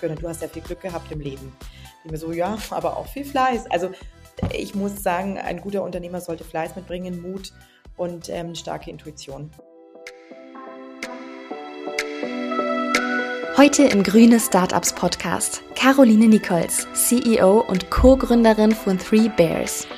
gehört, 0.00 0.22
du 0.22 0.28
hast 0.28 0.42
ja 0.42 0.48
viel 0.48 0.62
Glück 0.62 0.80
gehabt 0.80 1.10
im 1.10 1.20
Leben. 1.20 1.52
Ich 2.04 2.10
mir 2.10 2.18
so, 2.18 2.32
ja, 2.32 2.58
aber 2.70 2.96
auch 2.96 3.06
viel 3.06 3.24
Fleiß. 3.24 3.70
Also 3.70 3.90
ich 4.52 4.74
muss 4.74 5.02
sagen, 5.02 5.38
ein 5.38 5.60
guter 5.60 5.82
Unternehmer 5.82 6.20
sollte 6.20 6.44
Fleiß 6.44 6.76
mitbringen, 6.76 7.20
Mut 7.20 7.52
und 7.96 8.28
ähm, 8.28 8.54
starke 8.54 8.90
Intuition. 8.90 9.50
Heute 13.56 13.82
im 13.82 14.04
Grüne 14.04 14.38
Startups 14.38 14.92
Podcast 14.92 15.62
Caroline 15.74 16.28
Nichols, 16.28 16.86
CEO 16.94 17.60
und 17.60 17.90
Co-Gründerin 17.90 18.70
von 18.70 18.98
Three 18.98 19.28
Bears. 19.28 19.88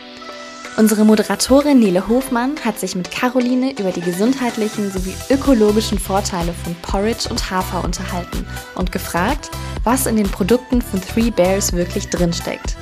Unsere 0.76 1.04
Moderatorin 1.04 1.78
Nele 1.78 2.08
Hofmann 2.08 2.52
hat 2.64 2.78
sich 2.78 2.94
mit 2.94 3.10
Caroline 3.10 3.72
über 3.78 3.90
die 3.90 4.00
gesundheitlichen 4.00 4.90
sowie 4.90 5.14
ökologischen 5.28 5.98
Vorteile 5.98 6.54
von 6.64 6.74
Porridge 6.76 7.28
und 7.28 7.50
Hafer 7.50 7.84
unterhalten 7.84 8.46
und 8.76 8.92
gefragt, 8.92 9.50
was 9.84 10.06
in 10.06 10.16
den 10.16 10.30
Produkten 10.30 10.80
von 10.80 11.00
Three 11.00 11.30
Bears 11.30 11.72
wirklich 11.72 12.08
drinsteckt. 12.08 12.76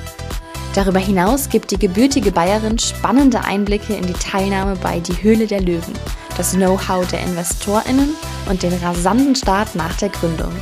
Darüber 0.74 1.00
hinaus 1.00 1.48
gibt 1.48 1.70
die 1.70 1.78
gebürtige 1.78 2.30
Bayerin 2.30 2.78
spannende 2.78 3.42
Einblicke 3.42 3.94
in 3.94 4.06
die 4.06 4.12
Teilnahme 4.12 4.76
bei 4.76 5.00
Die 5.00 5.22
Höhle 5.22 5.46
der 5.46 5.60
Löwen, 5.60 5.94
das 6.36 6.52
Know-how 6.52 7.08
der 7.10 7.22
InvestorInnen 7.22 8.14
und 8.48 8.62
den 8.62 8.74
rasanten 8.74 9.34
Start 9.34 9.74
nach 9.74 9.96
der 9.96 10.10
Gründung. 10.10 10.52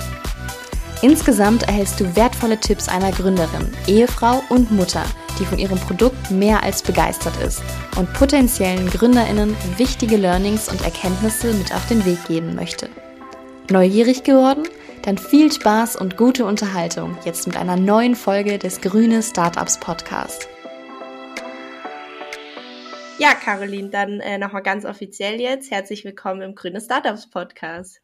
Insgesamt 1.03 1.65
erhältst 1.65 2.01
du 2.01 2.17
wertvolle 2.17 2.59
Tipps 2.59 2.89
einer 2.89 3.13
Gründerin, 3.13 3.71
Ehefrau 3.87 4.43
und 4.49 4.73
Mutter, 4.73 5.05
die 5.39 5.45
von 5.45 5.59
ihrem 5.59 5.79
Produkt 5.79 6.31
mehr 6.31 6.63
als 6.63 6.83
begeistert 6.83 7.37
ist 7.39 7.63
und 7.97 8.13
potenziellen 8.13 8.89
GründerInnen 8.89 9.57
wichtige 9.77 10.17
Learnings 10.17 10.69
und 10.69 10.83
Erkenntnisse 10.83 11.53
mit 11.55 11.75
auf 11.75 11.87
den 11.87 12.05
Weg 12.05 12.25
geben 12.27 12.55
möchte. 12.55 12.89
Neugierig 13.71 14.23
geworden? 14.23 14.65
Dann 15.03 15.19
viel 15.19 15.53
Spaß 15.53 15.97
und 15.97 16.17
gute 16.17 16.45
Unterhaltung 16.45 17.17
jetzt 17.25 17.47
mit 17.47 17.57
einer 17.57 17.77
neuen 17.77 18.17
Folge 18.17 18.59
des 18.59 18.81
Grüne 18.81 19.23
Startups 19.23 19.79
Podcast. 19.79 20.49
Ja, 23.19 23.35
Caroline, 23.35 23.89
dann 23.89 24.21
äh, 24.21 24.37
nochmal 24.37 24.63
ganz 24.63 24.85
offiziell 24.85 25.41
jetzt. 25.41 25.71
Herzlich 25.71 26.05
willkommen 26.05 26.43
im 26.43 26.55
Grüne 26.55 26.81
Startups 26.81 27.31
Podcast. 27.31 28.01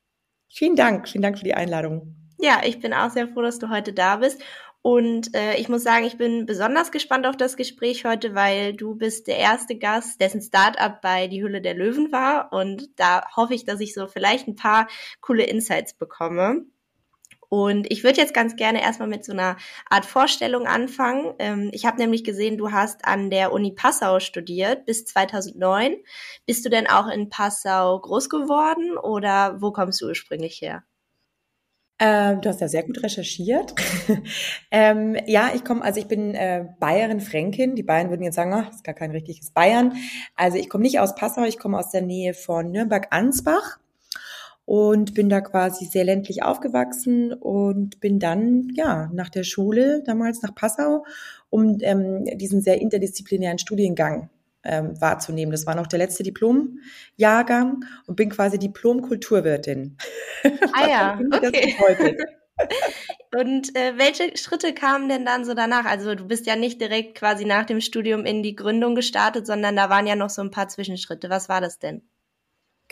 Vielen 0.49 0.75
Dank, 0.75 1.09
vielen 1.09 1.23
Dank 1.23 1.39
für 1.39 1.45
die 1.45 1.55
Einladung. 1.55 2.15
Ja, 2.39 2.61
ich 2.65 2.81
bin 2.81 2.93
auch 2.93 3.11
sehr 3.11 3.29
froh, 3.29 3.43
dass 3.43 3.59
du 3.59 3.69
heute 3.69 3.93
da 3.93 4.17
bist. 4.17 4.43
Und 4.83 5.33
äh, 5.37 5.55
ich 5.57 5.69
muss 5.69 5.85
sagen, 5.85 6.05
ich 6.05 6.19
bin 6.19 6.45
besonders 6.45 6.91
gespannt 6.91 7.25
auf 7.27 7.37
das 7.37 7.57
Gespräch 7.57 8.05
heute, 8.05 8.35
weil 8.35 8.75
du 8.75 8.97
bist 8.97 9.29
der 9.29 9.39
erste 9.39 9.77
Gast, 9.77 10.21
dessen 10.21 10.43
Startup 10.43 11.01
bei 11.01 11.29
Die 11.29 11.43
Hülle 11.43 11.63
der 11.63 11.75
Löwen 11.75 12.11
war. 12.11 12.53
Und 12.53 12.91
da 12.97 13.25
hoffe 13.37 13.55
ich, 13.55 13.65
dass 13.65 13.79
ich 13.79 13.95
so 13.95 14.09
vielleicht 14.09 14.49
ein 14.49 14.57
paar 14.57 14.89
coole 15.21 15.45
Insights 15.45 15.95
bekomme. 15.95 16.67
Und 17.49 17.93
ich 17.93 18.03
würde 18.03 18.21
jetzt 18.21 18.35
ganz 18.35 18.57
gerne 18.57 18.83
erstmal 18.83 19.09
mit 19.09 19.25
so 19.25 19.33
einer 19.33 19.57
Art 19.89 20.07
Vorstellung 20.07 20.67
anfangen. 20.67 21.35
Ähm, 21.39 21.71
ich 21.73 21.85
habe 21.85 21.99
nämlich 21.99 22.25
gesehen, 22.25 22.57
du 22.57 22.73
hast 22.73 23.05
an 23.05 23.31
der 23.31 23.53
Uni 23.53 23.73
Passau 23.73 24.21
studiert 24.21 24.87
bis 24.87 25.05
2009. 25.05 25.97
Bist 26.47 26.65
du 26.65 26.71
denn 26.71 26.89
auch 26.89 27.09
in 27.09 27.29
Passau 27.29 28.01
groß 28.01 28.31
geworden 28.31 28.97
oder 28.97 29.61
wo 29.61 29.71
kommst 29.71 30.01
du 30.01 30.07
ursprünglich 30.07 30.61
her? 30.63 30.83
Ähm, 32.05 32.41
du 32.41 32.49
hast 32.49 32.61
ja 32.61 32.67
sehr 32.67 32.83
gut 32.83 33.01
recherchiert. 33.05 33.77
ähm, 34.73 35.17
ja, 35.27 35.53
ich 35.55 35.65
komme, 35.65 35.85
also 35.85 36.01
ich 36.01 36.09
bin 36.09 36.35
äh, 36.35 36.67
Bayerin 36.81 37.21
Fränkin. 37.21 37.77
Die 37.77 37.85
Bayern 37.85 38.11
würden 38.11 38.25
jetzt 38.25 38.35
sagen, 38.35 38.53
ach, 38.53 38.71
ist 38.71 38.83
gar 38.83 38.95
kein 38.97 39.13
richtiges 39.13 39.53
Bayern. 39.53 39.93
Also 40.35 40.59
ich 40.59 40.69
komme 40.69 40.83
nicht 40.83 40.99
aus 40.99 41.15
Passau, 41.15 41.45
ich 41.45 41.61
komme 41.61 41.79
aus 41.79 41.91
der 41.91 42.03
Nähe 42.03 42.35
von 42.35 42.73
Nürnberg-Ansbach 42.73 43.79
und 44.65 45.15
bin 45.15 45.29
da 45.29 45.41
quasi 45.43 45.85
sehr 45.85 46.03
ländlich 46.03 46.43
aufgewachsen 46.43 47.35
und 47.35 48.01
bin 48.01 48.19
dann 48.19 48.71
ja 48.75 49.09
nach 49.13 49.29
der 49.29 49.45
Schule 49.45 50.03
damals 50.05 50.43
nach 50.43 50.57
Passau, 50.57 51.05
um 51.51 51.79
ähm, 51.83 52.25
diesen 52.35 52.63
sehr 52.63 52.81
interdisziplinären 52.81 53.61
Studiengang 53.61 54.29
ähm, 54.65 55.01
wahrzunehmen. 55.01 55.53
Das 55.53 55.67
war 55.67 55.75
noch 55.75 55.87
der 55.87 55.99
letzte 55.99 56.23
Diplomjahrgang 56.23 57.85
und 58.07 58.17
bin 58.17 58.31
quasi 58.31 58.59
Diplom-Kulturwirtin. 58.59 59.97
Ah 60.73 60.89
ja, 60.89 61.21
okay. 61.33 61.77
Und 63.35 63.75
äh, 63.77 63.97
welche 63.97 64.37
Schritte 64.37 64.75
kamen 64.75 65.09
denn 65.09 65.25
dann 65.25 65.45
so 65.47 65.55
danach? 65.55 65.87
Also 65.87 66.15
du 66.15 66.27
bist 66.27 66.47
ja 66.47 66.55
nicht 66.55 66.81
direkt 66.81 67.17
quasi 67.17 67.47
nach 67.47 67.65
dem 67.65 67.81
Studium 67.81 68.27
in 68.27 68.43
die 68.43 68.55
Gründung 68.55 68.95
gestartet, 68.95 69.47
sondern 69.47 69.75
da 69.75 69.89
waren 69.89 70.07
ja 70.07 70.17
noch 70.17 70.29
so 70.29 70.43
ein 70.43 70.51
paar 70.51 70.69
Zwischenschritte. 70.69 71.31
Was 71.31 71.49
war 71.49 71.63
das 71.63 71.79
denn? 71.79 72.03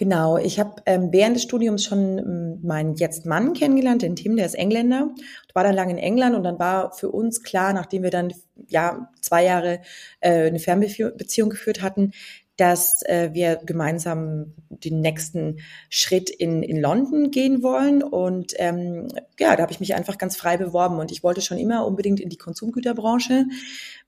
Genau, 0.00 0.38
ich 0.38 0.58
habe 0.58 0.76
ähm, 0.86 1.12
während 1.12 1.36
des 1.36 1.42
Studiums 1.42 1.84
schon 1.84 2.16
ähm, 2.16 2.58
meinen 2.62 2.94
jetzt 2.94 3.26
Mann 3.26 3.52
kennengelernt, 3.52 4.00
den 4.00 4.16
Tim, 4.16 4.34
der 4.34 4.46
ist 4.46 4.54
Engländer, 4.54 5.10
war 5.52 5.62
dann 5.62 5.74
lange 5.74 5.92
in 5.92 5.98
England 5.98 6.34
und 6.34 6.42
dann 6.42 6.58
war 6.58 6.92
für 6.92 7.10
uns 7.10 7.42
klar, 7.42 7.74
nachdem 7.74 8.02
wir 8.02 8.08
dann 8.08 8.32
ja 8.66 9.10
zwei 9.20 9.44
Jahre 9.44 9.82
äh, 10.20 10.46
eine 10.46 10.58
Fernbeziehung 10.58 11.50
geführt 11.50 11.82
hatten, 11.82 12.12
dass 12.56 13.02
äh, 13.02 13.30
wir 13.34 13.56
gemeinsam 13.56 14.54
den 14.68 15.00
nächsten 15.00 15.60
Schritt 15.90 16.30
in, 16.30 16.62
in 16.62 16.80
London 16.80 17.30
gehen 17.30 17.62
wollen. 17.62 18.02
Und 18.02 18.54
ähm, 18.56 19.08
ja, 19.38 19.54
da 19.54 19.62
habe 19.62 19.72
ich 19.72 19.80
mich 19.80 19.94
einfach 19.94 20.16
ganz 20.16 20.36
frei 20.36 20.56
beworben. 20.56 20.98
Und 20.98 21.12
ich 21.12 21.22
wollte 21.22 21.40
schon 21.40 21.56
immer 21.58 21.86
unbedingt 21.86 22.20
in 22.20 22.28
die 22.28 22.36
Konsumgüterbranche, 22.36 23.44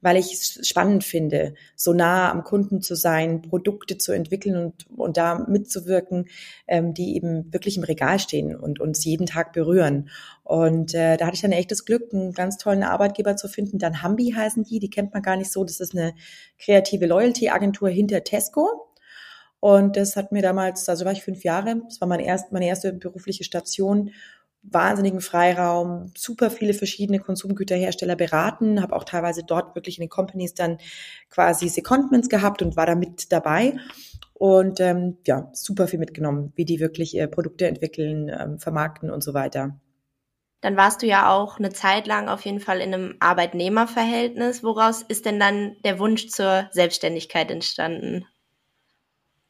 weil 0.02 0.16
ich 0.16 0.32
es 0.32 0.68
spannend 0.68 1.04
finde, 1.04 1.54
so 1.76 1.94
nah 1.94 2.30
am 2.30 2.42
Kunden 2.44 2.82
zu 2.82 2.94
sein, 2.94 3.40
Produkte 3.40 3.96
zu 3.96 4.12
entwickeln 4.12 4.56
und, 4.56 4.90
und 4.90 5.16
da 5.16 5.46
mitzuwirken, 5.48 6.26
ähm, 6.66 6.92
die 6.92 7.16
eben 7.16 7.50
wirklich 7.52 7.78
im 7.78 7.84
Regal 7.84 8.18
stehen 8.18 8.54
und 8.54 8.80
uns 8.80 9.04
jeden 9.04 9.26
Tag 9.26 9.52
berühren. 9.52 10.10
Und 10.42 10.92
äh, 10.92 11.16
da 11.16 11.26
hatte 11.26 11.36
ich 11.36 11.42
dann 11.42 11.52
echt 11.52 11.70
das 11.70 11.84
Glück, 11.84 12.12
einen 12.12 12.32
ganz 12.32 12.58
tollen 12.58 12.82
Arbeitgeber 12.82 13.36
zu 13.36 13.48
finden. 13.48 13.78
Dann 13.78 14.02
Hambi 14.02 14.32
heißen 14.32 14.64
die, 14.64 14.80
die 14.80 14.90
kennt 14.90 15.14
man 15.14 15.22
gar 15.22 15.36
nicht 15.36 15.52
so. 15.52 15.64
Das 15.64 15.80
ist 15.80 15.96
eine 15.96 16.14
kreative 16.58 17.06
Loyalty-Agentur 17.06 17.88
hinter 17.88 18.24
Tesco. 18.24 18.92
Und 19.60 19.96
das 19.96 20.16
hat 20.16 20.32
mir 20.32 20.42
damals, 20.42 20.88
also 20.88 21.04
war 21.04 21.12
ich 21.12 21.22
fünf 21.22 21.44
Jahre, 21.44 21.82
das 21.84 22.00
war 22.00 22.08
meine 22.08 22.26
erste, 22.26 22.52
meine 22.52 22.66
erste 22.66 22.92
berufliche 22.92 23.44
Station, 23.44 24.10
wahnsinnigen 24.62 25.20
Freiraum, 25.20 26.12
super 26.16 26.50
viele 26.50 26.74
verschiedene 26.74 27.18
Konsumgüterhersteller 27.18 28.16
beraten, 28.16 28.80
habe 28.80 28.94
auch 28.94 29.04
teilweise 29.04 29.42
dort 29.44 29.74
wirklich 29.74 29.98
in 29.98 30.02
den 30.02 30.10
Companies 30.10 30.54
dann 30.54 30.78
quasi 31.30 31.68
Secondments 31.68 32.28
gehabt 32.28 32.62
und 32.62 32.76
war 32.76 32.86
da 32.86 32.94
mit 32.94 33.32
dabei 33.32 33.74
und 34.34 34.80
ähm, 34.80 35.18
ja, 35.26 35.48
super 35.52 35.88
viel 35.88 35.98
mitgenommen, 35.98 36.52
wie 36.56 36.64
die 36.64 36.80
wirklich 36.80 37.18
äh, 37.18 37.28
Produkte 37.28 37.66
entwickeln, 37.66 38.28
ähm, 38.28 38.58
vermarkten 38.58 39.10
und 39.10 39.22
so 39.22 39.34
weiter. 39.34 39.78
Dann 40.60 40.76
warst 40.76 41.02
du 41.02 41.06
ja 41.06 41.30
auch 41.30 41.58
eine 41.58 41.70
Zeit 41.70 42.06
lang 42.06 42.28
auf 42.28 42.44
jeden 42.44 42.60
Fall 42.60 42.80
in 42.80 42.94
einem 42.94 43.16
Arbeitnehmerverhältnis. 43.18 44.62
Woraus 44.62 45.02
ist 45.02 45.26
denn 45.26 45.40
dann 45.40 45.76
der 45.84 45.98
Wunsch 45.98 46.28
zur 46.28 46.68
Selbstständigkeit 46.70 47.50
entstanden? 47.50 48.26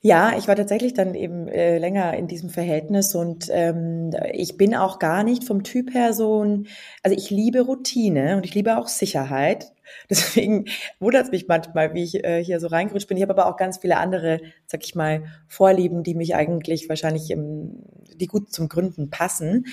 Ja, 0.04 0.36
ich 0.36 0.48
war 0.48 0.56
tatsächlich 0.56 0.94
dann 0.94 1.14
eben 1.14 1.46
äh, 1.46 1.78
länger 1.78 2.14
in 2.14 2.26
diesem 2.26 2.50
Verhältnis 2.50 3.14
und 3.14 3.48
ähm, 3.52 4.10
ich 4.32 4.56
bin 4.56 4.74
auch 4.74 4.98
gar 4.98 5.22
nicht 5.22 5.44
vom 5.44 5.62
Typ 5.62 5.94
her 5.94 6.12
so 6.12 6.44
ein, 6.44 6.66
also 7.04 7.16
ich 7.16 7.30
liebe 7.30 7.60
Routine 7.60 8.36
und 8.36 8.44
ich 8.44 8.52
liebe 8.54 8.76
auch 8.78 8.88
Sicherheit. 8.88 9.72
Deswegen 10.10 10.64
wundert 10.98 11.26
es 11.26 11.30
mich 11.30 11.46
manchmal, 11.46 11.94
wie 11.94 12.02
ich 12.02 12.24
äh, 12.24 12.42
hier 12.42 12.58
so 12.58 12.66
reingerutscht 12.66 13.06
bin. 13.06 13.16
Ich 13.16 13.22
habe 13.22 13.32
aber 13.32 13.46
auch 13.46 13.56
ganz 13.56 13.78
viele 13.78 13.96
andere, 13.98 14.40
sag 14.66 14.82
ich 14.84 14.96
mal, 14.96 15.22
Vorlieben, 15.46 16.02
die 16.02 16.14
mich 16.14 16.34
eigentlich 16.34 16.88
wahrscheinlich, 16.88 17.30
im, 17.30 17.84
die 18.16 18.26
gut 18.26 18.52
zum 18.52 18.68
Gründen 18.68 19.08
passen. 19.10 19.66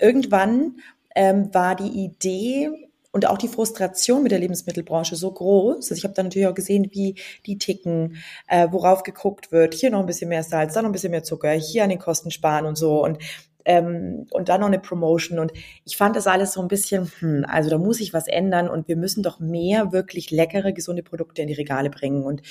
Irgendwann 0.00 0.78
ähm, 1.14 1.52
war 1.54 1.76
die 1.76 2.04
Idee, 2.04 2.85
und 3.16 3.26
auch 3.26 3.38
die 3.38 3.48
Frustration 3.48 4.22
mit 4.22 4.30
der 4.30 4.38
Lebensmittelbranche 4.38 5.16
so 5.16 5.30
groß. 5.30 5.76
Also 5.76 5.94
ich 5.94 6.04
habe 6.04 6.12
dann 6.12 6.26
natürlich 6.26 6.48
auch 6.48 6.54
gesehen, 6.54 6.90
wie 6.92 7.14
die 7.46 7.56
ticken, 7.56 8.18
äh, 8.46 8.68
worauf 8.70 9.04
geguckt 9.04 9.52
wird. 9.52 9.72
Hier 9.72 9.90
noch 9.90 10.00
ein 10.00 10.06
bisschen 10.06 10.28
mehr 10.28 10.42
Salz, 10.42 10.74
da 10.74 10.82
noch 10.82 10.90
ein 10.90 10.92
bisschen 10.92 11.12
mehr 11.12 11.22
Zucker, 11.22 11.50
hier 11.52 11.82
an 11.84 11.88
den 11.88 11.98
Kosten 11.98 12.30
sparen 12.30 12.66
und 12.66 12.76
so. 12.76 13.02
Und 13.02 13.16
ähm, 13.64 14.26
und 14.30 14.50
dann 14.50 14.60
noch 14.60 14.68
eine 14.68 14.78
Promotion. 14.78 15.38
Und 15.38 15.52
ich 15.84 15.96
fand 15.96 16.14
das 16.14 16.26
alles 16.26 16.52
so 16.52 16.60
ein 16.60 16.68
bisschen, 16.68 17.10
hm, 17.18 17.46
also 17.48 17.68
da 17.70 17.78
muss 17.78 18.00
ich 18.00 18.12
was 18.12 18.28
ändern 18.28 18.68
und 18.68 18.86
wir 18.86 18.96
müssen 18.96 19.22
doch 19.22 19.40
mehr 19.40 19.92
wirklich 19.92 20.30
leckere, 20.30 20.72
gesunde 20.72 21.02
Produkte 21.02 21.42
in 21.42 21.48
die 21.48 21.54
Regale 21.54 21.90
bringen. 21.90 22.22
Und 22.22 22.42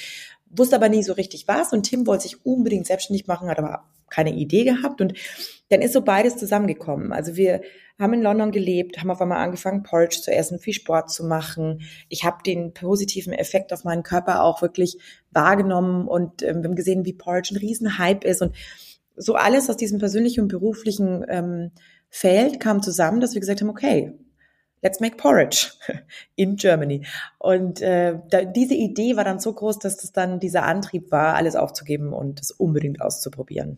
wusste 0.57 0.75
aber 0.75 0.89
nie 0.89 1.03
so 1.03 1.13
richtig 1.13 1.47
was. 1.47 1.73
Und 1.73 1.83
Tim 1.83 2.07
wollte 2.07 2.23
sich 2.23 2.45
unbedingt 2.45 2.87
selbstständig 2.87 3.27
machen, 3.27 3.49
hat 3.49 3.59
aber 3.59 3.85
keine 4.09 4.33
Idee 4.33 4.63
gehabt. 4.63 5.01
Und 5.01 5.13
dann 5.69 5.81
ist 5.81 5.93
so 5.93 6.01
beides 6.01 6.37
zusammengekommen. 6.37 7.11
Also 7.11 7.35
wir 7.35 7.61
haben 7.99 8.13
in 8.13 8.21
London 8.21 8.51
gelebt, 8.51 8.99
haben 8.99 9.09
auf 9.09 9.21
einmal 9.21 9.43
angefangen, 9.43 9.83
Porridge 9.83 10.21
zu 10.21 10.31
essen, 10.31 10.59
viel 10.59 10.73
Sport 10.73 11.09
zu 11.11 11.23
machen. 11.25 11.81
Ich 12.09 12.23
habe 12.23 12.43
den 12.45 12.73
positiven 12.73 13.33
Effekt 13.33 13.71
auf 13.71 13.83
meinen 13.83 14.03
Körper 14.03 14.43
auch 14.43 14.61
wirklich 14.61 14.97
wahrgenommen 15.31 16.07
und 16.07 16.43
ähm, 16.43 16.61
wir 16.61 16.69
haben 16.69 16.75
gesehen, 16.75 17.05
wie 17.05 17.13
Porridge 17.13 17.53
ein 17.53 17.57
Riesenhype 17.57 18.27
ist. 18.27 18.41
Und 18.41 18.55
so 19.15 19.35
alles 19.35 19.69
aus 19.69 19.77
diesem 19.77 19.99
persönlichen 19.99 20.41
und 20.41 20.49
beruflichen 20.49 21.25
ähm, 21.29 21.71
Feld 22.09 22.59
kam 22.59 22.81
zusammen, 22.81 23.21
dass 23.21 23.33
wir 23.33 23.39
gesagt 23.39 23.61
haben, 23.61 23.69
okay, 23.69 24.13
let's 24.81 24.99
make 24.99 25.17
porridge 25.17 25.71
in 26.35 26.55
Germany. 26.55 27.05
Und 27.39 27.81
äh, 27.81 28.19
da, 28.29 28.43
diese 28.43 28.75
Idee 28.75 29.15
war 29.15 29.23
dann 29.23 29.39
so 29.39 29.53
groß, 29.53 29.79
dass 29.79 29.97
das 29.97 30.11
dann 30.11 30.39
dieser 30.39 30.63
Antrieb 30.63 31.11
war, 31.11 31.35
alles 31.35 31.55
aufzugeben 31.55 32.13
und 32.13 32.39
es 32.39 32.51
unbedingt 32.51 33.01
auszuprobieren. 33.01 33.77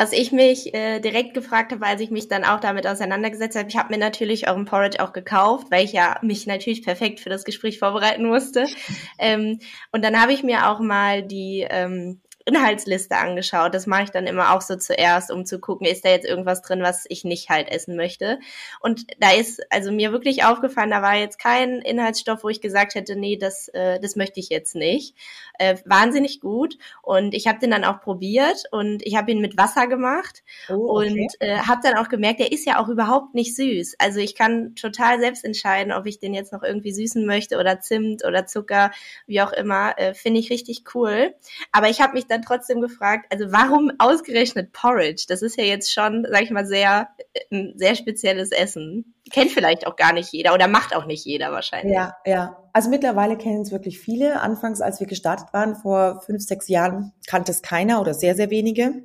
Was 0.00 0.12
ich 0.12 0.32
mich 0.32 0.72
äh, 0.72 0.98
direkt 0.98 1.34
gefragt 1.34 1.72
habe, 1.72 1.84
als 1.84 2.00
ich 2.00 2.10
mich 2.10 2.26
dann 2.26 2.42
auch 2.42 2.58
damit 2.60 2.86
auseinandergesetzt 2.86 3.54
habe, 3.54 3.68
ich 3.68 3.76
habe 3.76 3.92
mir 3.92 3.98
natürlich 3.98 4.48
euren 4.48 4.64
Porridge 4.64 4.98
auch 4.98 5.12
gekauft, 5.12 5.66
weil 5.70 5.84
ich 5.84 5.92
ja 5.92 6.18
mich 6.22 6.46
natürlich 6.46 6.82
perfekt 6.82 7.20
für 7.20 7.28
das 7.28 7.44
Gespräch 7.44 7.78
vorbereiten 7.78 8.24
musste. 8.24 8.66
ähm, 9.18 9.58
und 9.92 10.02
dann 10.02 10.18
habe 10.18 10.32
ich 10.32 10.42
mir 10.42 10.70
auch 10.70 10.80
mal 10.80 11.22
die 11.22 11.66
ähm, 11.68 12.22
Inhaltsliste 12.50 13.16
angeschaut. 13.16 13.74
Das 13.74 13.86
mache 13.86 14.04
ich 14.04 14.10
dann 14.10 14.26
immer 14.26 14.54
auch 14.54 14.60
so 14.60 14.76
zuerst, 14.76 15.30
um 15.30 15.46
zu 15.46 15.60
gucken, 15.60 15.86
ist 15.86 16.04
da 16.04 16.08
jetzt 16.08 16.26
irgendwas 16.26 16.62
drin, 16.62 16.82
was 16.82 17.04
ich 17.08 17.24
nicht 17.24 17.48
halt 17.48 17.68
essen 17.68 17.96
möchte. 17.96 18.40
Und 18.80 19.06
da 19.18 19.30
ist 19.32 19.60
also 19.70 19.92
mir 19.92 20.12
wirklich 20.12 20.44
aufgefallen, 20.44 20.90
da 20.90 21.02
war 21.02 21.16
jetzt 21.16 21.38
kein 21.38 21.80
Inhaltsstoff, 21.80 22.42
wo 22.42 22.48
ich 22.48 22.60
gesagt 22.60 22.94
hätte, 22.94 23.16
nee, 23.16 23.36
das, 23.36 23.68
äh, 23.68 24.00
das 24.00 24.16
möchte 24.16 24.40
ich 24.40 24.48
jetzt 24.48 24.74
nicht. 24.74 25.14
Äh, 25.58 25.76
wahnsinnig 25.84 26.40
gut. 26.40 26.76
Und 27.02 27.34
ich 27.34 27.46
habe 27.46 27.60
den 27.60 27.70
dann 27.70 27.84
auch 27.84 28.00
probiert 28.00 28.64
und 28.72 29.06
ich 29.06 29.16
habe 29.16 29.30
ihn 29.30 29.40
mit 29.40 29.56
Wasser 29.56 29.86
gemacht 29.86 30.42
oh, 30.68 30.96
okay. 30.96 31.10
und 31.10 31.34
äh, 31.40 31.58
habe 31.58 31.80
dann 31.82 31.96
auch 31.96 32.08
gemerkt, 32.08 32.40
der 32.40 32.50
ist 32.50 32.66
ja 32.66 32.82
auch 32.82 32.88
überhaupt 32.88 33.34
nicht 33.34 33.54
süß. 33.54 33.94
Also 33.98 34.18
ich 34.18 34.34
kann 34.34 34.74
total 34.74 35.20
selbst 35.20 35.44
entscheiden, 35.44 35.92
ob 35.92 36.06
ich 36.06 36.18
den 36.18 36.34
jetzt 36.34 36.52
noch 36.52 36.62
irgendwie 36.62 36.92
süßen 36.92 37.24
möchte 37.24 37.58
oder 37.58 37.80
Zimt 37.80 38.24
oder 38.24 38.46
Zucker, 38.46 38.90
wie 39.26 39.40
auch 39.40 39.52
immer. 39.52 39.98
Äh, 39.98 40.14
Finde 40.14 40.40
ich 40.40 40.50
richtig 40.50 40.84
cool. 40.94 41.34
Aber 41.72 41.88
ich 41.88 42.00
habe 42.00 42.14
mich 42.14 42.26
dann 42.26 42.39
trotzdem 42.42 42.80
gefragt, 42.80 43.26
also 43.30 43.52
warum 43.52 43.90
ausgerechnet 43.98 44.72
Porridge? 44.72 45.24
Das 45.28 45.42
ist 45.42 45.56
ja 45.56 45.64
jetzt 45.64 45.92
schon, 45.92 46.26
sag 46.30 46.42
ich 46.42 46.50
mal, 46.50 46.66
sehr, 46.66 47.08
ein 47.50 47.74
sehr 47.76 47.94
spezielles 47.94 48.50
Essen. 48.50 49.14
Kennt 49.30 49.50
vielleicht 49.50 49.86
auch 49.86 49.96
gar 49.96 50.12
nicht 50.12 50.32
jeder 50.32 50.54
oder 50.54 50.68
macht 50.68 50.94
auch 50.94 51.06
nicht 51.06 51.24
jeder 51.24 51.52
wahrscheinlich. 51.52 51.94
Ja, 51.94 52.16
ja. 52.24 52.56
Also 52.72 52.90
mittlerweile 52.90 53.36
kennen 53.36 53.62
es 53.62 53.72
wirklich 53.72 53.98
viele. 53.98 54.40
Anfangs, 54.40 54.80
als 54.80 55.00
wir 55.00 55.06
gestartet 55.06 55.52
waren, 55.52 55.74
vor 55.76 56.20
fünf, 56.20 56.42
sechs 56.42 56.68
Jahren, 56.68 57.12
kannte 57.26 57.52
es 57.52 57.62
keiner 57.62 58.00
oder 58.00 58.14
sehr, 58.14 58.34
sehr 58.34 58.50
wenige. 58.50 59.02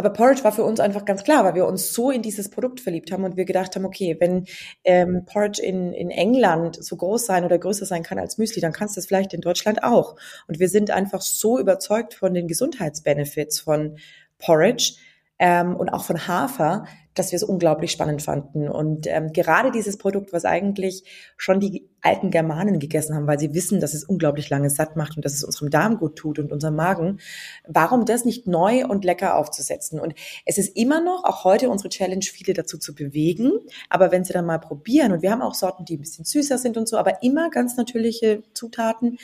Aber 0.00 0.14
Porridge 0.14 0.44
war 0.44 0.52
für 0.52 0.64
uns 0.64 0.80
einfach 0.80 1.04
ganz 1.04 1.24
klar, 1.24 1.44
weil 1.44 1.54
wir 1.54 1.66
uns 1.66 1.92
so 1.92 2.10
in 2.10 2.22
dieses 2.22 2.48
Produkt 2.48 2.80
verliebt 2.80 3.12
haben 3.12 3.22
und 3.22 3.36
wir 3.36 3.44
gedacht 3.44 3.76
haben, 3.76 3.84
okay, 3.84 4.16
wenn 4.18 4.46
ähm, 4.82 5.26
Porridge 5.26 5.60
in, 5.60 5.92
in 5.92 6.10
England 6.10 6.82
so 6.82 6.96
groß 6.96 7.26
sein 7.26 7.44
oder 7.44 7.58
größer 7.58 7.84
sein 7.84 8.02
kann 8.02 8.18
als 8.18 8.38
Müsli, 8.38 8.62
dann 8.62 8.72
kannst 8.72 8.96
du 8.96 9.00
es 9.00 9.06
vielleicht 9.06 9.34
in 9.34 9.42
Deutschland 9.42 9.82
auch. 9.82 10.16
Und 10.48 10.58
wir 10.58 10.70
sind 10.70 10.90
einfach 10.90 11.20
so 11.20 11.58
überzeugt 11.58 12.14
von 12.14 12.32
den 12.32 12.48
Gesundheitsbenefits 12.48 13.60
von 13.60 13.98
Porridge 14.38 14.94
ähm, 15.40 15.74
und 15.74 15.88
auch 15.88 16.04
von 16.04 16.28
Hafer, 16.28 16.84
dass 17.14 17.32
wir 17.32 17.36
es 17.36 17.42
unglaublich 17.42 17.90
spannend 17.90 18.22
fanden. 18.22 18.68
Und 18.68 19.06
ähm, 19.08 19.32
gerade 19.32 19.72
dieses 19.72 19.96
Produkt, 19.96 20.32
was 20.32 20.44
eigentlich 20.44 21.04
schon 21.36 21.58
die 21.58 21.88
alten 22.02 22.30
Germanen 22.30 22.78
gegessen 22.78 23.16
haben, 23.16 23.26
weil 23.26 23.38
sie 23.38 23.52
wissen, 23.52 23.80
dass 23.80 23.94
es 23.94 24.04
unglaublich 24.04 24.48
lange 24.50 24.70
satt 24.70 24.96
macht 24.96 25.16
und 25.16 25.24
dass 25.24 25.32
es 25.32 25.42
unserem 25.42 25.70
Darm 25.70 25.98
gut 25.98 26.16
tut 26.16 26.38
und 26.38 26.52
unserem 26.52 26.76
Magen, 26.76 27.18
warum 27.66 28.04
das 28.04 28.24
nicht 28.24 28.46
neu 28.46 28.86
und 28.86 29.04
lecker 29.04 29.36
aufzusetzen? 29.36 29.98
Und 29.98 30.14
es 30.44 30.56
ist 30.56 30.76
immer 30.76 31.00
noch, 31.00 31.24
auch 31.24 31.44
heute 31.44 31.70
unsere 31.70 31.88
Challenge, 31.88 32.22
viele 32.22 32.54
dazu 32.54 32.78
zu 32.78 32.94
bewegen. 32.94 33.52
Aber 33.88 34.12
wenn 34.12 34.24
sie 34.24 34.32
dann 34.34 34.46
mal 34.46 34.58
probieren, 34.58 35.12
und 35.12 35.22
wir 35.22 35.32
haben 35.32 35.42
auch 35.42 35.54
Sorten, 35.54 35.84
die 35.84 35.96
ein 35.96 36.00
bisschen 36.00 36.26
süßer 36.26 36.58
sind 36.58 36.76
und 36.76 36.86
so, 36.86 36.96
aber 36.96 37.22
immer 37.22 37.50
ganz 37.50 37.76
natürliche 37.76 38.42
Zutaten, 38.52 39.18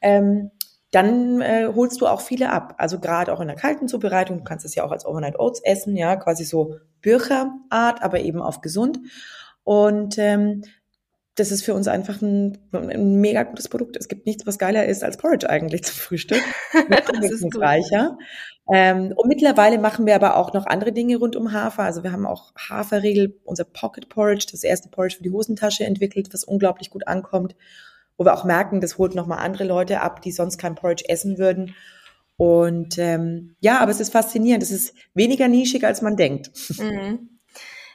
ähm, 0.00 0.50
dann 0.90 1.40
äh, 1.42 1.70
holst 1.74 2.00
du 2.00 2.06
auch 2.06 2.20
viele 2.20 2.50
ab. 2.50 2.74
Also 2.78 2.98
gerade 2.98 3.32
auch 3.32 3.40
in 3.40 3.48
der 3.48 3.56
kalten 3.56 3.88
Zubereitung, 3.88 4.38
du 4.38 4.44
kannst 4.44 4.64
es 4.64 4.74
ja 4.74 4.84
auch 4.84 4.90
als 4.90 5.04
Overnight 5.04 5.38
Oats 5.38 5.60
essen, 5.62 5.96
ja, 5.96 6.16
quasi 6.16 6.44
so 6.44 6.76
Bürcherart, 7.02 8.02
aber 8.02 8.20
eben 8.20 8.40
auf 8.40 8.60
gesund. 8.60 8.98
Und 9.64 10.16
ähm, 10.18 10.62
das 11.34 11.52
ist 11.52 11.62
für 11.62 11.74
uns 11.74 11.86
einfach 11.86 12.20
ein, 12.20 12.58
ein 12.72 13.20
mega 13.20 13.44
gutes 13.44 13.68
Produkt. 13.68 13.96
Es 13.96 14.08
gibt 14.08 14.26
nichts, 14.26 14.46
was 14.46 14.58
geiler 14.58 14.86
ist 14.86 15.04
als 15.04 15.18
Porridge 15.18 15.48
eigentlich 15.48 15.84
zum 15.84 15.96
Frühstück. 15.96 16.42
das 16.88 17.30
ist 17.30 17.56
reicher. 17.56 18.18
Ähm, 18.72 19.12
und 19.14 19.28
mittlerweile 19.28 19.78
machen 19.78 20.06
wir 20.06 20.16
aber 20.16 20.36
auch 20.36 20.52
noch 20.52 20.66
andere 20.66 20.92
Dinge 20.92 21.16
rund 21.18 21.36
um 21.36 21.52
Hafer. 21.52 21.84
Also 21.84 22.02
wir 22.02 22.12
haben 22.12 22.26
auch 22.26 22.52
Haferriegel, 22.56 23.38
unser 23.44 23.64
Pocket 23.64 24.08
Porridge, 24.08 24.46
das 24.50 24.64
erste 24.64 24.88
Porridge 24.88 25.16
für 25.16 25.22
die 25.22 25.30
Hosentasche 25.30 25.84
entwickelt, 25.84 26.28
was 26.32 26.44
unglaublich 26.44 26.90
gut 26.90 27.06
ankommt 27.06 27.54
wo 28.18 28.24
wir 28.24 28.34
auch 28.34 28.44
merken, 28.44 28.82
das 28.82 28.98
holt 28.98 29.14
nochmal 29.14 29.38
andere 29.38 29.64
Leute 29.64 30.02
ab, 30.02 30.20
die 30.20 30.32
sonst 30.32 30.58
kein 30.58 30.74
Porridge 30.74 31.04
essen 31.08 31.38
würden. 31.38 31.74
Und 32.36 32.98
ähm, 32.98 33.56
ja, 33.60 33.78
aber 33.78 33.90
es 33.90 34.00
ist 34.00 34.12
faszinierend. 34.12 34.62
Es 34.62 34.70
ist 34.70 34.94
weniger 35.14 35.48
nischig, 35.48 35.84
als 35.84 36.02
man 36.02 36.16
denkt. 36.16 36.50
Mhm. 36.78 37.30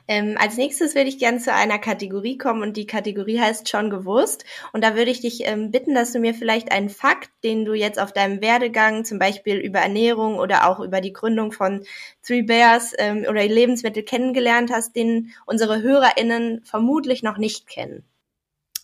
Ähm, 0.06 0.36
als 0.38 0.58
nächstes 0.58 0.96
würde 0.96 1.08
ich 1.08 1.18
gerne 1.18 1.38
zu 1.38 1.54
einer 1.54 1.80
Kategorie 1.80 2.38
kommen 2.38 2.62
und 2.62 2.76
die 2.76 2.86
Kategorie 2.86 3.40
heißt 3.40 3.70
schon 3.70 3.90
gewusst. 3.90 4.44
Und 4.74 4.84
da 4.84 4.96
würde 4.96 5.12
ich 5.12 5.22
dich 5.22 5.48
ähm, 5.48 5.72
bitten, 5.72 5.96
dass 5.96 6.12
du 6.12 6.20
mir 6.20 6.34
vielleicht 6.34 6.74
einen 6.74 6.90
Fakt, 6.90 7.30
den 7.46 7.64
du 7.64 7.74
jetzt 7.74 8.00
auf 8.00 8.12
deinem 8.12 8.42
Werdegang, 8.42 9.06
zum 9.06 9.18
Beispiel 9.18 9.56
über 9.56 9.80
Ernährung 9.80 10.40
oder 10.40 10.68
auch 10.68 10.82
über 10.82 11.00
die 11.00 11.14
Gründung 11.14 11.54
von 11.54 11.86
Three 12.22 12.42
Bears 12.42 12.92
ähm, 12.98 13.26
oder 13.30 13.48
Lebensmittel 13.48 14.04
kennengelernt 14.04 14.72
hast, 14.74 14.94
den 14.94 15.32
unsere 15.46 15.82
HörerInnen 15.82 16.64
vermutlich 16.66 17.24
noch 17.24 17.38
nicht 17.38 17.68
kennen. 17.68 18.04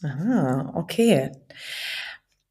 Ah, 0.03 0.71
okay. 0.75 1.31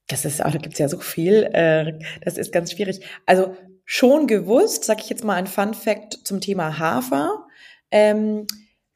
Das 0.07 0.25
ist, 0.25 0.45
auch, 0.45 0.51
da 0.51 0.59
gibt's 0.59 0.79
ja 0.79 0.89
so 0.89 0.99
viel. 1.01 1.45
Äh, 1.53 1.99
das 2.25 2.39
ist 2.39 2.53
ganz 2.53 2.73
schwierig. 2.73 3.01
Also 3.27 3.57
schon 3.85 4.27
gewusst, 4.27 4.85
sag 4.85 5.01
ich 5.01 5.11
jetzt 5.11 5.25
mal 5.25 5.35
ein 5.35 5.47
Fun 5.47 5.75
Fact 5.75 6.15
zum 6.25 6.41
Thema 6.41 6.79
Hafer. 6.79 7.47
Ähm, 7.91 8.47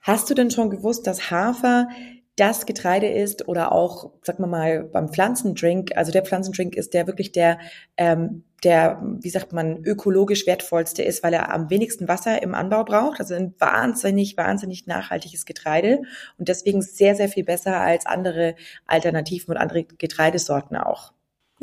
hast 0.00 0.28
du 0.30 0.34
denn 0.34 0.50
schon 0.50 0.70
gewusst, 0.70 1.06
dass 1.06 1.30
Hafer 1.30 1.88
das 2.36 2.64
Getreide 2.64 3.08
ist 3.08 3.46
oder 3.46 3.72
auch, 3.72 4.12
sag 4.22 4.38
mal 4.38 4.46
mal, 4.46 4.84
beim 4.84 5.10
Pflanzendrink, 5.12 5.96
also 5.96 6.12
der 6.12 6.24
Pflanzendrink 6.24 6.76
ist 6.76 6.94
der 6.94 7.06
wirklich 7.06 7.32
der, 7.32 7.58
ähm, 7.98 8.44
der, 8.64 9.02
wie 9.20 9.28
sagt 9.28 9.52
man, 9.52 9.84
ökologisch 9.84 10.46
wertvollste 10.46 11.02
ist, 11.02 11.22
weil 11.22 11.34
er 11.34 11.52
am 11.52 11.68
wenigsten 11.68 12.08
Wasser 12.08 12.42
im 12.42 12.54
Anbau 12.54 12.84
braucht. 12.84 13.20
Also 13.20 13.34
ein 13.34 13.54
wahnsinnig, 13.58 14.36
wahnsinnig 14.36 14.86
nachhaltiges 14.86 15.44
Getreide 15.44 16.02
und 16.38 16.48
deswegen 16.48 16.80
sehr, 16.80 17.16
sehr 17.16 17.28
viel 17.28 17.44
besser 17.44 17.80
als 17.80 18.06
andere 18.06 18.54
Alternativen 18.86 19.54
und 19.54 19.58
andere 19.58 19.84
Getreidesorten 19.84 20.76
auch. 20.76 21.12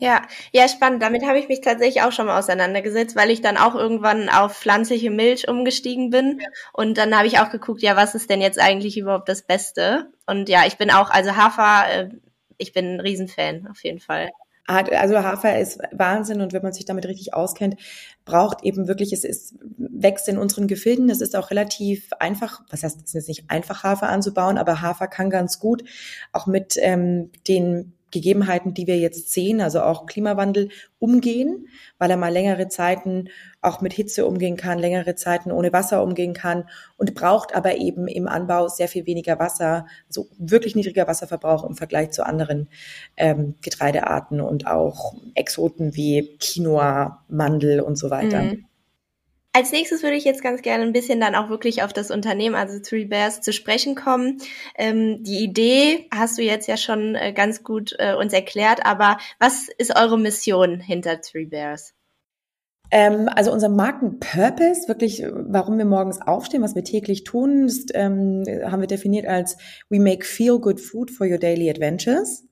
Ja, 0.01 0.21
ja, 0.53 0.69
spannend. 0.69 1.03
Damit 1.03 1.25
habe 1.25 1.39
ich 1.39 1.49
mich 1.49 1.59
tatsächlich 1.59 2.03
auch 2.03 2.13
schon 2.13 2.27
mal 2.27 2.39
auseinandergesetzt, 2.39 3.17
weil 3.17 3.29
ich 3.31 3.41
dann 3.41 3.57
auch 3.57 3.75
irgendwann 3.75 4.29
auf 4.29 4.55
pflanzliche 4.55 5.11
Milch 5.11 5.49
umgestiegen 5.49 6.09
bin. 6.09 6.39
Ja. 6.39 6.47
Und 6.71 6.97
dann 6.97 7.17
habe 7.17 7.27
ich 7.27 7.39
auch 7.39 7.49
geguckt, 7.49 7.81
ja, 7.81 7.97
was 7.97 8.15
ist 8.15 8.29
denn 8.29 8.41
jetzt 8.41 8.59
eigentlich 8.59 8.97
überhaupt 8.97 9.27
das 9.27 9.41
Beste? 9.41 10.09
Und 10.25 10.47
ja, 10.47 10.65
ich 10.65 10.77
bin 10.77 10.89
auch, 10.89 11.09
also 11.09 11.35
Hafer, 11.35 11.91
äh, 11.91 12.09
ich 12.57 12.71
bin 12.71 12.95
ein 12.95 12.99
Riesenfan, 13.01 13.67
auf 13.69 13.83
jeden 13.83 13.99
Fall. 13.99 14.29
Also 14.67 15.23
Hafer 15.23 15.59
ist 15.59 15.79
Wahnsinn 15.91 16.41
und 16.41 16.53
wenn 16.53 16.61
man 16.61 16.73
sich 16.73 16.85
damit 16.85 17.07
richtig 17.07 17.33
auskennt, 17.33 17.75
braucht 18.23 18.63
eben 18.63 18.87
wirklich, 18.87 19.11
es 19.11 19.23
ist, 19.23 19.55
wächst 19.77 20.29
in 20.29 20.37
unseren 20.37 20.67
Gefilden. 20.67 21.09
Es 21.09 21.21
ist 21.21 21.35
auch 21.35 21.49
relativ 21.49 22.13
einfach, 22.19 22.61
was 22.69 22.83
heißt, 22.83 23.01
es 23.03 23.15
ist 23.15 23.27
nicht 23.27 23.49
einfach 23.49 23.83
Hafer 23.83 24.09
anzubauen, 24.09 24.59
aber 24.59 24.81
Hafer 24.81 25.07
kann 25.07 25.31
ganz 25.31 25.57
gut 25.57 25.83
auch 26.31 26.45
mit 26.45 26.75
ähm, 26.77 27.31
den 27.47 27.93
Gegebenheiten, 28.11 28.73
die 28.73 28.87
wir 28.87 28.97
jetzt 28.97 29.31
sehen, 29.31 29.61
also 29.61 29.81
auch 29.81 30.05
Klimawandel, 30.05 30.69
umgehen, 30.99 31.67
weil 31.97 32.11
er 32.11 32.17
mal 32.17 32.31
längere 32.31 32.67
Zeiten 32.67 33.29
auch 33.61 33.81
mit 33.81 33.93
Hitze 33.93 34.25
umgehen 34.25 34.57
kann, 34.57 34.79
längere 34.79 35.15
Zeiten 35.15 35.51
ohne 35.51 35.73
Wasser 35.73 36.03
umgehen 36.03 36.33
kann 36.33 36.65
und 36.97 37.13
braucht 37.15 37.55
aber 37.55 37.77
eben 37.77 38.07
im 38.07 38.27
Anbau 38.27 38.67
sehr 38.67 38.87
viel 38.87 39.05
weniger 39.05 39.39
Wasser, 39.39 39.85
also 40.07 40.27
wirklich 40.37 40.75
niedriger 40.75 41.07
Wasserverbrauch 41.07 41.63
im 41.63 41.75
Vergleich 41.75 42.11
zu 42.11 42.25
anderen 42.25 42.69
ähm, 43.17 43.55
Getreidearten 43.61 44.41
und 44.41 44.67
auch 44.67 45.13
Exoten 45.35 45.95
wie 45.95 46.37
Quinoa, 46.39 47.23
Mandel 47.27 47.81
und 47.81 47.97
so 47.97 48.09
weiter. 48.09 48.43
Mhm. 48.43 48.65
Als 49.51 49.71
nächstes 49.71 50.03
würde 50.03 50.15
ich 50.15 50.25
jetzt 50.25 50.43
ganz 50.43 50.61
gerne 50.61 50.83
ein 50.83 50.93
bisschen 50.93 51.19
dann 51.19 51.33
auch 51.33 51.49
wirklich 51.49 51.81
auf 51.81 51.91
das 51.91 52.11
Unternehmen, 52.11 52.55
also 52.55 52.79
Three 52.79 53.05
Bears, 53.05 53.41
zu 53.41 53.51
sprechen 53.51 53.95
kommen. 53.95 54.37
Ähm, 54.77 55.23
die 55.23 55.43
Idee 55.43 56.07
hast 56.13 56.37
du 56.37 56.43
jetzt 56.43 56.67
ja 56.67 56.77
schon 56.77 57.15
äh, 57.15 57.33
ganz 57.33 57.63
gut 57.63 57.95
äh, 57.97 58.13
uns 58.13 58.31
erklärt, 58.31 58.85
aber 58.85 59.17
was 59.39 59.67
ist 59.77 59.97
eure 59.97 60.19
Mission 60.19 60.79
hinter 60.79 61.19
Three 61.21 61.45
Bears? 61.45 61.95
Ähm, 62.91 63.27
also 63.35 63.51
unser 63.51 63.69
Markenpurpose, 63.69 64.87
wirklich, 64.87 65.23
warum 65.23 65.77
wir 65.77 65.85
morgens 65.85 66.21
aufstehen, 66.21 66.61
was 66.61 66.75
wir 66.75 66.83
täglich 66.83 67.23
tun, 67.23 67.65
ist, 67.65 67.91
ähm, 67.93 68.43
haben 68.65 68.81
wir 68.81 68.87
definiert 68.87 69.25
als 69.27 69.57
We 69.89 69.99
make 69.99 70.25
feel 70.25 70.59
good 70.59 70.79
food 70.79 71.11
for 71.11 71.27
your 71.27 71.37
daily 71.37 71.69
adventures. 71.69 72.45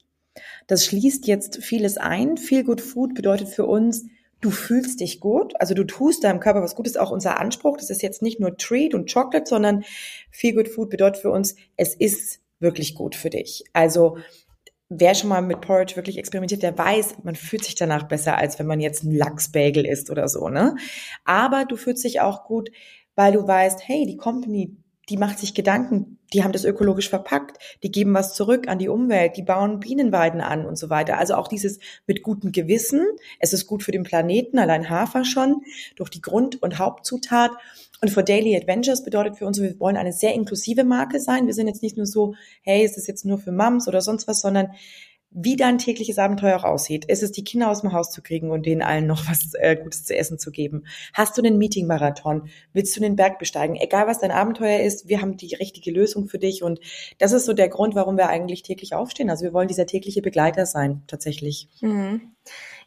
Das 0.68 0.86
schließt 0.86 1.28
jetzt 1.28 1.64
vieles 1.64 1.98
ein. 1.98 2.38
Feel 2.38 2.64
good 2.64 2.82
food 2.82 3.16
bedeutet 3.16 3.50
für 3.50 3.66
uns, 3.66 4.06
du 4.42 4.52
fühlst 4.52 5.00
dich 5.00 5.20
gut, 5.20 5.60
also 5.60 5.74
du 5.74 5.84
tust 5.84 6.24
deinem 6.24 6.40
Körper 6.40 6.62
was 6.62 6.76
Gutes, 6.76 6.98
auch 6.98 7.12
unser 7.12 7.40
Anspruch. 7.40 7.78
Das 7.78 7.90
ist 7.90 8.02
jetzt 8.02 8.22
nicht 8.22 8.40
nur 8.40 8.58
Treat 8.58 8.94
und 8.94 9.12
Chocolate, 9.12 9.48
sondern 9.48 9.84
Feel 10.32 10.54
Good 10.54 10.70
Food 10.70 10.90
bedeutet 10.90 11.22
für 11.22 11.32
uns, 11.32 11.56
es 11.76 11.96
ist 11.96 12.42
wirklich 12.60 12.96
gut 12.96 13.16
für 13.16 13.30
dich. 13.30 13.64
Also 13.74 14.18
wer 14.90 15.16
schon 15.16 15.30
mal 15.30 15.42
mit 15.42 15.62
Porridge 15.62 15.96
wirklich 15.96 16.18
experimentiert, 16.18 16.64
der 16.64 16.78
weiß, 16.78 17.18
man 17.24 17.36
fühlt 17.36 17.66
sich 17.66 17.76
danach 17.76 18.08
besser, 18.08 18.38
als 18.38 18.58
wenn 18.58 18.68
man 18.68 18.80
jetzt 18.80 19.04
einen 19.04 19.16
Lachsbagel 19.16 19.86
isst 19.86 20.10
oder 20.10 20.28
so, 20.28 20.48
ne? 20.50 20.76
Aber 21.26 21.66
du 21.66 21.76
fühlst 21.76 22.04
dich 22.04 22.22
auch 22.22 22.46
gut, 22.46 22.72
weil 23.16 23.34
du 23.34 23.46
weißt, 23.46 23.88
hey, 23.88 24.06
die 24.06 24.18
Company 24.18 24.78
die 25.10 25.18
macht 25.18 25.40
sich 25.40 25.54
Gedanken, 25.54 26.18
die 26.34 26.44
haben 26.44 26.52
das 26.52 26.66
ökologisch 26.66 27.10
verpackt, 27.10 27.58
die 27.84 27.92
geben 27.92 28.14
was 28.14 28.34
zurück 28.34 28.68
an 28.68 28.80
die 28.80 28.90
Umwelt, 28.90 29.38
die 29.38 29.44
bauen 29.44 29.80
Bienenweiden 29.80 30.42
an 30.42 30.66
und 30.66 30.78
so 30.78 30.90
weiter. 30.90 31.18
Also 31.18 31.36
auch 31.36 31.48
dieses 31.48 31.80
mit 32.06 32.24
gutem 32.24 32.52
Gewissen, 32.52 33.06
es 33.40 33.54
ist 33.54 33.68
gut 33.68 33.84
für 33.84 33.94
den 33.94 34.04
Planeten, 34.04 34.60
allein 34.60 34.90
Hafer 34.90 35.24
schon, 35.24 35.62
durch 35.96 36.10
die 36.10 36.22
Grund- 36.22 36.62
und 36.62 36.80
Hauptzutat. 36.80 37.52
Und 38.02 38.10
für 38.10 38.24
Daily 38.24 38.56
Adventures 38.56 39.04
bedeutet 39.04 39.38
für 39.38 39.46
uns, 39.46 39.60
wir 39.62 39.80
wollen 39.80 39.98
eine 39.98 40.14
sehr 40.14 40.34
inklusive 40.34 40.84
Marke 40.84 41.20
sein. 41.20 41.48
Wir 41.48 41.54
sind 41.54 41.68
jetzt 41.68 41.82
nicht 41.82 41.98
nur 41.98 42.06
so, 42.06 42.36
hey, 42.62 42.84
ist 42.84 42.98
das 42.98 43.08
jetzt 43.08 43.26
nur 43.26 43.40
für 43.40 43.52
Mums 43.52 43.88
oder 43.88 44.02
sonst 44.02 44.28
was, 44.28 44.42
sondern 44.42 44.72
wie 45.32 45.56
dein 45.56 45.78
tägliches 45.78 46.18
Abenteuer 46.18 46.58
auch 46.58 46.64
aussieht. 46.64 47.06
Ist 47.06 47.22
es, 47.22 47.32
die 47.32 47.44
Kinder 47.44 47.70
aus 47.70 47.82
dem 47.82 47.94
Haus 47.94 48.12
zu 48.12 48.22
kriegen 48.22 48.50
und 48.50 48.66
denen 48.66 48.82
allen 48.82 49.08
noch 49.08 49.28
was 49.28 49.54
äh, 49.56 49.76
Gutes 49.76 50.06
zu 50.06 50.16
essen 50.16 50.40
zu 50.40 50.52
geben? 50.52 50.86
Hast 51.14 51.38
du 51.38 51.42
einen 51.42 51.58
Meeting-Marathon? 51.58 52.50
Willst 52.74 52.96
du 52.96 53.02
den 53.02 53.16
Berg 53.16 53.40
besteigen? 53.40 53.76
Egal, 53.76 54.08
was 54.08 54.20
dein 54.20 54.32
Abenteuer 54.32 54.80
ist, 54.80 55.08
wir 55.08 55.22
haben 55.22 55.38
die 55.38 55.56
richtige 55.56 55.92
Lösung 55.92 56.28
für 56.28 56.40
dich. 56.40 56.64
Und 56.64 56.80
das 57.18 57.34
ist 57.34 57.46
so 57.46 57.54
der 57.54 57.70
Grund, 57.70 57.96
warum 57.96 58.18
wir 58.18 58.30
eigentlich 58.30 58.64
täglich 58.64 58.94
aufstehen. 58.94 59.30
Also 59.30 59.44
wir 59.44 59.54
wollen 59.54 59.68
dieser 59.68 59.86
tägliche 59.86 60.22
Begleiter 60.22 60.66
sein, 60.66 61.04
tatsächlich. 61.08 61.70
Mhm. 61.82 62.34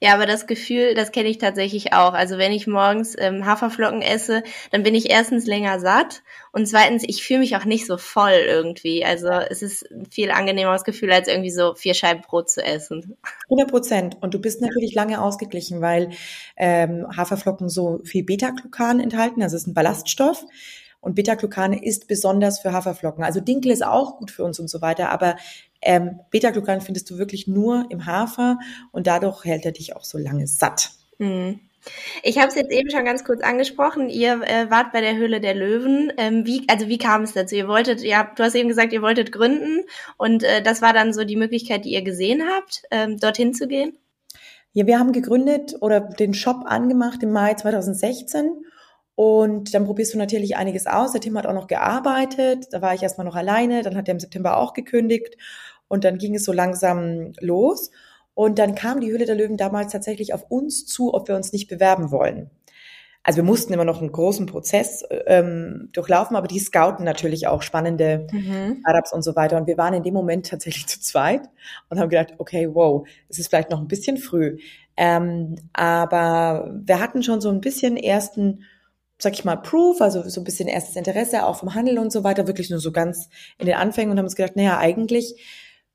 Ja, 0.03 0.15
aber 0.15 0.25
das 0.25 0.47
Gefühl, 0.47 0.95
das 0.95 1.13
kenne 1.13 1.29
ich 1.29 1.37
tatsächlich 1.37 1.93
auch. 1.93 2.15
Also 2.15 2.39
wenn 2.39 2.53
ich 2.53 2.67
morgens 2.67 3.15
ähm, 3.19 3.45
Haferflocken 3.45 4.01
esse, 4.01 4.43
dann 4.71 4.83
bin 4.83 4.95
ich 4.95 5.11
erstens 5.11 5.47
länger 5.47 5.79
satt 5.79 6.23
und 6.53 6.67
zweitens, 6.67 7.05
ich 7.07 7.23
fühle 7.23 7.41
mich 7.41 7.55
auch 7.55 7.67
nicht 7.67 7.87
so 7.87 7.99
voll 7.99 8.33
irgendwie. 8.33 9.05
Also 9.05 9.29
es 9.29 9.61
ist 9.61 9.91
ein 9.91 10.07
viel 10.07 10.31
angenehmeres 10.31 10.85
Gefühl, 10.85 11.13
als 11.13 11.29
irgendwie 11.29 11.51
so 11.51 11.75
vier 11.75 11.93
Scheiben 11.93 12.23
Brot 12.23 12.49
zu 12.49 12.65
essen. 12.65 13.17
100 13.51 13.71
Prozent. 13.71 14.17
Und 14.23 14.33
du 14.33 14.41
bist 14.41 14.63
natürlich 14.63 14.95
lange 14.95 15.21
ausgeglichen, 15.21 15.83
weil 15.83 16.11
ähm, 16.57 17.07
Haferflocken 17.15 17.69
so 17.69 18.01
viel 18.05 18.25
Beta-Glucan 18.25 19.01
enthalten. 19.01 19.43
Also 19.43 19.57
es 19.57 19.63
ist 19.63 19.69
ein 19.69 19.75
Ballaststoff. 19.75 20.45
Und 21.03 21.15
Beta-Glucan 21.15 21.73
ist 21.73 22.09
besonders 22.09 22.61
für 22.61 22.73
Haferflocken. 22.73 23.23
Also 23.23 23.41
Dinkel 23.41 23.71
ist 23.71 23.85
auch 23.85 24.19
gut 24.19 24.31
für 24.31 24.45
uns 24.45 24.59
und 24.61 24.69
so 24.69 24.83
weiter, 24.83 25.11
aber 25.11 25.37
ähm, 25.83 26.21
Beta-Glucan 26.31 26.81
findest 26.81 27.11
du 27.11 27.19
wirklich 27.19 27.47
nur 27.47 27.87
im 27.91 28.07
Hafer 28.07 28.59
und 28.93 29.07
dadurch 29.07 29.45
hält 29.45 29.65
er 29.65 29.73
dich 29.73 29.97
auch 29.97 30.05
so 30.05 30.19
lange 30.19 30.47
satt. 30.47 30.91
Mhm. 31.19 31.61
Ich 32.23 32.37
habe 32.37 32.49
es 32.49 32.55
jetzt 32.57 32.71
eben 32.71 32.91
schon 32.91 33.07
ganz 33.07 33.25
kurz 33.25 33.43
angesprochen. 33.43 34.11
Ihr 34.11 34.43
äh, 34.43 34.71
wart 34.71 34.93
bei 34.93 35.01
der 35.01 35.17
Höhle 35.17 35.41
der 35.41 35.55
Löwen. 35.55 36.13
Ähm, 36.19 36.45
wie, 36.47 36.67
also 36.69 36.89
wie 36.89 36.99
kam 36.99 37.23
es 37.23 37.33
dazu? 37.33 37.55
Ihr 37.55 37.69
wolltet, 37.69 38.03
ja, 38.03 38.31
du 38.37 38.43
hast 38.43 38.55
eben 38.55 38.69
gesagt, 38.69 38.93
ihr 38.93 39.01
wolltet 39.01 39.33
gründen 39.33 39.85
und 40.19 40.43
äh, 40.43 40.63
das 40.63 40.83
war 40.83 40.93
dann 40.93 41.15
so 41.15 41.25
die 41.25 41.37
Möglichkeit, 41.37 41.85
die 41.85 41.93
ihr 41.93 42.03
gesehen 42.03 42.43
habt, 42.47 42.83
ähm, 42.91 43.17
dorthin 43.17 43.55
zu 43.55 43.67
gehen. 43.67 43.97
Ja, 44.73 44.87
wir 44.87 44.99
haben 44.99 45.13
gegründet 45.13 45.75
oder 45.81 46.01
den 46.01 46.35
Shop 46.35 46.65
angemacht 46.67 47.23
im 47.23 47.33
Mai 47.33 47.55
2016 47.55 48.63
und 49.17 49.75
dann 49.75 49.85
probierst 49.85 50.15
du 50.15 50.19
natürlich 50.19 50.57
einiges 50.57 50.87
aus. 50.87 51.13
Der 51.13 51.21
Tim 51.21 51.37
hat 51.37 51.47
auch 51.47 51.53
noch 51.53 51.67
gearbeitet. 51.67 52.69
Da 52.71 52.81
war 52.81 52.95
ich 52.95 53.03
erstmal 53.03 53.27
noch 53.27 53.37
alleine. 53.37 53.83
Dann 53.83 53.95
hat 53.95 54.09
er 54.09 54.13
im 54.13 54.21
September 54.21 54.57
auch 54.57 54.73
gekündigt. 54.73 55.37
Und 55.91 56.05
dann 56.05 56.19
ging 56.19 56.37
es 56.37 56.45
so 56.45 56.53
langsam 56.53 57.33
los. 57.41 57.91
Und 58.35 58.61
dann 58.61 58.77
kam 58.77 59.01
die 59.01 59.11
Höhle 59.11 59.27
der 59.27 59.35
Löwen 59.35 59.57
damals 59.57 59.91
tatsächlich 59.91 60.33
auf 60.33 60.47
uns 60.49 60.87
zu, 60.87 61.13
ob 61.13 61.27
wir 61.27 61.35
uns 61.35 61.53
nicht 61.53 61.69
bewerben 61.69 62.13
wollen. 62.13 62.49
Also 63.25 63.39
wir 63.39 63.43
mussten 63.43 63.73
immer 63.73 63.85
noch 63.85 64.01
einen 64.01 64.13
großen 64.13 64.47
Prozess 64.47 65.05
ähm, 65.27 65.91
durchlaufen, 65.93 66.37
aber 66.37 66.47
die 66.47 66.61
scouten 66.61 67.05
natürlich 67.05 67.49
auch 67.49 67.61
spannende 67.63 68.29
mhm. 68.31 68.79
Startups 68.81 69.13
und 69.13 69.23
so 69.23 69.35
weiter. 69.35 69.57
Und 69.57 69.67
wir 69.67 69.77
waren 69.77 69.93
in 69.93 70.05
dem 70.05 70.15
Moment 70.15 70.49
tatsächlich 70.49 70.87
zu 70.87 71.01
zweit 71.01 71.43
und 71.89 71.99
haben 71.99 72.09
gedacht, 72.09 72.35
okay, 72.39 72.69
wow, 72.73 73.07
es 73.29 73.41
ist 73.41 73.49
vielleicht 73.49 73.71
noch 73.71 73.81
ein 73.81 73.89
bisschen 73.89 74.17
früh. 74.17 74.59
Ähm, 74.97 75.57
aber 75.73 76.71
wir 76.85 77.01
hatten 77.01 77.25
schon 77.25 77.41
so 77.41 77.51
ein 77.51 77.61
bisschen 77.61 77.97
ersten 77.97 78.65
sag 79.19 79.35
ich 79.35 79.45
mal, 79.45 79.57
Proof, 79.57 80.01
also 80.01 80.27
so 80.27 80.41
ein 80.41 80.45
bisschen 80.45 80.69
erstes 80.69 80.97
Interesse 80.97 81.45
auch 81.45 81.57
vom 81.57 81.75
Handel 81.75 81.99
und 81.99 82.11
so 82.11 82.25
weiter, 82.25 82.47
wirklich 82.47 82.71
nur 82.71 82.79
so 82.79 82.91
ganz 82.91 83.29
in 83.59 83.67
den 83.67 83.75
Anfängen 83.75 84.11
und 84.11 84.19
haben 84.19 84.25
uns 84.25 84.37
gedacht, 84.37 84.57
naja, 84.57 84.79
eigentlich 84.79 85.35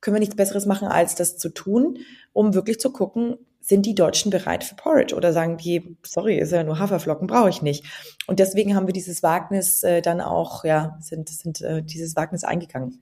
können 0.06 0.16
wir 0.16 0.20
nichts 0.20 0.36
Besseres 0.36 0.68
machen, 0.68 0.88
als 0.88 1.16
das 1.16 1.38
zu 1.40 1.50
tun, 1.50 1.98
um 2.32 2.54
wirklich 2.54 2.80
zu 2.80 2.92
gucken, 2.92 3.38
sind 3.60 3.88
die 3.88 3.96
Deutschen 3.96 4.30
bereit 4.30 4.64
für 4.64 4.76
Porridge 4.76 5.16
oder 5.16 5.34
sagen 5.34 5.58
die, 5.58 5.98
sorry, 6.06 6.38
ist 6.38 6.52
ja 6.52 6.64
nur 6.64 6.78
Haferflocken, 6.78 7.26
brauche 7.26 7.50
ich 7.50 7.64
nicht. 7.64 7.84
Und 8.28 8.38
deswegen 8.38 8.76
haben 8.76 8.86
wir 8.86 8.94
dieses 8.94 9.24
Wagnis 9.24 9.82
äh, 9.82 10.04
dann 10.04 10.22
auch, 10.22 10.64
ja, 10.64 10.96
sind, 11.02 11.28
sind 11.30 11.62
äh, 11.62 11.82
dieses 11.82 12.16
Wagnis 12.16 12.44
eingegangen. 12.44 13.00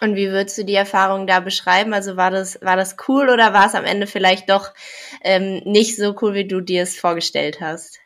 Und 0.00 0.16
wie 0.16 0.30
würdest 0.30 0.56
du 0.56 0.64
die 0.64 0.74
Erfahrung 0.74 1.26
da 1.26 1.40
beschreiben? 1.40 1.92
Also 1.92 2.16
war 2.16 2.30
das, 2.30 2.58
war 2.62 2.76
das 2.76 2.96
cool 3.06 3.28
oder 3.28 3.52
war 3.52 3.66
es 3.66 3.74
am 3.74 3.84
Ende 3.84 4.06
vielleicht 4.06 4.48
doch 4.48 4.72
ähm, 5.22 5.60
nicht 5.66 5.96
so 5.96 6.16
cool, 6.22 6.32
wie 6.32 6.48
du 6.48 6.62
dir 6.62 6.82
es 6.82 6.98
vorgestellt 6.98 7.60
hast? 7.60 7.98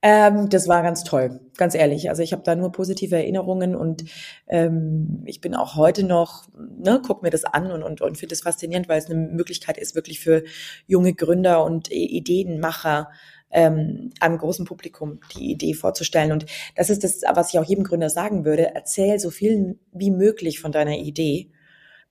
Ähm, 0.00 0.48
das 0.48 0.68
war 0.68 0.82
ganz 0.82 1.02
toll, 1.02 1.40
ganz 1.56 1.74
ehrlich. 1.74 2.08
Also 2.08 2.22
ich 2.22 2.32
habe 2.32 2.42
da 2.44 2.54
nur 2.54 2.70
positive 2.70 3.16
Erinnerungen 3.16 3.74
und 3.74 4.04
ähm, 4.46 5.22
ich 5.26 5.40
bin 5.40 5.56
auch 5.56 5.74
heute 5.74 6.04
noch, 6.04 6.46
ne, 6.56 7.02
guck 7.04 7.22
mir 7.22 7.30
das 7.30 7.44
an 7.44 7.72
und, 7.72 7.82
und, 7.82 8.00
und 8.00 8.16
finde 8.16 8.34
es 8.34 8.42
faszinierend, 8.42 8.88
weil 8.88 8.98
es 8.98 9.10
eine 9.10 9.16
Möglichkeit 9.16 9.76
ist, 9.76 9.96
wirklich 9.96 10.20
für 10.20 10.44
junge 10.86 11.14
Gründer 11.14 11.64
und 11.64 11.90
Ideenmacher 11.90 13.08
ähm, 13.50 14.10
einem 14.20 14.38
großen 14.38 14.66
Publikum 14.66 15.20
die 15.36 15.50
Idee 15.50 15.74
vorzustellen. 15.74 16.30
Und 16.30 16.46
das 16.76 16.90
ist 16.90 17.02
das, 17.02 17.22
was 17.34 17.52
ich 17.52 17.58
auch 17.58 17.64
jedem 17.64 17.84
Gründer 17.84 18.10
sagen 18.10 18.44
würde. 18.44 18.74
Erzähl 18.74 19.18
so 19.18 19.30
viel 19.30 19.78
wie 19.92 20.10
möglich 20.10 20.60
von 20.60 20.70
deiner 20.70 20.96
Idee. 20.96 21.50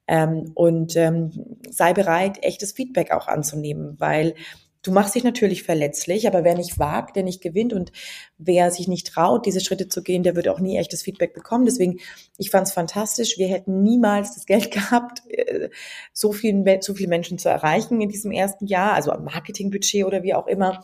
Ähm, 0.08 0.51
und 0.56 0.96
ähm, 0.96 1.60
sei 1.70 1.94
bereit, 1.94 2.44
echtes 2.44 2.72
Feedback 2.72 3.12
auch 3.12 3.27
anzunehmen, 3.27 3.96
weil 4.00 4.36
Du 4.81 4.91
machst 4.91 5.15
dich 5.15 5.24
natürlich 5.24 5.63
verletzlich, 5.63 6.27
aber 6.27 6.43
wer 6.43 6.55
nicht 6.55 6.79
wagt, 6.79 7.15
der 7.15 7.24
nicht 7.24 7.41
gewinnt 7.41 7.74
und 7.74 7.91
wer 8.38 8.72
sich 8.72 8.88
nicht 8.88 9.07
traut, 9.07 9.46
diese 9.46 9.60
Schritte 9.60 9.88
zu 9.88 10.03
gehen, 10.03 10.24
der 10.24 10.36
wird 10.36 10.48
auch 10.48 10.60
nie 10.60 10.77
echtes 10.77 11.01
Feedback 11.01 11.34
bekommen. 11.34 11.65
Deswegen, 11.65 12.00
ich 12.38 12.51
fand 12.51 12.67
es 12.67 12.74
fantastisch. 12.74 13.38
Wir 13.38 13.48
hätten 13.48 13.84
niemals 13.84 14.36
das 14.36 14.46
Geld 14.46 14.72
gehabt, 14.77 15.24
äh, 15.29 15.69
so 16.13 16.31
viel, 16.31 16.63
so 16.81 16.93
viele 16.93 17.10
Menschen 17.10 17.38
zu 17.38 17.50
erreichen 17.50 18.01
in 18.01 18.10
diesem 18.10 18.31
ersten 18.31 18.67
Jahr, 18.67 18.93
also 18.93 19.12
am 19.12 19.24
Marketingbudget 19.24 20.05
oder 20.05 20.24
wie 20.24 20.34
auch 20.34 20.48
immer. 20.48 20.81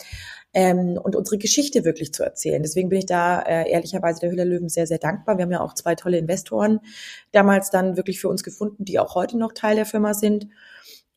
Ähm, 0.56 1.00
und 1.02 1.16
unsere 1.16 1.40
Geschichte 1.40 1.84
wirklich 1.84 2.14
zu 2.14 2.24
erzählen. 2.24 2.62
Deswegen 2.62 2.90
bin 2.90 3.00
ich 3.00 3.08
da 3.08 3.42
äh, 3.42 3.72
ehrlicherweise 3.72 4.20
der 4.20 4.30
Hüller 4.30 4.46
Löwen 4.46 4.70
sehr, 4.70 4.86
sehr 4.86 5.00
dankbar. 5.00 5.38
Wir 5.38 5.46
haben 5.46 5.52
ja 5.52 5.62
auch 5.62 5.74
zwei 5.74 5.96
tolle 5.96 6.20
Investoren 6.20 6.80
damals 7.32 7.72
dann 7.72 7.98
wirklich 7.98 8.20
für 8.20 8.30
uns 8.30 8.44
gefunden, 8.44 8.86
die 8.86 9.00
auch 9.00 9.16
heute 9.16 9.38
noch 9.38 9.54
Teil 9.54 9.76
der 9.76 9.88
Firma 9.88 10.14
sind. 10.14 10.48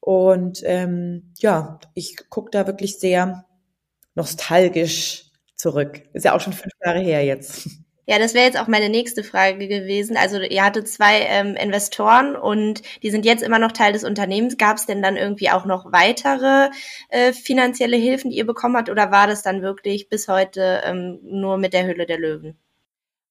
Und 0.07 0.63
ähm, 0.65 1.33
ja, 1.39 1.81
ich 1.95 2.31
gucke 2.31 2.53
da 2.53 2.69
wirklich 2.69 3.01
sehr 3.01 3.45
nostalgisch 4.15 5.33
zurück. 5.57 6.01
Ist 6.13 6.25
ja 6.25 6.33
auch 6.33 6.41
schon 6.41 6.53
fünf 6.53 6.73
Jahre 6.81 7.01
her 7.01 7.25
jetzt. 7.25 7.69
Ja, 8.07 8.21
das 8.21 8.33
wäre 8.33 8.45
jetzt 8.45 8.57
auch 8.57 8.69
meine 8.69 8.89
nächste 8.89 9.25
Frage 9.25 9.67
gewesen. 9.67 10.17
Also 10.17 10.41
ihr 10.41 10.65
hattet 10.65 10.87
zwei 10.87 11.23
ähm, 11.23 11.57
Investoren 11.57 12.37
und 12.37 12.83
die 13.03 13.11
sind 13.11 13.25
jetzt 13.25 13.43
immer 13.43 13.59
noch 13.59 13.73
Teil 13.73 13.95
des 13.95 14.05
Unternehmens. 14.05 14.59
Gab 14.59 14.77
es 14.77 14.87
denn 14.87 15.03
dann 15.03 15.17
irgendwie 15.17 15.51
auch 15.51 15.65
noch 15.65 15.91
weitere 15.91 16.71
äh, 17.09 17.33
finanzielle 17.33 17.97
Hilfen, 17.97 18.31
die 18.31 18.37
ihr 18.37 18.47
bekommen 18.47 18.77
habt, 18.77 18.91
oder 18.91 19.11
war 19.11 19.27
das 19.27 19.43
dann 19.43 19.61
wirklich 19.61 20.09
bis 20.09 20.29
heute 20.29 20.83
ähm, 20.85 21.19
nur 21.25 21.59
mit 21.59 21.73
der 21.73 21.85
Hülle 21.85 22.07
der 22.07 22.21
Löwen? 22.21 22.57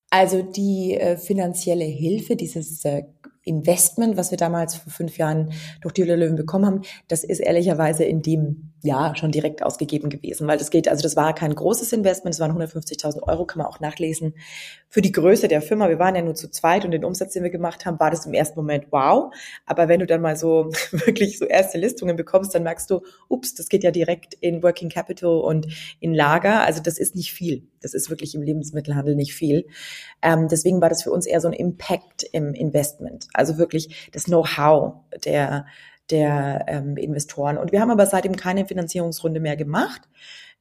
Also 0.10 0.42
die 0.42 0.98
äh, 1.00 1.16
finanzielle 1.16 1.86
Hilfe, 1.86 2.36
dieses 2.36 2.84
äh, 2.84 3.04
Investment, 3.46 4.18
was 4.18 4.32
wir 4.32 4.38
damals 4.38 4.76
vor 4.76 4.92
fünf 4.92 5.18
Jahren 5.18 5.54
durch 5.82 5.94
die 5.94 6.04
Löwen 6.04 6.36
bekommen 6.36 6.66
haben, 6.66 6.82
das 7.08 7.24
ist 7.24 7.40
ehrlicherweise 7.40 8.04
in 8.04 8.22
dem 8.22 8.74
Jahr 8.86 9.16
schon 9.16 9.32
direkt 9.32 9.64
ausgegeben 9.64 10.10
gewesen, 10.10 10.48
weil 10.48 10.58
das 10.58 10.70
geht, 10.70 10.88
also 10.88 11.04
das 11.04 11.16
war 11.16 11.34
kein 11.36 11.54
großes 11.54 11.92
Investment, 11.94 12.36
es 12.36 12.40
waren 12.40 12.52
150.000 12.52 13.24
Euro, 13.24 13.46
kann 13.46 13.60
man 13.60 13.68
auch 13.68 13.80
nachlesen. 13.80 14.36
Für 14.88 15.02
die 15.02 15.12
Größe 15.12 15.48
der 15.48 15.62
Firma, 15.62 15.90
wir 15.90 16.00
waren 16.00 16.16
ja 16.16 16.22
nur 16.22 16.36
zu 16.36 16.50
zweit 16.50 16.86
und 16.86 16.92
den 16.92 17.04
Umsatz, 17.04 17.34
den 17.34 17.44
wir 17.44 17.50
gemacht 17.50 17.86
haben, 17.86 18.00
war 18.00 18.12
das 18.12 18.26
im 18.26 18.34
ersten 18.34 18.60
Moment 18.60 18.88
wow. 18.92 19.34
Aber 19.66 19.88
wenn 19.88 20.00
du 20.00 20.06
dann 20.06 20.22
mal 20.22 20.38
so 20.38 20.70
wirklich 20.92 21.38
so 21.38 21.46
erste 21.46 21.78
Listungen 21.78 22.16
bekommst, 22.16 22.56
dann 22.56 22.64
merkst 22.64 22.90
du, 22.90 23.02
ups, 23.28 23.56
das 23.56 23.70
geht 23.70 23.84
ja 23.84 23.92
direkt 23.92 24.36
in 24.36 24.64
Working 24.64 24.90
Capital 24.90 25.40
und 25.40 25.68
in 26.00 26.14
Lager. 26.14 26.62
Also 26.62 26.82
das 26.82 26.98
ist 26.98 27.16
nicht 27.16 27.34
viel. 27.34 27.68
Das 27.82 27.94
ist 27.94 28.10
wirklich 28.10 28.36
im 28.36 28.42
Lebensmittelhandel 28.42 29.16
nicht 29.16 29.34
viel. 29.34 29.66
Ähm, 30.22 30.48
deswegen 30.48 30.82
war 30.82 30.90
das 30.90 31.04
für 31.04 31.12
uns 31.12 31.26
eher 31.26 31.42
so 31.42 31.48
ein 31.48 31.54
Impact 31.54 32.24
im 32.32 32.54
Investment. 32.54 33.28
Also 33.34 33.58
wirklich 33.58 34.10
das 34.12 34.26
Know-how 34.26 34.96
der, 35.24 35.66
der 36.12 36.66
ähm, 36.68 36.98
Investoren. 36.98 37.58
Und 37.58 37.72
wir 37.72 37.82
haben 37.82 37.92
aber 37.92 38.06
seitdem 38.06 38.36
keine 38.36 38.66
Finanzierungsrunde 38.66 39.40
mehr 39.40 39.56
gemacht 39.56 40.02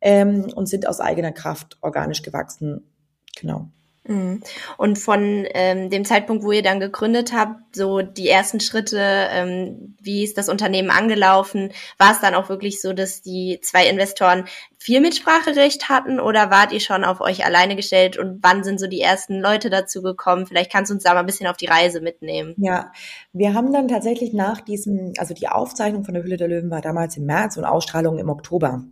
ähm, 0.01 0.47
und 0.55 0.67
sind 0.67 0.87
aus 0.89 1.01
eigener 1.01 1.33
Kraft 1.33 1.79
organisch 1.81 2.23
gewachsen. 2.23 2.91
Genau. 3.37 3.69
Mhm. 4.07 4.43
Und 4.77 4.99
von 4.99 5.47
ähm, 5.55 5.89
dem 5.89 6.05
Zeitpunkt, 6.05 6.45
wo 6.45 6.53
ihr 6.53 6.63
dann 6.63 6.79
gegründet 6.79 7.33
habt, 7.33 7.75
so 7.75 8.03
die 8.03 8.29
ersten 8.29 8.61
Schritte, 8.61 8.99
ähm, 9.01 9.97
wie 10.01 10.23
ist 10.23 10.37
das 10.37 10.51
Unternehmen 10.51 10.91
angelaufen, 10.91 11.73
war 11.97 12.13
es 12.13 12.21
dann 12.21 12.35
auch 12.35 12.51
wirklich 12.51 12.83
so, 12.83 12.93
dass 12.93 13.23
die 13.23 13.61
zwei 13.63 13.89
Investoren 13.89 14.45
viel 14.79 15.01
Mitspracherecht 15.01 15.89
hatten 15.89 16.21
oder 16.21 16.51
wart 16.51 16.73
ihr 16.73 16.81
schon 16.81 17.05
auf 17.05 17.23
euch 17.23 17.47
alleine 17.47 17.77
gestellt 17.77 18.19
und 18.19 18.41
wann 18.43 18.63
sind 18.63 18.79
so 18.79 18.87
die 18.87 19.01
ersten 19.01 19.41
Leute 19.41 19.71
dazu 19.71 20.03
gekommen? 20.03 20.47
Vielleicht 20.47 20.71
kannst 20.71 20.91
du 20.91 20.95
uns 20.95 21.05
da 21.05 21.15
mal 21.15 21.21
ein 21.21 21.27
bisschen 21.27 21.47
auf 21.47 21.57
die 21.57 21.67
Reise 21.67 22.03
mitnehmen. 22.03 22.55
Ja, 22.59 22.93
wir 23.33 23.55
haben 23.55 23.73
dann 23.73 23.89
tatsächlich 23.89 24.35
nach 24.35 24.61
diesem, 24.61 25.15
also 25.17 25.33
die 25.33 25.49
Aufzeichnung 25.49 26.05
von 26.05 26.13
der 26.13 26.23
Hülle 26.23 26.37
der 26.37 26.49
Löwen 26.49 26.71
war 26.71 26.83
damals 26.83 27.17
im 27.17 27.25
März 27.25 27.57
und 27.57 27.65
Ausstrahlung 27.65 28.19
im 28.19 28.29
Oktober. 28.29 28.85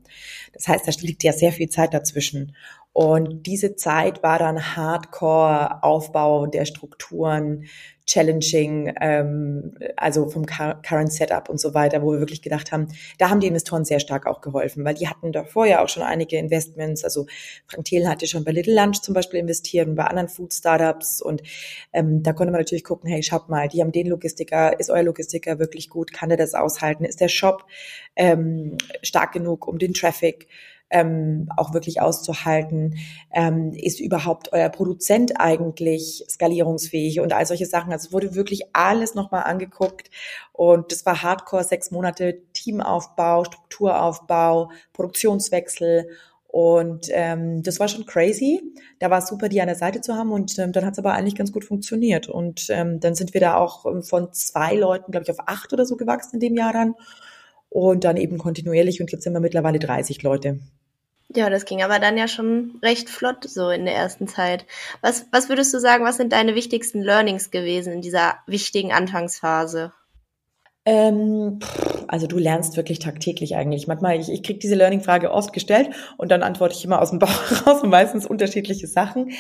Das 0.55 0.69
heißt, 0.69 0.89
da 0.89 0.93
liegt 1.01 1.23
ja 1.25 1.35
sehr 1.35 1.53
viel 1.53 1.69
Zeit 1.69 1.93
dazwischen. 1.93 2.57
Und 2.93 3.47
diese 3.47 3.75
Zeit 3.75 4.23
war 4.23 4.39
dann 4.39 4.77
Hardcore-Aufbau 4.77 6.47
der 6.47 6.67
Strukturen, 6.67 7.65
challenging, 8.07 8.93
ähm, 9.01 9.75
also 9.97 10.29
vom 10.29 10.45
Current 10.45 11.13
Setup 11.13 11.49
und 11.49 11.59
so 11.59 11.73
weiter, 11.73 12.03
wo 12.03 12.13
wir 12.13 12.19
wirklich 12.19 12.43
gedacht 12.43 12.73
haben, 12.73 12.89
da 13.19 13.31
haben 13.31 13.41
die 13.41 13.47
Investoren 13.47 13.85
sehr 13.85 14.01
stark 14.01 14.27
auch 14.27 14.41
geholfen, 14.41 14.85
weil 14.85 14.95
die 14.95 15.09
hatten 15.09 15.33
davor 15.33 15.67
ja 15.67 15.83
auch 15.83 15.89
schon 15.89 16.03
einige 16.03 16.37
Investments. 16.37 17.05
Also 17.05 17.27
Frank 17.67 17.85
Thiel 17.85 18.09
hatte 18.09 18.27
schon 18.27 18.45
bei 18.45 18.51
Little 18.51 18.75
Lunch 18.75 19.01
zum 19.01 19.15
Beispiel 19.15 19.41
investiert 19.41 19.89
und 19.89 19.95
bei 19.95 20.05
anderen 20.05 20.29
Food 20.29 20.53
Startups. 20.53 21.23
Und 21.23 21.43
ähm, 21.93 22.23
da 22.23 22.33
konnte 22.33 22.53
man 22.53 22.61
natürlich 22.61 22.85
gucken, 22.85 23.09
hey, 23.09 23.23
schaut 23.23 23.49
mal, 23.49 23.69
die 23.69 23.81
haben 23.81 23.93
den 23.93 24.09
Logistiker, 24.09 24.79
ist 24.79 24.91
euer 24.91 25.05
Logistiker 25.05 25.59
wirklich 25.59 25.89
gut, 25.89 26.13
kann 26.13 26.29
der 26.29 26.39
das 26.39 26.55
aushalten, 26.55 27.05
ist 27.05 27.21
der 27.21 27.29
Shop 27.29 27.65
ähm, 28.17 28.77
stark 29.03 29.33
genug 29.33 29.67
um 29.67 29.79
den 29.79 29.95
Traffic 29.95 30.49
ähm, 30.93 31.49
auch 31.57 31.75
wirklich 31.75 32.01
auszuhalten? 32.01 32.97
Ähm, 33.33 33.73
ist 33.73 33.99
überhaupt 33.99 34.53
euer 34.53 34.69
Produzent 34.69 35.41
eigentlich 35.41 36.25
skalierungsfähig 36.29 37.21
und 37.21 37.33
all 37.33 37.47
solche 37.47 37.67
Sachen? 37.67 37.93
Also 37.93 38.09
es 38.09 38.13
wurde 38.13 38.35
wirklich 38.35 38.75
alles 38.75 39.15
nochmal 39.15 39.45
angeguckt 39.45 40.11
und 40.53 40.93
das 40.93 41.05
war 41.05 41.23
Hardcore, 41.23 41.65
sechs 41.65 41.91
Monate 41.91 42.43
Teamaufbau, 42.53 43.45
Strukturaufbau, 43.45 44.71
Produktionswechsel 44.93 46.07
und 46.53 47.07
ähm, 47.13 47.63
das 47.63 47.81
war 47.81 47.89
schon 47.89 48.05
crazy. 48.05 48.61
Da 48.99 49.09
war 49.09 49.21
es 49.21 49.29
super, 49.29 49.49
die 49.49 49.63
an 49.63 49.69
der 49.69 49.75
Seite 49.75 50.03
zu 50.03 50.15
haben. 50.17 50.33
Und 50.33 50.59
ähm, 50.59 50.73
dann 50.73 50.85
hat 50.85 50.93
es 50.93 50.99
aber 50.99 51.15
eigentlich 51.15 51.35
ganz 51.35 51.51
gut 51.51 51.65
funktioniert. 51.65 52.29
Und 52.29 52.67
ähm, 52.69 53.01
dann 53.01 53.15
sind 53.15 53.33
wir 53.33 53.41
da 53.41 53.57
auch 53.57 53.87
ähm, 53.87 54.03
von 54.03 54.35
zwei 54.35 54.75
Leuten, 54.75 55.11
glaube 55.13 55.25
ich, 55.25 55.31
auf 55.31 55.49
acht 55.49 55.73
oder 55.73 55.87
so 55.87 55.97
gewachsen 55.97 56.35
in 56.35 56.41
dem 56.41 56.55
Jahr 56.55 56.75
dann. 56.75 56.95
Und 57.71 58.05
dann 58.05 58.19
eben 58.19 58.37
kontinuierlich. 58.37 59.01
Und 59.01 59.11
jetzt 59.11 59.25
sind 59.25 59.33
wir 59.33 59.41
mittlerweile 59.41 59.79
30 59.79 60.23
Leute. 60.23 60.61
Ja, 61.29 61.49
das 61.49 61.65
ging 61.65 61.83
aber 61.83 61.99
dann 61.99 62.19
ja 62.19 62.29
schon 62.29 62.79
recht 62.83 63.09
flott 63.09 63.45
so 63.45 63.71
in 63.71 63.85
der 63.87 63.95
ersten 63.95 64.29
Zeit. 64.29 64.67
Was, 65.01 65.27
was 65.31 65.49
würdest 65.49 65.73
du 65.73 65.81
sagen, 65.81 66.05
was 66.05 66.19
sind 66.19 66.33
deine 66.33 66.55
wichtigsten 66.55 67.03
Learnings 67.03 67.51
gewesen 67.51 67.93
in 67.95 68.03
dieser 68.03 68.39
wichtigen 68.47 68.93
Anfangsphase? 68.93 69.93
Ähm, 70.85 71.61
also 72.09 72.27
du 72.27 72.39
lernst 72.39 72.77
wirklich 72.77 72.99
tagtäglich 72.99 73.55
eigentlich. 73.55 73.87
Manchmal, 73.87 74.19
ich, 74.19 74.29
ich 74.29 74.43
kriege 74.43 74.59
diese 74.59 74.75
Learning-Frage 74.75 75.31
oft 75.31 75.53
gestellt 75.53 75.91
und 76.19 76.31
dann 76.33 76.43
antworte 76.43 76.75
ich 76.75 76.85
immer 76.85 77.01
aus 77.01 77.11
dem 77.11 77.21
Bauch 77.21 77.29
raus 77.67 77.83
und 77.83 77.91
meistens 77.91 78.27
unterschiedliche 78.27 78.89
Sachen. 78.89 79.31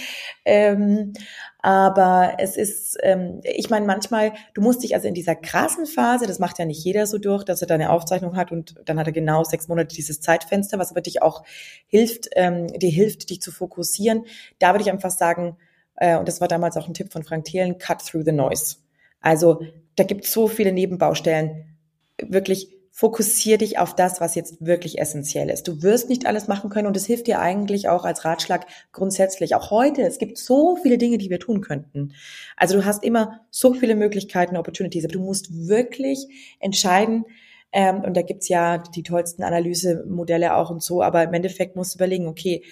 Ähm, 0.44 1.14
aber 1.58 2.34
es 2.38 2.56
ist, 2.56 2.96
ähm, 3.02 3.40
ich 3.42 3.70
meine, 3.70 3.86
manchmal, 3.86 4.32
du 4.54 4.60
musst 4.60 4.84
dich 4.84 4.94
also 4.94 5.08
in 5.08 5.14
dieser 5.14 5.34
krassen 5.34 5.86
Phase, 5.86 6.26
das 6.26 6.38
macht 6.38 6.60
ja 6.60 6.64
nicht 6.64 6.84
jeder 6.84 7.06
so 7.06 7.18
durch, 7.18 7.44
dass 7.44 7.60
er 7.60 7.66
da 7.66 7.74
eine 7.74 7.90
Aufzeichnung 7.90 8.36
hat 8.36 8.52
und 8.52 8.76
dann 8.84 8.98
hat 8.98 9.08
er 9.08 9.12
genau 9.12 9.42
sechs 9.42 9.66
Monate 9.66 9.94
dieses 9.94 10.20
Zeitfenster, 10.20 10.78
was 10.78 10.92
aber 10.92 11.00
dich 11.00 11.22
auch 11.22 11.42
hilft, 11.88 12.28
ähm, 12.36 12.68
dir 12.68 12.90
hilft, 12.90 13.30
dich 13.30 13.42
zu 13.42 13.50
fokussieren. 13.50 14.26
Da 14.60 14.72
würde 14.72 14.82
ich 14.82 14.90
einfach 14.90 15.10
sagen, 15.10 15.56
äh, 15.96 16.16
und 16.16 16.28
das 16.28 16.40
war 16.40 16.48
damals 16.48 16.76
auch 16.76 16.86
ein 16.86 16.94
Tipp 16.94 17.12
von 17.12 17.24
Frank 17.24 17.44
Thielen, 17.46 17.78
cut 17.78 18.04
through 18.04 18.24
the 18.24 18.32
noise. 18.32 18.76
Also 19.20 19.60
da 19.96 20.04
gibt 20.04 20.24
es 20.24 20.32
so 20.32 20.48
viele 20.48 20.72
Nebenbaustellen. 20.72 21.76
Wirklich 22.22 22.68
fokussier 22.94 23.56
dich 23.56 23.78
auf 23.78 23.96
das, 23.96 24.20
was 24.20 24.34
jetzt 24.34 24.64
wirklich 24.64 24.98
essentiell 24.98 25.48
ist. 25.48 25.66
Du 25.66 25.82
wirst 25.82 26.10
nicht 26.10 26.26
alles 26.26 26.46
machen 26.46 26.68
können 26.68 26.86
und 26.86 26.96
es 26.96 27.06
hilft 27.06 27.26
dir 27.26 27.40
eigentlich 27.40 27.88
auch 27.88 28.04
als 28.04 28.24
Ratschlag 28.24 28.66
grundsätzlich. 28.92 29.54
Auch 29.54 29.70
heute, 29.70 30.02
es 30.02 30.18
gibt 30.18 30.36
so 30.36 30.76
viele 30.76 30.98
Dinge, 30.98 31.16
die 31.16 31.30
wir 31.30 31.40
tun 31.40 31.62
könnten. 31.62 32.12
Also 32.54 32.76
du 32.76 32.84
hast 32.84 33.02
immer 33.02 33.40
so 33.50 33.72
viele 33.72 33.94
Möglichkeiten, 33.94 34.58
Opportunities, 34.58 35.04
aber 35.04 35.14
du 35.14 35.20
musst 35.20 35.66
wirklich 35.66 36.28
entscheiden, 36.60 37.24
ähm, 37.72 38.02
und 38.02 38.14
da 38.14 38.22
gibt's 38.22 38.48
ja 38.48 38.78
die 38.78 39.02
tollsten 39.02 39.42
Analysemodelle 39.42 40.54
auch 40.54 40.70
und 40.70 40.82
so, 40.82 41.02
aber 41.02 41.22
im 41.22 41.32
Endeffekt 41.32 41.74
musst 41.74 41.94
du 41.94 41.98
überlegen, 41.98 42.28
okay, 42.28 42.62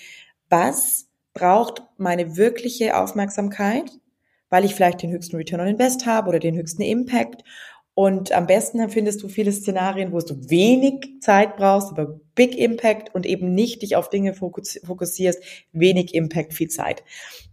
was 0.51 1.07
braucht 1.33 1.83
meine 1.97 2.37
wirkliche 2.37 2.99
Aufmerksamkeit? 2.99 3.91
Weil 4.51 4.65
ich 4.65 4.75
vielleicht 4.75 5.03
den 5.03 5.11
höchsten 5.13 5.37
Return 5.37 5.61
on 5.61 5.69
Invest 5.69 6.05
habe 6.05 6.29
oder 6.29 6.39
den 6.39 6.57
höchsten 6.57 6.83
Impact. 6.83 7.45
Und 7.95 8.33
am 8.33 8.47
besten 8.47 8.89
findest 8.89 9.23
du 9.23 9.29
viele 9.29 9.53
Szenarien, 9.53 10.13
wo 10.13 10.21
du 10.21 10.49
wenig 10.49 11.21
Zeit 11.21 11.57
brauchst, 11.57 11.91
aber 11.91 12.21
Big 12.35 12.57
Impact 12.57 13.15
und 13.15 13.27
eben 13.27 13.53
nicht 13.53 13.83
dich 13.83 13.97
auf 13.97 14.09
Dinge 14.09 14.33
fokussierst, 14.33 15.43
wenig 15.73 16.15
Impact, 16.15 16.55
viel 16.55 16.69
Zeit. 16.69 17.03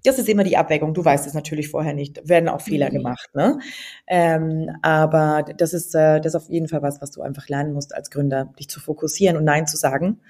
Das 0.05 0.19
ist 0.19 0.29
immer 0.29 0.43
die 0.43 0.55
Abwägung. 0.55 0.93
Du 0.93 1.03
weißt 1.03 1.27
es 1.27 1.33
natürlich 1.33 1.69
vorher 1.69 1.93
nicht. 1.93 2.29
Werden 2.29 2.49
auch 2.49 2.61
Fehler 2.61 2.89
mhm. 2.89 2.93
gemacht, 2.93 3.29
ne? 3.33 3.59
Ähm, 4.07 4.69
aber 4.83 5.43
das 5.57 5.73
ist, 5.73 5.93
äh, 5.95 6.21
das 6.21 6.33
ist 6.33 6.35
auf 6.35 6.49
jeden 6.49 6.69
Fall 6.69 6.81
was, 6.81 7.01
was 7.01 7.11
du 7.11 7.21
einfach 7.21 7.49
lernen 7.49 7.73
musst 7.73 7.93
als 7.93 8.09
Gründer, 8.09 8.53
dich 8.57 8.69
zu 8.69 8.79
fokussieren 8.79 9.35
und 9.35 9.43
Nein 9.43 9.67
zu 9.67 9.75
sagen. 9.75 10.21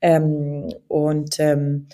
Ähm, 0.00 0.68
und 0.86 1.40
ähm, 1.40 1.88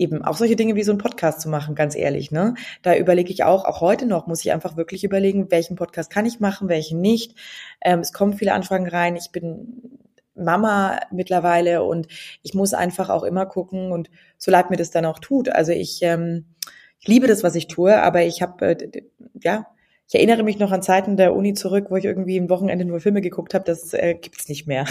eben 0.00 0.24
auch 0.24 0.36
solche 0.36 0.56
Dinge 0.56 0.74
wie 0.74 0.82
so 0.82 0.92
ein 0.92 0.98
Podcast 0.98 1.42
zu 1.42 1.48
machen, 1.48 1.74
ganz 1.74 1.94
ehrlich. 1.94 2.30
Ne? 2.30 2.54
Da 2.82 2.96
überlege 2.96 3.30
ich 3.30 3.44
auch, 3.44 3.66
auch 3.66 3.80
heute 3.80 4.06
noch 4.06 4.26
muss 4.26 4.40
ich 4.40 4.50
einfach 4.50 4.76
wirklich 4.76 5.04
überlegen, 5.04 5.50
welchen 5.50 5.76
Podcast 5.76 6.10
kann 6.10 6.24
ich 6.24 6.40
machen, 6.40 6.68
welchen 6.68 7.00
nicht. 7.00 7.34
Ähm, 7.82 8.00
es 8.00 8.12
kommen 8.12 8.32
viele 8.32 8.54
Anfragen 8.54 8.88
rein. 8.88 9.14
Ich 9.16 9.30
bin 9.30 9.98
Mama 10.34 10.98
mittlerweile 11.12 11.82
und 11.82 12.08
ich 12.42 12.54
muss 12.54 12.72
einfach 12.72 13.10
auch 13.10 13.24
immer 13.24 13.44
gucken 13.44 13.92
und 13.92 14.10
so 14.38 14.50
leid 14.50 14.70
mir 14.70 14.76
das 14.76 14.90
dann 14.90 15.04
auch 15.04 15.18
tut. 15.18 15.50
Also 15.50 15.72
ich, 15.72 16.00
ähm, 16.02 16.46
ich 16.98 17.06
liebe 17.06 17.26
das, 17.26 17.42
was 17.42 17.54
ich 17.54 17.66
tue, 17.68 18.02
aber 18.02 18.22
ich 18.22 18.40
habe, 18.40 18.66
äh, 18.66 19.02
ja, 19.42 19.66
ich 20.08 20.14
erinnere 20.14 20.42
mich 20.42 20.58
noch 20.58 20.72
an 20.72 20.82
Zeiten 20.82 21.16
der 21.16 21.36
Uni 21.36 21.52
zurück, 21.52 21.86
wo 21.90 21.96
ich 21.96 22.04
irgendwie 22.04 22.36
im 22.36 22.48
Wochenende 22.48 22.84
nur 22.86 23.00
Filme 23.00 23.20
geguckt 23.20 23.52
habe. 23.54 23.64
Das 23.64 23.92
äh, 23.92 24.14
gibt's 24.14 24.48
nicht 24.48 24.66
mehr. 24.66 24.86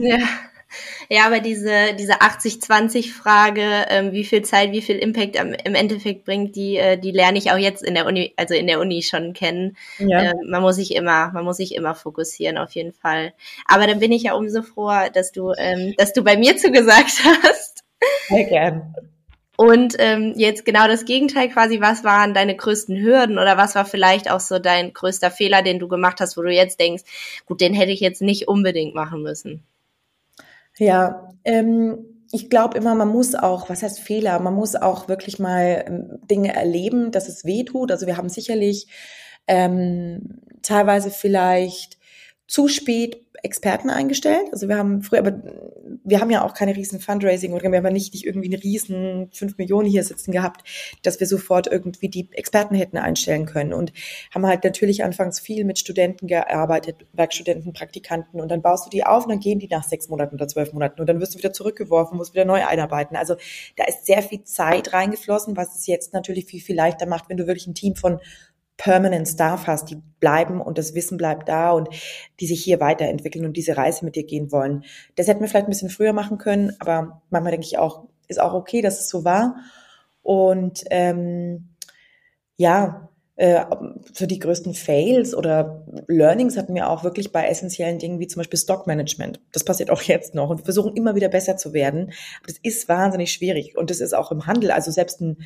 Ja. 0.00 0.18
Ja, 1.10 1.26
aber 1.26 1.40
diese, 1.40 1.94
diese 1.98 2.20
80-20-Frage, 2.20 3.86
ähm, 3.88 4.12
wie 4.12 4.24
viel 4.24 4.42
Zeit, 4.42 4.72
wie 4.72 4.82
viel 4.82 4.96
Impact 4.96 5.38
am, 5.40 5.52
im 5.52 5.74
Endeffekt 5.74 6.24
bringt, 6.24 6.54
die, 6.56 6.76
äh, 6.76 6.98
die 6.98 7.12
lerne 7.12 7.38
ich 7.38 7.50
auch 7.50 7.56
jetzt 7.56 7.82
in 7.82 7.94
der 7.94 8.06
Uni, 8.06 8.34
also 8.36 8.54
in 8.54 8.66
der 8.66 8.80
Uni 8.80 9.02
schon 9.02 9.32
kennen. 9.32 9.76
Ja. 9.98 10.22
Ähm, 10.22 10.34
man 10.48 10.62
muss 10.62 10.76
sich 10.76 10.94
immer, 10.94 11.32
man 11.32 11.44
muss 11.44 11.56
sich 11.56 11.74
immer 11.74 11.94
fokussieren, 11.94 12.58
auf 12.58 12.72
jeden 12.72 12.92
Fall. 12.92 13.32
Aber 13.66 13.86
dann 13.86 14.00
bin 14.00 14.12
ich 14.12 14.24
ja 14.24 14.34
umso 14.34 14.62
froher, 14.62 15.10
dass 15.10 15.32
du, 15.32 15.52
ähm, 15.56 15.94
dass 15.96 16.12
du 16.12 16.22
bei 16.22 16.36
mir 16.36 16.56
zugesagt 16.56 17.22
hast. 17.42 17.84
Sehr 18.28 18.44
gern. 18.44 18.94
Und 19.60 19.96
ähm, 19.98 20.34
jetzt 20.36 20.64
genau 20.64 20.86
das 20.86 21.04
Gegenteil 21.04 21.48
quasi, 21.48 21.80
was 21.80 22.04
waren 22.04 22.32
deine 22.32 22.54
größten 22.54 22.96
Hürden 22.96 23.40
oder 23.40 23.56
was 23.56 23.74
war 23.74 23.84
vielleicht 23.84 24.30
auch 24.30 24.38
so 24.38 24.60
dein 24.60 24.92
größter 24.92 25.32
Fehler, 25.32 25.62
den 25.62 25.80
du 25.80 25.88
gemacht 25.88 26.20
hast, 26.20 26.36
wo 26.36 26.42
du 26.42 26.52
jetzt 26.52 26.78
denkst, 26.78 27.02
gut, 27.44 27.60
den 27.60 27.74
hätte 27.74 27.90
ich 27.90 27.98
jetzt 27.98 28.22
nicht 28.22 28.46
unbedingt 28.46 28.94
machen 28.94 29.20
müssen? 29.20 29.64
Ja, 30.78 31.28
ähm, 31.44 31.98
ich 32.30 32.50
glaube 32.50 32.76
immer, 32.76 32.94
man 32.94 33.08
muss 33.08 33.34
auch, 33.34 33.68
was 33.70 33.82
heißt 33.82 34.00
Fehler? 34.00 34.38
Man 34.40 34.54
muss 34.54 34.76
auch 34.76 35.08
wirklich 35.08 35.38
mal 35.38 35.84
ähm, 35.86 36.18
Dinge 36.30 36.54
erleben, 36.54 37.10
dass 37.10 37.28
es 37.28 37.44
weh 37.44 37.64
tut. 37.64 37.90
Also 37.90 38.06
wir 38.06 38.16
haben 38.16 38.28
sicherlich 38.28 38.86
ähm, 39.46 40.40
teilweise 40.62 41.10
vielleicht 41.10 41.98
zu 42.46 42.68
spät 42.68 43.24
Experten 43.42 43.90
eingestellt. 43.90 44.48
Also 44.52 44.68
wir 44.68 44.76
haben 44.76 45.02
früher, 45.02 45.20
aber 45.20 45.40
wir 46.04 46.20
haben 46.20 46.30
ja 46.30 46.44
auch 46.44 46.54
keine 46.54 46.74
riesen 46.74 47.00
Fundraising 47.00 47.52
oder 47.52 47.70
wir 47.70 47.78
haben 47.78 47.92
nicht, 47.92 48.12
nicht 48.12 48.24
irgendwie 48.24 48.52
eine 48.52 48.62
riesen 48.62 49.30
fünf 49.32 49.58
Millionen 49.58 49.88
hier 49.88 50.02
sitzen 50.04 50.32
gehabt, 50.32 50.68
dass 51.02 51.20
wir 51.20 51.26
sofort 51.26 51.66
irgendwie 51.66 52.08
die 52.08 52.28
Experten 52.32 52.74
hätten 52.74 52.96
einstellen 52.96 53.46
können 53.46 53.72
und 53.72 53.92
haben 54.34 54.46
halt 54.46 54.64
natürlich 54.64 55.04
anfangs 55.04 55.40
viel 55.40 55.64
mit 55.64 55.78
Studenten 55.78 56.26
gearbeitet, 56.26 57.06
Werkstudenten, 57.12 57.72
Praktikanten 57.72 58.40
und 58.40 58.50
dann 58.50 58.62
baust 58.62 58.86
du 58.86 58.90
die 58.90 59.04
auf 59.04 59.24
und 59.24 59.30
dann 59.30 59.40
gehen 59.40 59.58
die 59.58 59.68
nach 59.68 59.84
sechs 59.84 60.08
Monaten 60.08 60.34
oder 60.34 60.48
zwölf 60.48 60.72
Monaten 60.72 61.00
und 61.00 61.08
dann 61.08 61.20
wirst 61.20 61.34
du 61.34 61.38
wieder 61.38 61.52
zurückgeworfen, 61.52 62.16
musst 62.16 62.34
wieder 62.34 62.44
neu 62.44 62.64
einarbeiten. 62.66 63.16
Also 63.16 63.36
da 63.76 63.84
ist 63.84 64.06
sehr 64.06 64.22
viel 64.22 64.42
Zeit 64.44 64.92
reingeflossen, 64.92 65.56
was 65.56 65.76
es 65.76 65.86
jetzt 65.86 66.12
natürlich 66.12 66.46
viel, 66.46 66.60
viel 66.60 66.76
leichter 66.76 67.06
macht, 67.06 67.28
wenn 67.28 67.36
du 67.36 67.46
wirklich 67.46 67.66
ein 67.66 67.74
Team 67.74 67.94
von 67.94 68.20
Permanent 68.78 69.28
Staff 69.28 69.66
hast, 69.66 69.90
die 69.90 70.00
bleiben 70.20 70.62
und 70.62 70.78
das 70.78 70.94
Wissen 70.94 71.18
bleibt 71.18 71.48
da 71.48 71.72
und 71.72 71.88
die 72.40 72.46
sich 72.46 72.64
hier 72.64 72.80
weiterentwickeln 72.80 73.44
und 73.44 73.56
diese 73.56 73.76
Reise 73.76 74.04
mit 74.04 74.16
dir 74.16 74.24
gehen 74.24 74.50
wollen. 74.50 74.84
Das 75.16 75.28
hätten 75.28 75.40
wir 75.40 75.48
vielleicht 75.48 75.66
ein 75.66 75.70
bisschen 75.70 75.90
früher 75.90 76.14
machen 76.14 76.38
können, 76.38 76.74
aber 76.78 77.20
manchmal 77.28 77.50
denke 77.50 77.66
ich 77.66 77.76
auch, 77.76 78.04
ist 78.28 78.40
auch 78.40 78.54
okay, 78.54 78.80
dass 78.80 79.00
es 79.00 79.08
so 79.08 79.24
war. 79.24 79.56
Und 80.22 80.84
ähm, 80.90 81.70
ja, 82.56 83.08
äh, 83.34 83.64
so 84.12 84.26
die 84.26 84.38
größten 84.38 84.74
Fails 84.74 85.34
oder 85.34 85.84
Learnings 86.06 86.56
hatten 86.56 86.74
wir 86.74 86.88
auch 86.88 87.02
wirklich 87.02 87.32
bei 87.32 87.46
essentiellen 87.48 87.98
Dingen 87.98 88.18
wie 88.20 88.26
zum 88.26 88.40
Beispiel 88.40 88.58
Stockmanagement. 88.58 89.40
Das 89.52 89.64
passiert 89.64 89.90
auch 89.90 90.02
jetzt 90.02 90.34
noch 90.34 90.50
und 90.50 90.58
wir 90.58 90.64
versuchen 90.64 90.96
immer 90.96 91.14
wieder 91.14 91.28
besser 91.28 91.56
zu 91.56 91.72
werden. 91.72 92.12
Aber 92.38 92.46
das 92.48 92.58
ist 92.62 92.88
wahnsinnig 92.88 93.32
schwierig 93.32 93.76
und 93.76 93.90
das 93.90 94.00
ist 94.00 94.12
auch 94.12 94.30
im 94.30 94.46
Handel. 94.46 94.70
Also 94.70 94.90
selbst 94.90 95.20
ein 95.20 95.38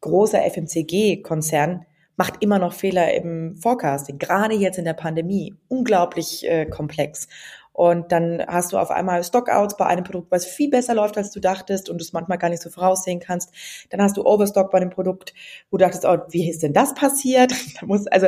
großer 0.00 0.42
FMCG-Konzern 0.50 1.86
macht 2.20 2.42
immer 2.42 2.58
noch 2.58 2.74
Fehler 2.74 3.14
im 3.14 3.56
Forecasting, 3.56 4.18
gerade 4.18 4.54
jetzt 4.54 4.76
in 4.76 4.84
der 4.84 4.92
Pandemie. 4.92 5.56
Unglaublich 5.68 6.46
äh, 6.46 6.66
komplex. 6.66 7.28
Und 7.72 8.12
dann 8.12 8.44
hast 8.46 8.74
du 8.74 8.76
auf 8.76 8.90
einmal 8.90 9.24
Stockouts 9.24 9.78
bei 9.78 9.86
einem 9.86 10.04
Produkt, 10.04 10.30
was 10.30 10.44
viel 10.44 10.68
besser 10.68 10.92
läuft, 10.92 11.16
als 11.16 11.30
du 11.30 11.40
dachtest 11.40 11.88
und 11.88 11.96
du 11.96 12.02
es 12.02 12.12
manchmal 12.12 12.36
gar 12.36 12.50
nicht 12.50 12.60
so 12.60 12.68
voraussehen 12.68 13.20
kannst. 13.20 13.54
Dann 13.88 14.02
hast 14.02 14.18
du 14.18 14.26
Overstock 14.26 14.70
bei 14.70 14.76
einem 14.76 14.90
Produkt, 14.90 15.32
wo 15.70 15.78
du 15.78 15.84
dachtest, 15.86 16.04
oh, 16.04 16.18
wie 16.28 16.50
ist 16.50 16.62
denn 16.62 16.74
das 16.74 16.92
passiert? 16.92 17.54
Da 17.80 17.86
muss, 17.86 18.06
also 18.06 18.26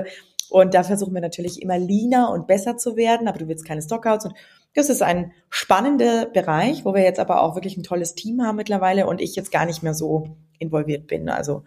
Und 0.49 0.73
da 0.73 0.85
versuchen 0.85 1.13
wir 1.13 1.21
natürlich 1.21 1.61
immer 1.61 1.77
leaner 1.77 2.31
und 2.31 2.47
besser 2.47 2.79
zu 2.79 2.97
werden, 2.97 3.29
aber 3.29 3.41
du 3.41 3.47
willst 3.47 3.67
keine 3.67 3.83
Stockouts. 3.83 4.25
Und 4.25 4.35
das 4.75 4.89
ist 4.89 5.03
ein 5.03 5.33
spannender 5.51 6.25
Bereich, 6.25 6.87
wo 6.87 6.95
wir 6.95 7.03
jetzt 7.03 7.21
aber 7.21 7.43
auch 7.43 7.57
wirklich 7.57 7.77
ein 7.77 7.83
tolles 7.83 8.15
Team 8.15 8.43
haben 8.43 8.57
mittlerweile 8.57 9.07
und 9.07 9.21
ich 9.21 9.37
jetzt 9.37 9.53
gar 9.53 9.67
nicht 9.67 9.83
mehr 9.83 9.93
so 9.93 10.35
involviert 10.63 11.07
bin. 11.07 11.29
Also 11.29 11.65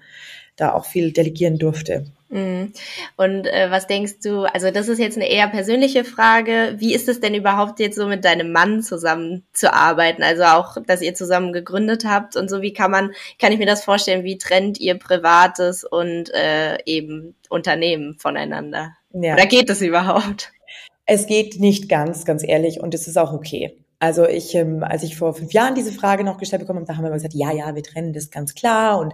da 0.55 0.73
auch 0.73 0.85
viel 0.85 1.11
delegieren 1.11 1.57
durfte. 1.57 2.05
Mhm. 2.29 2.71
Und 3.17 3.45
äh, 3.45 3.69
was 3.69 3.87
denkst 3.87 4.19
du, 4.23 4.43
also 4.43 4.71
das 4.71 4.87
ist 4.87 4.99
jetzt 4.99 5.17
eine 5.17 5.29
eher 5.29 5.47
persönliche 5.47 6.03
Frage, 6.03 6.75
wie 6.77 6.93
ist 6.93 7.09
es 7.09 7.19
denn 7.19 7.35
überhaupt 7.35 7.79
jetzt 7.79 7.97
so 7.97 8.07
mit 8.07 8.25
deinem 8.25 8.51
Mann 8.51 8.81
zusammen 8.81 9.43
zu 9.53 9.73
arbeiten? 9.73 10.23
Also 10.23 10.43
auch, 10.43 10.77
dass 10.87 11.01
ihr 11.01 11.13
zusammen 11.13 11.53
gegründet 11.53 12.05
habt 12.05 12.35
und 12.35 12.49
so, 12.49 12.61
wie 12.61 12.73
kann 12.73 12.89
man, 12.89 13.11
kann 13.39 13.51
ich 13.51 13.59
mir 13.59 13.65
das 13.65 13.83
vorstellen, 13.83 14.23
wie 14.23 14.37
trennt 14.37 14.79
ihr 14.79 14.97
Privates 14.97 15.83
und 15.83 16.33
äh, 16.33 16.77
eben 16.85 17.35
Unternehmen 17.49 18.15
voneinander? 18.17 18.95
Ja. 19.13 19.33
Oder 19.33 19.45
geht 19.45 19.69
das 19.69 19.81
überhaupt? 19.81 20.51
Es 21.05 21.27
geht 21.27 21.59
nicht 21.59 21.87
ganz, 21.87 22.25
ganz 22.25 22.43
ehrlich, 22.43 22.79
und 22.79 22.93
es 22.93 23.07
ist 23.07 23.17
auch 23.17 23.31
okay. 23.31 23.77
Also 23.99 24.27
ich, 24.27 24.53
ähm, 24.55 24.83
als 24.83 25.03
ich 25.03 25.15
vor 25.15 25.33
fünf 25.33 25.53
Jahren 25.53 25.75
diese 25.75 25.91
Frage 25.91 26.23
noch 26.23 26.37
gestellt 26.37 26.61
bekommen 26.61 26.79
habe, 26.79 26.87
da 26.87 26.97
haben 26.97 27.03
wir 27.03 27.11
gesagt, 27.11 27.33
ja, 27.33 27.51
ja, 27.51 27.73
wir 27.75 27.83
trennen 27.83 28.13
das 28.13 28.29
ganz 28.29 28.53
klar. 28.53 28.99
Und 28.99 29.13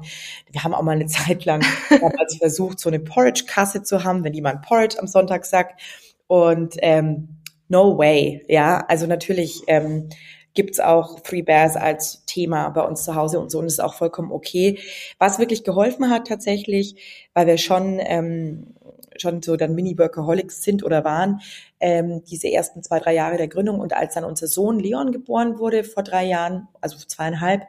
wir 0.51 0.63
haben 0.63 0.73
auch 0.73 0.81
mal 0.81 0.93
eine 0.93 1.05
Zeit 1.07 1.45
lang 1.45 1.63
damals 1.89 2.37
versucht, 2.37 2.79
so 2.79 2.89
eine 2.89 2.99
Porridge-Kasse 2.99 3.83
zu 3.83 4.03
haben, 4.03 4.23
wenn 4.23 4.33
jemand 4.33 4.63
Porridge 4.63 4.97
am 4.99 5.07
Sonntag 5.07 5.45
sagt. 5.45 5.81
Und 6.27 6.75
ähm, 6.79 7.37
no 7.67 7.97
way, 7.97 8.43
ja. 8.47 8.83
Also 8.87 9.05
natürlich 9.07 9.63
ähm, 9.67 10.09
gibt's 10.53 10.79
auch 10.79 11.19
Three 11.21 11.41
Bears 11.41 11.75
als 11.75 12.25
Thema 12.25 12.69
bei 12.69 12.81
uns 12.81 13.03
zu 13.03 13.15
Hause 13.15 13.39
und 13.39 13.51
so 13.51 13.59
und 13.59 13.65
ist 13.65 13.81
auch 13.81 13.93
vollkommen 13.93 14.31
okay. 14.31 14.79
Was 15.19 15.39
wirklich 15.39 15.63
geholfen 15.63 16.09
hat 16.09 16.27
tatsächlich, 16.27 17.29
weil 17.33 17.47
wir 17.47 17.57
schon 17.57 17.99
ähm, 18.01 18.75
schon 19.21 19.41
so 19.41 19.55
dann 19.55 19.75
Mini-Workaholics 19.75 20.63
sind 20.63 20.83
oder 20.83 21.05
waren, 21.05 21.41
ähm, 21.79 22.23
diese 22.25 22.51
ersten 22.51 22.83
zwei, 22.83 22.99
drei 22.99 23.13
Jahre 23.13 23.37
der 23.37 23.47
Gründung. 23.47 23.79
Und 23.79 23.93
als 23.93 24.15
dann 24.15 24.25
unser 24.25 24.47
Sohn 24.47 24.79
Leon 24.79 25.11
geboren 25.11 25.59
wurde 25.59 25.83
vor 25.83 26.03
drei 26.03 26.25
Jahren, 26.25 26.67
also 26.81 26.97
zweieinhalb, 26.97 27.63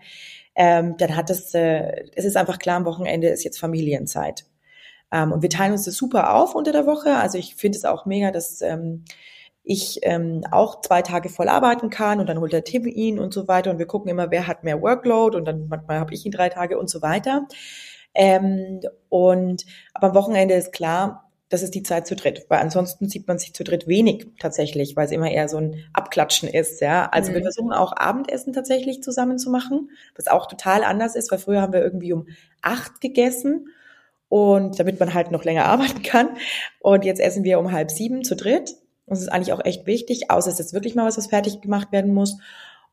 ähm, 0.55 0.97
dann 0.99 1.17
hat 1.17 1.31
es, 1.31 1.55
äh, 1.55 2.07
es 2.15 2.25
ist 2.25 2.37
einfach 2.37 2.59
klar, 2.59 2.77
am 2.77 2.85
Wochenende 2.85 3.29
ist 3.29 3.45
jetzt 3.45 3.59
Familienzeit. 3.59 4.45
Ähm, 5.13 5.33
und 5.33 5.43
wir 5.43 5.51
teilen 5.51 5.73
uns 5.73 5.85
das 5.85 5.97
super 5.97 6.35
auf 6.35 6.55
unter 6.55 6.73
der 6.73 6.87
Woche. 6.87 7.17
Also 7.17 7.39
ich 7.39 7.55
finde 7.57 7.79
es 7.79 7.85
auch 7.85 8.07
mega, 8.07 8.31
dass 8.31 8.61
ähm, 8.63 9.05
ich 9.65 10.01
ähm, 10.03 10.43
auch 10.51 10.81
zwei 10.81 11.03
Tage 11.03 11.29
voll 11.29 11.49
arbeiten 11.49 11.91
kann 11.91 12.21
und 12.21 12.29
dann 12.29 12.41
holt 12.41 12.53
der 12.53 12.65
Tim 12.65 12.87
ihn 12.87 13.19
und 13.19 13.33
so 13.33 13.47
weiter 13.47 13.71
und 13.71 13.79
wir 13.79 13.87
gucken 13.87 14.11
immer, 14.11 14.31
wer 14.31 14.47
hat 14.47 14.65
mehr 14.65 14.83
Workload 14.83 15.37
und 15.37 15.45
dann 15.45 15.69
manchmal 15.69 16.01
habe 16.01 16.15
ich 16.15 16.27
ihn 16.27 16.33
drei 16.33 16.49
Tage 16.49 16.79
und 16.79 16.91
so 16.91 17.03
weiter. 17.03 17.47
Ähm, 18.15 18.81
und 19.09 19.65
aber 19.95 20.09
am 20.09 20.15
Wochenende 20.15 20.55
ist 20.55 20.73
klar, 20.73 21.32
das 21.53 21.63
ist 21.63 21.75
die 21.75 21.83
Zeit 21.83 22.07
zu 22.07 22.17
dritt, 22.17 22.47
weil 22.49 22.61
ansonsten 22.61 23.11
sieht 23.11 23.29
man 23.29 23.39
sich 23.39 23.53
zu 23.53 23.63
dritt 23.63 23.87
wenig 23.87 24.27
tatsächlich, 24.41 24.97
weil 24.97 25.05
es 25.05 25.13
immer 25.13 25.31
eher 25.31 25.51
so 25.51 25.59
ein 25.59 25.85
Abklatschen 25.93 26.49
ist, 26.49 26.81
ja. 26.81 27.11
Also 27.13 27.31
mhm. 27.31 27.35
wir 27.35 27.43
versuchen 27.43 27.75
auch 27.75 27.93
Abendessen 27.95 28.55
tatsächlich 28.55 29.03
zusammen 29.03 29.39
zu 29.39 29.51
machen, 29.51 29.91
was 30.17 30.29
auch 30.29 30.47
total 30.47 30.83
anders 30.83 31.15
ist, 31.15 31.31
weil 31.31 31.39
früher 31.39 31.61
haben 31.61 31.75
wir 31.75 31.83
irgendwie 31.83 32.15
um 32.15 32.27
acht 32.63 33.03
gegessen 33.03 33.69
und 34.31 34.81
damit 34.81 34.99
man 34.99 35.13
halt 35.13 35.31
noch 35.31 35.45
länger 35.45 35.65
arbeiten 35.67 36.03
kann 36.03 36.31
und 36.81 37.05
jetzt 37.05 37.21
essen 37.21 37.45
wir 37.45 37.59
um 37.59 37.71
halb 37.71 37.91
sieben 37.91 38.25
zu 38.25 38.35
dritt. 38.35 38.75
Das 39.07 39.21
ist 39.21 39.29
eigentlich 39.29 39.53
auch 39.53 39.63
echt 39.63 39.85
wichtig, 39.85 40.31
außer 40.31 40.51
es 40.51 40.59
ist 40.59 40.73
wirklich 40.73 40.95
mal 40.95 41.05
was, 41.05 41.19
was 41.19 41.27
fertig 41.27 41.61
gemacht 41.61 41.93
werden 41.93 42.15
muss. 42.15 42.39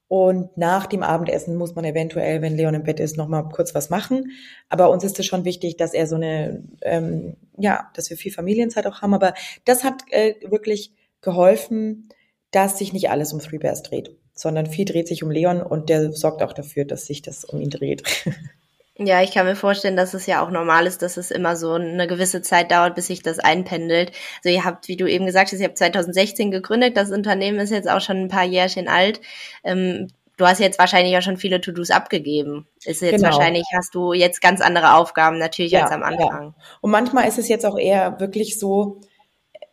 Und 0.10 0.58
nach 0.58 0.88
dem 0.88 1.04
Abendessen 1.04 1.56
muss 1.56 1.76
man 1.76 1.86
eventuell, 1.86 2.42
wenn 2.42 2.58
Leon 2.58 2.74
im 2.74 2.84
Bett 2.84 3.00
ist, 3.00 3.16
noch 3.16 3.28
mal 3.28 3.44
kurz 3.44 3.76
was 3.76 3.92
machen. 3.92 4.32
Aber 4.68 4.90
uns 4.90 5.04
ist 5.04 5.20
es 5.20 5.28
schon 5.28 5.46
wichtig, 5.46 5.78
dass 5.78 5.94
er 5.94 6.08
so 6.08 6.16
eine, 6.16 6.64
ähm, 6.82 7.38
ja, 7.58 7.92
dass 7.94 8.10
wir 8.10 8.18
viel 8.18 8.32
Familienzeit 8.32 8.88
auch 8.88 9.04
haben. 9.04 9.14
Aber 9.14 9.36
das 9.66 9.84
hat 9.84 10.02
äh, 10.10 10.34
wirklich 10.50 10.94
geholfen, 11.22 12.10
dass 12.50 12.80
sich 12.80 12.92
nicht 12.92 13.12
alles 13.12 13.34
um 13.34 13.40
Three 13.40 13.60
Bears 13.60 13.84
dreht, 13.84 14.18
sondern 14.34 14.66
viel 14.66 14.86
dreht 14.86 15.08
sich 15.08 15.22
um 15.22 15.30
Leon 15.30 15.62
und 15.62 15.90
der 15.90 16.12
sorgt 16.12 16.42
auch 16.42 16.54
dafür, 16.54 16.86
dass 16.86 17.06
sich 17.06 17.22
das 17.22 17.46
um 17.46 17.62
ihn 17.62 17.70
dreht. 17.70 18.02
Ja, 19.02 19.22
ich 19.22 19.32
kann 19.32 19.46
mir 19.46 19.56
vorstellen, 19.56 19.96
dass 19.96 20.14
es 20.14 20.26
ja 20.26 20.44
auch 20.44 20.52
normal 20.52 20.86
ist, 20.86 21.02
dass 21.02 21.16
es 21.16 21.32
immer 21.32 21.56
so 21.56 21.74
eine 21.74 22.06
gewisse 22.06 22.42
Zeit 22.42 22.70
dauert, 22.70 22.96
bis 22.96 23.08
sich 23.08 23.24
das 23.24 23.40
einpendelt. 23.40 24.12
Also 24.44 24.54
ihr 24.54 24.66
habt, 24.66 24.90
wie 24.90 24.98
du 24.98 25.08
eben 25.08 25.26
gesagt 25.26 25.54
hast, 25.54 25.60
ihr 25.60 25.68
habt 25.68 25.78
2016 25.78 26.52
gegründet, 26.52 26.98
das 26.98 27.10
Unternehmen 27.10 27.60
ist 27.60 27.70
jetzt 27.70 27.90
auch 27.90 28.02
schon 28.02 28.18
ein 28.18 28.28
paar 28.28 28.44
Jährchen 28.44 28.90
alt. 28.90 29.22
Ähm, 29.64 30.10
du 30.36 30.46
hast 30.46 30.60
jetzt 30.60 30.80
wahrscheinlich 30.80 31.18
auch 31.18 31.22
schon 31.22 31.38
viele 31.38 31.62
To-Dos 31.62 31.92
abgegeben. 31.92 32.68
Ist 32.84 33.02
jetzt 33.02 33.16
genau. 33.16 33.30
wahrscheinlich, 33.30 33.64
hast 33.74 33.96
du 33.96 34.12
jetzt 34.12 34.42
ganz 34.42 34.60
andere 34.60 34.96
Aufgaben 34.96 35.38
natürlich 35.38 35.72
ja, 35.72 35.84
als 35.84 35.92
am 35.92 36.04
Anfang. 36.04 36.48
Ja. 36.48 36.56
Und 36.82 36.92
manchmal 36.92 37.26
ist 37.28 37.40
es 37.40 37.48
jetzt 37.48 37.66
auch 37.66 37.78
eher 37.78 38.20
wirklich 38.20 38.60
so, 38.60 39.00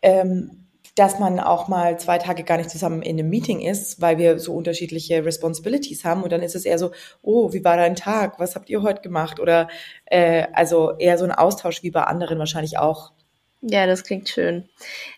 ähm, 0.02 0.65
dass 0.96 1.18
man 1.18 1.38
auch 1.38 1.68
mal 1.68 2.00
zwei 2.00 2.18
Tage 2.18 2.42
gar 2.42 2.56
nicht 2.56 2.70
zusammen 2.70 3.02
in 3.02 3.18
einem 3.18 3.28
Meeting 3.28 3.60
ist, 3.60 4.00
weil 4.00 4.16
wir 4.16 4.38
so 4.38 4.54
unterschiedliche 4.54 5.24
Responsibilities 5.24 6.04
haben. 6.04 6.22
Und 6.22 6.32
dann 6.32 6.42
ist 6.42 6.56
es 6.56 6.64
eher 6.64 6.78
so, 6.78 6.90
oh, 7.22 7.52
wie 7.52 7.62
war 7.64 7.76
dein 7.76 7.96
Tag? 7.96 8.40
Was 8.40 8.56
habt 8.56 8.70
ihr 8.70 8.82
heute 8.82 9.02
gemacht? 9.02 9.38
Oder 9.38 9.68
äh, 10.06 10.46
also 10.54 10.96
eher 10.98 11.18
so 11.18 11.24
ein 11.24 11.32
Austausch 11.32 11.82
wie 11.82 11.90
bei 11.90 12.02
anderen 12.02 12.38
wahrscheinlich 12.38 12.78
auch. 12.78 13.12
Ja, 13.60 13.86
das 13.86 14.04
klingt 14.04 14.28
schön. 14.30 14.68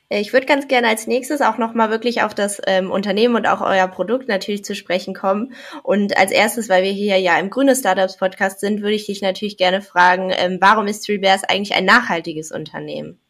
Äh, 0.08 0.20
ich 0.20 0.32
würde 0.32 0.46
ganz 0.46 0.66
gerne 0.66 0.88
als 0.88 1.06
nächstes 1.06 1.42
auch 1.42 1.58
nochmal 1.58 1.90
wirklich 1.90 2.22
auf 2.22 2.34
das 2.34 2.60
ähm, 2.66 2.90
Unternehmen 2.90 3.36
und 3.36 3.46
auch 3.46 3.60
euer 3.60 3.86
Produkt 3.86 4.26
natürlich 4.26 4.64
zu 4.64 4.74
sprechen 4.74 5.14
kommen. 5.14 5.54
Und 5.84 6.16
als 6.18 6.32
erstes, 6.32 6.68
weil 6.68 6.82
wir 6.82 6.92
hier 6.92 7.18
ja 7.18 7.38
im 7.38 7.50
Grüne 7.50 7.76
Startups 7.76 8.16
Podcast 8.16 8.58
sind, 8.58 8.80
würde 8.80 8.94
ich 8.94 9.06
dich 9.06 9.22
natürlich 9.22 9.56
gerne 9.56 9.80
fragen, 9.80 10.32
ähm, 10.36 10.58
warum 10.60 10.88
ist 10.88 11.06
Three 11.06 11.18
Bears 11.18 11.44
eigentlich 11.44 11.76
ein 11.76 11.84
nachhaltiges 11.84 12.50
Unternehmen? 12.50 13.20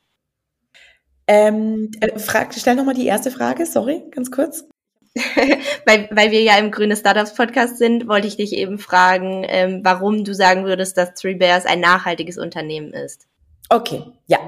Ähm, 1.28 1.90
äh, 2.00 2.18
frag, 2.18 2.54
stell 2.54 2.74
nochmal 2.74 2.94
die 2.94 3.06
erste 3.06 3.30
Frage, 3.30 3.66
sorry, 3.66 4.02
ganz 4.10 4.30
kurz. 4.30 4.66
weil, 5.84 6.08
weil 6.10 6.30
wir 6.30 6.42
ja 6.42 6.56
im 6.56 6.70
Grüne 6.70 6.96
Startups 6.96 7.34
Podcast 7.34 7.76
sind, 7.76 8.08
wollte 8.08 8.26
ich 8.26 8.36
dich 8.36 8.54
eben 8.54 8.78
fragen, 8.78 9.44
ähm, 9.46 9.80
warum 9.84 10.24
du 10.24 10.34
sagen 10.34 10.64
würdest, 10.64 10.96
dass 10.96 11.14
Three 11.14 11.34
Bears 11.34 11.66
ein 11.66 11.80
nachhaltiges 11.80 12.38
Unternehmen 12.38 12.92
ist. 12.94 13.26
Okay, 13.70 14.02
ja. 14.26 14.38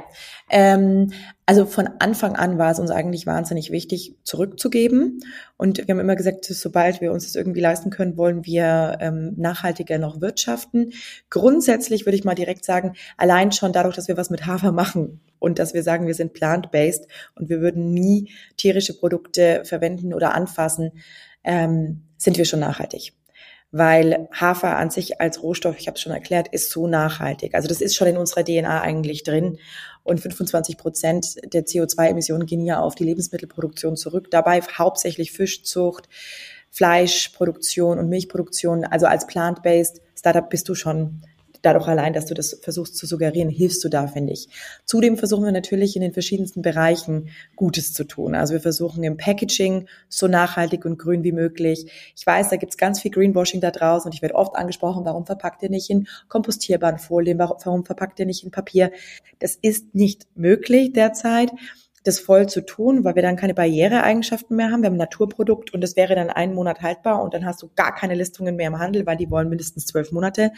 Ähm, 0.48 1.12
also 1.44 1.66
von 1.66 1.88
Anfang 1.98 2.37
an 2.37 2.56
war 2.56 2.70
es 2.70 2.78
uns 2.78 2.90
eigentlich 2.90 3.26
wahnsinnig 3.26 3.70
wichtig, 3.70 4.14
zurückzugeben. 4.24 5.20
Und 5.59 5.76
wir 5.76 5.92
haben 5.92 6.00
immer 6.00 6.16
gesagt, 6.16 6.46
sobald 6.46 7.02
wir 7.02 7.12
uns 7.12 7.24
das 7.26 7.35
irgendwie 7.35 7.61
leisten 7.61 7.90
können, 7.90 8.16
wollen 8.16 8.46
wir 8.46 8.96
ähm, 9.00 9.35
nachhaltiger 9.37 9.98
noch 9.98 10.22
wirtschaften. 10.22 10.92
Grundsätzlich 11.28 12.06
würde 12.06 12.16
ich 12.16 12.24
mal 12.24 12.35
direkt 12.35 12.64
sagen, 12.64 12.94
allein 13.18 13.52
schon 13.52 13.74
dadurch, 13.74 13.96
dass 13.96 14.09
wir 14.09 14.16
was 14.16 14.30
mit 14.30 14.46
Hafer 14.46 14.72
machen 14.72 15.20
und 15.38 15.59
dass 15.59 15.74
wir 15.74 15.83
sagen, 15.83 16.06
wir 16.06 16.14
sind 16.14 16.33
plant-based 16.33 17.06
und 17.35 17.50
wir 17.50 17.61
würden 17.61 17.92
nie 17.92 18.33
tierische 18.56 18.96
Produkte 18.96 19.62
verwenden 19.66 20.14
oder 20.14 20.35
anfassen, 20.35 20.92
ähm, 21.44 22.04
sind 22.16 22.38
wir 22.38 22.46
schon 22.46 22.61
nachhaltig 22.61 23.12
weil 23.72 24.28
Hafer 24.33 24.76
an 24.76 24.90
sich 24.90 25.20
als 25.20 25.42
Rohstoff, 25.42 25.76
ich 25.78 25.87
habe 25.87 25.94
es 25.94 26.00
schon 26.00 26.12
erklärt, 26.12 26.48
ist 26.48 26.70
so 26.70 26.87
nachhaltig. 26.87 27.54
Also 27.54 27.68
das 27.68 27.80
ist 27.80 27.94
schon 27.94 28.09
in 28.09 28.16
unserer 28.16 28.44
DNA 28.44 28.80
eigentlich 28.80 29.22
drin. 29.22 29.59
Und 30.02 30.20
25 30.20 30.76
Prozent 30.76 31.37
der 31.52 31.66
CO2-Emissionen 31.66 32.46
gehen 32.46 32.64
ja 32.64 32.80
auf 32.80 32.94
die 32.94 33.04
Lebensmittelproduktion 33.04 33.96
zurück. 33.96 34.30
Dabei 34.30 34.61
hauptsächlich 34.61 35.30
Fischzucht, 35.33 36.09
Fleischproduktion 36.70 37.98
und 37.98 38.09
Milchproduktion. 38.09 38.85
Also 38.85 39.06
als 39.06 39.26
plant-based 39.26 40.00
Startup 40.16 40.48
bist 40.48 40.68
du 40.68 40.74
schon 40.74 41.22
dadurch 41.62 41.88
allein, 41.88 42.12
dass 42.12 42.27
du 42.27 42.35
das 42.35 42.59
versuchst 42.62 42.96
zu 42.96 43.07
suggerieren, 43.07 43.49
hilfst 43.49 43.83
du 43.85 43.88
da, 43.88 44.07
finde 44.07 44.33
ich. 44.33 44.49
Zudem 44.85 45.16
versuchen 45.16 45.44
wir 45.44 45.53
natürlich 45.53 45.96
in 45.96 46.03
den 46.03 46.12
verschiedensten 46.12 46.62
Bereichen 46.62 47.29
Gutes 47.57 47.92
zu 47.92 48.05
tun. 48.05 48.35
Also 48.35 48.55
wir 48.55 48.61
versuchen 48.61 49.03
im 49.05 49.16
Packaging 49.16 49.87
so 50.09 50.29
nachhaltig 50.29 50.85
und 50.85 50.99
grün 50.99 51.25
wie 51.25 51.33
möglich. 51.33 51.87
Ich 52.16 52.27
weiß, 52.27 52.49
da 52.49 52.57
gibt's 52.57 52.77
ganz 52.77 53.01
viel 53.01 53.11
Greenwashing 53.11 53.61
da 53.61 53.70
draußen 53.70 54.09
und 54.09 54.14
ich 54.14 54.23
werde 54.23 54.35
oft 54.35 54.57
angesprochen, 54.57 55.05
warum 55.05 55.27
verpackt 55.27 55.62
ihr 55.62 55.70
nicht 55.70 55.90
in 55.90 56.07
kompostierbaren 56.29 56.99
Folien, 56.99 57.38
warum 57.38 57.85
verpackt 57.85 58.18
ihr 58.20 58.27
nicht 58.27 58.44
in 58.44 58.51
Papier? 58.51 58.90
Das 59.38 59.57
ist 59.61 59.94
nicht 59.94 60.27
möglich 60.35 60.92
derzeit 60.92 61.51
das 62.05 62.19
voll 62.19 62.49
zu 62.49 62.65
tun, 62.65 63.05
weil 63.05 63.15
wir 63.15 63.23
dann 63.23 63.37
keine 63.37 63.55
Barriereeigenschaften 63.55 64.57
mehr 64.57 64.71
haben. 64.71 64.83
Wir 64.83 64.87
haben 64.87 64.95
ein 64.95 64.99
Naturprodukt 64.99 65.75
und 65.75 65.85
es 65.85 65.97
wäre 65.97 66.15
dann 66.15 66.31
einen 66.31 66.55
Monat 66.55 66.81
haltbar 66.81 67.23
und 67.23 67.35
dann 67.35 67.45
hast 67.45 67.63
du 67.63 67.71
gar 67.77 67.95
keine 67.95 68.15
Listungen 68.15 68.57
mehr 68.57 68.69
im 68.69 68.79
Handel, 68.79 69.05
weil 69.07 69.17
die 69.17 69.31
wollen 69.31 69.49
mindestens 69.49 69.87
zwölf 69.87 70.11
Monate. 70.11 70.53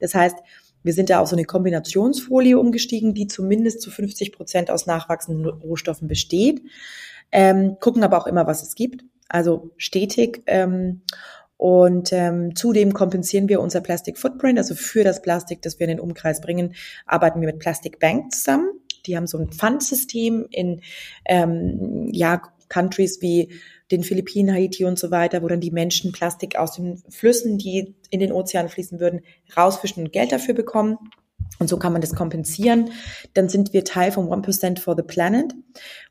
Das 0.00 0.14
heißt, 0.14 0.36
wir 0.82 0.92
sind 0.92 1.10
da 1.10 1.20
auf 1.20 1.28
so 1.28 1.36
eine 1.36 1.44
Kombinationsfolie 1.44 2.58
umgestiegen, 2.58 3.14
die 3.14 3.26
zumindest 3.26 3.80
zu 3.80 3.90
50 3.90 4.32
Prozent 4.32 4.70
aus 4.70 4.86
nachwachsenden 4.86 5.46
Rohstoffen 5.46 6.08
besteht. 6.08 6.62
Ähm, 7.30 7.76
gucken 7.80 8.02
aber 8.02 8.18
auch 8.18 8.26
immer, 8.26 8.46
was 8.46 8.62
es 8.62 8.74
gibt. 8.74 9.04
Also 9.28 9.70
stetig. 9.76 10.42
Ähm, 10.46 11.02
und 11.58 12.12
ähm, 12.12 12.54
zudem 12.54 12.94
kompensieren 12.94 13.48
wir 13.48 13.60
unser 13.60 13.80
Plastic 13.80 14.16
Footprint, 14.16 14.58
also 14.58 14.76
für 14.76 15.02
das 15.02 15.20
Plastik, 15.20 15.60
das 15.60 15.78
wir 15.78 15.88
in 15.88 15.96
den 15.96 16.00
Umkreis 16.00 16.40
bringen, 16.40 16.74
arbeiten 17.04 17.40
wir 17.40 17.48
mit 17.48 17.58
Plastic 17.58 17.98
Bank 17.98 18.32
zusammen. 18.32 18.70
Die 19.06 19.16
haben 19.16 19.26
so 19.26 19.38
ein 19.38 19.50
Pfandsystem 19.50 20.46
in 20.50 20.82
ähm, 21.26 22.10
ja, 22.12 22.40
Countries 22.68 23.20
wie 23.22 23.50
den 23.90 24.04
Philippinen, 24.04 24.54
Haiti 24.54 24.84
und 24.84 25.00
so 25.00 25.10
weiter, 25.10 25.42
wo 25.42 25.48
dann 25.48 25.60
die 25.60 25.72
Menschen 25.72 26.12
Plastik 26.12 26.56
aus 26.56 26.74
den 26.74 27.02
Flüssen, 27.08 27.58
die 27.58 27.96
in 28.10 28.20
den 28.20 28.32
Ozean 28.32 28.68
fließen 28.68 29.00
würden, 29.00 29.22
rausfischen 29.56 30.04
und 30.04 30.12
Geld 30.12 30.30
dafür 30.30 30.54
bekommen. 30.54 30.96
Und 31.58 31.68
so 31.68 31.76
kann 31.76 31.92
man 31.92 32.00
das 32.00 32.14
kompensieren. 32.14 32.90
Dann 33.34 33.48
sind 33.48 33.72
wir 33.72 33.84
Teil 33.84 34.12
vom 34.12 34.30
1% 34.32 34.78
for 34.78 34.94
the 34.96 35.02
Planet. 35.02 35.54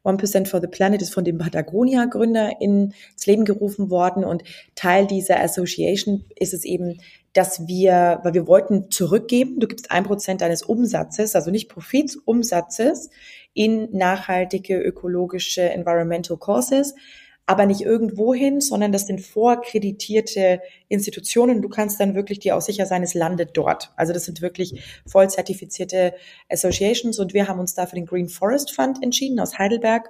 1% 0.04 0.48
for 0.48 0.60
the 0.60 0.68
Planet 0.68 1.02
ist 1.02 1.14
von 1.14 1.24
dem 1.24 1.38
Patagonia-Gründer 1.38 2.60
ins 2.60 3.26
Leben 3.26 3.46
gerufen 3.46 3.90
worden. 3.90 4.26
Und 4.26 4.44
Teil 4.76 5.08
dieser 5.08 5.40
Association 5.40 6.26
ist 6.36 6.54
es 6.54 6.66
eben, 6.66 7.00
dass 7.34 7.68
wir, 7.68 8.20
weil 8.24 8.34
wir 8.34 8.48
wollten 8.48 8.90
zurückgeben, 8.90 9.60
du 9.60 9.68
gibst 9.68 9.92
ein 9.92 10.04
Prozent 10.04 10.42
deines 10.42 10.64
Umsatzes, 10.64 11.36
also 11.36 11.52
nicht 11.52 11.70
Profits, 11.70 12.16
Umsatzes 12.16 13.10
in 13.54 13.90
nachhaltige, 13.92 14.80
ökologische, 14.80 15.62
environmental 15.62 16.38
causes 16.38 16.96
aber 17.48 17.66
nicht 17.66 17.82
irgendwo 17.82 18.34
hin, 18.34 18.60
sondern 18.60 18.92
das 18.92 19.08
sind 19.08 19.22
vorkreditierte 19.22 20.62
Institutionen. 20.90 21.62
Du 21.62 21.70
kannst 21.70 22.00
dann 22.00 22.14
wirklich 22.14 22.40
dir 22.40 22.58
auch 22.58 22.62
sicher 22.62 22.86
sein, 22.86 23.04
es 23.04 23.14
landet 23.14 23.52
dort. 23.54 23.94
Also 23.96 24.12
das 24.12 24.26
sind 24.26 24.42
wirklich 24.42 24.84
voll 25.08 25.30
zertifizierte 25.30 26.14
Associations 26.50 27.18
und 27.20 27.34
wir 27.34 27.48
haben 27.48 27.60
uns 27.60 27.74
da 27.74 27.86
für 27.86 27.96
den 27.96 28.06
Green 28.06 28.28
Forest 28.28 28.76
Fund 28.76 29.02
entschieden 29.02 29.40
aus 29.40 29.58
Heidelberg 29.58 30.10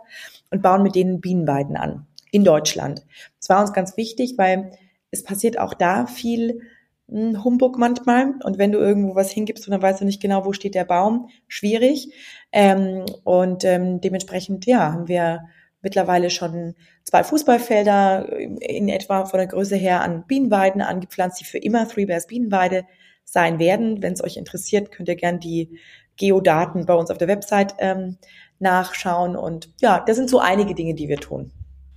und 0.49 0.63
bauen 0.63 0.81
mit 0.81 0.95
denen 0.95 1.21
Bienenweiden 1.21 1.77
an 1.77 2.07
in 2.31 2.43
Deutschland. 2.43 3.05
Das 3.39 3.49
war 3.49 3.61
uns 3.61 3.71
ganz 3.71 3.95
wichtig, 3.97 4.33
weil 4.37 4.71
es 5.11 5.23
passiert 5.23 5.59
auch 5.59 5.75
da 5.75 6.07
viel 6.07 6.61
hm, 7.07 7.43
Humbug 7.43 7.77
manchmal. 7.77 8.33
Und 8.43 8.57
wenn 8.57 8.71
du 8.71 8.79
irgendwo 8.79 9.13
was 9.13 9.29
hingibst 9.29 9.67
und 9.67 9.71
dann 9.73 9.81
weißt 9.83 10.01
du 10.01 10.05
nicht 10.05 10.21
genau, 10.21 10.43
wo 10.43 10.53
steht 10.53 10.73
der 10.73 10.85
Baum, 10.85 11.29
schwierig. 11.47 12.11
Ähm, 12.51 13.05
und 13.23 13.63
ähm, 13.63 14.01
dementsprechend, 14.01 14.65
ja, 14.65 14.91
haben 14.91 15.07
wir 15.07 15.43
mittlerweile 15.81 16.29
schon 16.29 16.75
zwei 17.03 17.23
Fußballfelder 17.23 18.29
in 18.37 18.89
etwa 18.89 19.25
von 19.25 19.37
der 19.37 19.47
Größe 19.47 19.75
her 19.75 20.01
an 20.01 20.25
Bienenweiden 20.27 20.81
angepflanzt, 20.81 21.39
die 21.39 21.45
für 21.45 21.57
immer 21.57 21.87
Three 21.87 22.05
Bears 22.05 22.27
Bienenweide 22.27 22.85
sein 23.23 23.59
werden. 23.59 24.01
Wenn 24.01 24.13
es 24.13 24.23
euch 24.23 24.37
interessiert, 24.37 24.91
könnt 24.91 25.09
ihr 25.09 25.15
gern 25.15 25.39
die 25.39 25.79
Geodaten 26.17 26.85
bei 26.85 26.93
uns 26.93 27.11
auf 27.11 27.17
der 27.17 27.27
Website 27.27 27.75
ähm, 27.79 28.17
nachschauen. 28.59 29.35
Und 29.35 29.69
ja, 29.81 30.03
das 30.05 30.17
sind 30.17 30.29
so 30.29 30.39
einige 30.39 30.73
Dinge, 30.73 30.95
die 30.95 31.09
wir 31.09 31.17
tun. 31.17 31.51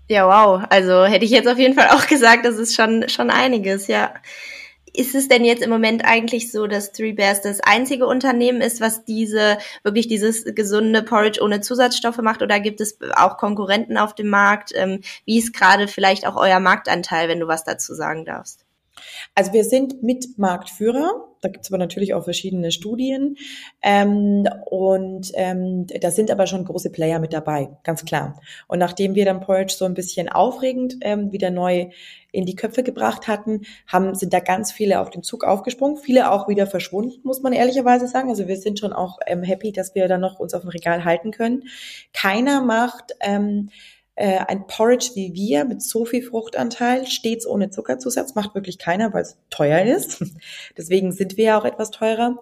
Ja, 0.09 0.27
wow. 0.27 0.65
Also 0.71 1.05
hätte 1.05 1.25
ich 1.25 1.31
jetzt 1.31 1.49
auf 1.49 1.59
jeden 1.59 1.75
Fall 1.75 1.89
auch 1.91 2.07
gesagt, 2.07 2.45
das 2.45 2.57
ist 2.57 2.75
schon, 2.75 3.09
schon 3.09 3.31
einiges, 3.31 3.87
ja. 3.87 4.13
Ist 4.93 5.15
es 5.15 5.29
denn 5.29 5.45
jetzt 5.45 5.63
im 5.63 5.71
Moment 5.71 6.05
eigentlich 6.05 6.51
so, 6.51 6.67
dass 6.67 6.93
Three 6.93 7.13
Bears 7.13 7.43
das 7.43 7.61
einzige 7.61 8.07
Unternehmen 8.07 8.61
ist, 8.61 8.81
was 8.81 9.05
diese, 9.05 9.59
wirklich 9.83 10.09
dieses 10.09 10.45
gesunde 10.45 11.03
Porridge 11.03 11.41
ohne 11.43 11.61
Zusatzstoffe 11.61 12.19
macht? 12.19 12.43
Oder 12.43 12.61
gibt 12.61 12.81
es 12.81 12.99
auch 13.17 13.37
Konkurrenten 13.37 13.97
auf 13.99 14.15
dem 14.15 14.29
Markt? 14.29 14.73
Ähm, 14.75 15.01
wie 15.25 15.39
ist 15.39 15.53
gerade 15.53 15.89
vielleicht 15.89 16.27
auch 16.27 16.37
euer 16.37 16.61
Marktanteil, 16.61 17.29
wenn 17.29 17.41
du 17.41 17.49
was 17.49 17.65
dazu 17.65 17.95
sagen 17.95 18.25
darfst? 18.25 18.65
Also 19.35 19.53
wir 19.53 19.65
sind 19.65 20.03
mit 20.03 20.39
Marktführer. 20.39 21.27
Da 21.41 21.49
gibt 21.49 21.65
es 21.65 21.71
aber 21.71 21.79
natürlich 21.79 22.13
auch 22.13 22.25
verschiedene 22.25 22.71
Studien. 22.71 23.37
Ähm, 23.83 24.47
und 24.67 25.33
ähm, 25.35 25.87
da 25.87 26.11
sind 26.11 26.31
aber 26.31 26.47
schon 26.47 26.65
große 26.65 26.91
Player 26.91 27.19
mit 27.19 27.33
dabei, 27.33 27.71
ganz 27.83 28.05
klar. 28.05 28.41
Und 28.69 28.79
nachdem 28.79 29.15
wir 29.15 29.25
dann 29.25 29.41
Porridge 29.41 29.75
so 29.77 29.87
ein 29.87 29.95
bisschen 29.95 30.29
aufregend 30.29 30.97
ähm, 31.01 31.33
wieder 31.33 31.51
neu 31.51 31.89
in 32.33 32.47
die 32.47 32.55
Köpfe 32.55 32.83
gebracht 32.83 33.27
hatten, 33.27 33.63
haben, 33.87 34.15
sind 34.15 34.33
da 34.33 34.41
ganz 34.41 34.71
viele 34.71 35.01
auf 35.01 35.11
den 35.11 35.23
Zug 35.23 35.45
aufgesprungen, 35.45 35.97
viele 35.97 36.31
auch 36.31 36.49
wieder 36.49 36.67
verschwunden, 36.67 37.21
muss 37.25 37.43
man 37.43 37.53
ehrlicherweise 37.53 38.07
sagen. 38.07 38.29
Also 38.29 38.47
wir 38.47 38.57
sind 38.57 38.79
schon 38.79 38.93
auch 38.93 39.19
ähm, 39.27 39.43
happy, 39.43 39.73
dass 39.73 39.95
wir 39.95 40.09
dann 40.09 40.21
noch 40.21 40.39
uns 40.39 40.55
auf 40.55 40.63
dem 40.63 40.71
Regal 40.71 41.05
halten 41.05 41.31
können. 41.31 41.65
Keiner 42.13 42.61
macht 42.61 43.13
ähm, 43.21 43.71
äh, 44.21 44.39
ein 44.47 44.67
Porridge 44.67 45.13
wie 45.15 45.33
wir 45.33 45.65
mit 45.65 45.83
so 45.83 46.05
viel 46.05 46.23
Fruchtanteil, 46.23 47.07
stets 47.07 47.47
ohne 47.47 47.71
Zuckerzusatz, 47.71 48.35
macht 48.35 48.55
wirklich 48.55 48.79
keiner, 48.79 49.15
weil 49.15 49.23
es 49.23 49.39
teuer 49.49 49.83
ist. 49.83 50.23
Deswegen 50.77 51.11
sind 51.13 51.39
wir 51.39 51.45
ja 51.45 51.59
auch 51.59 51.65
etwas 51.65 51.91
teurer. 51.91 52.39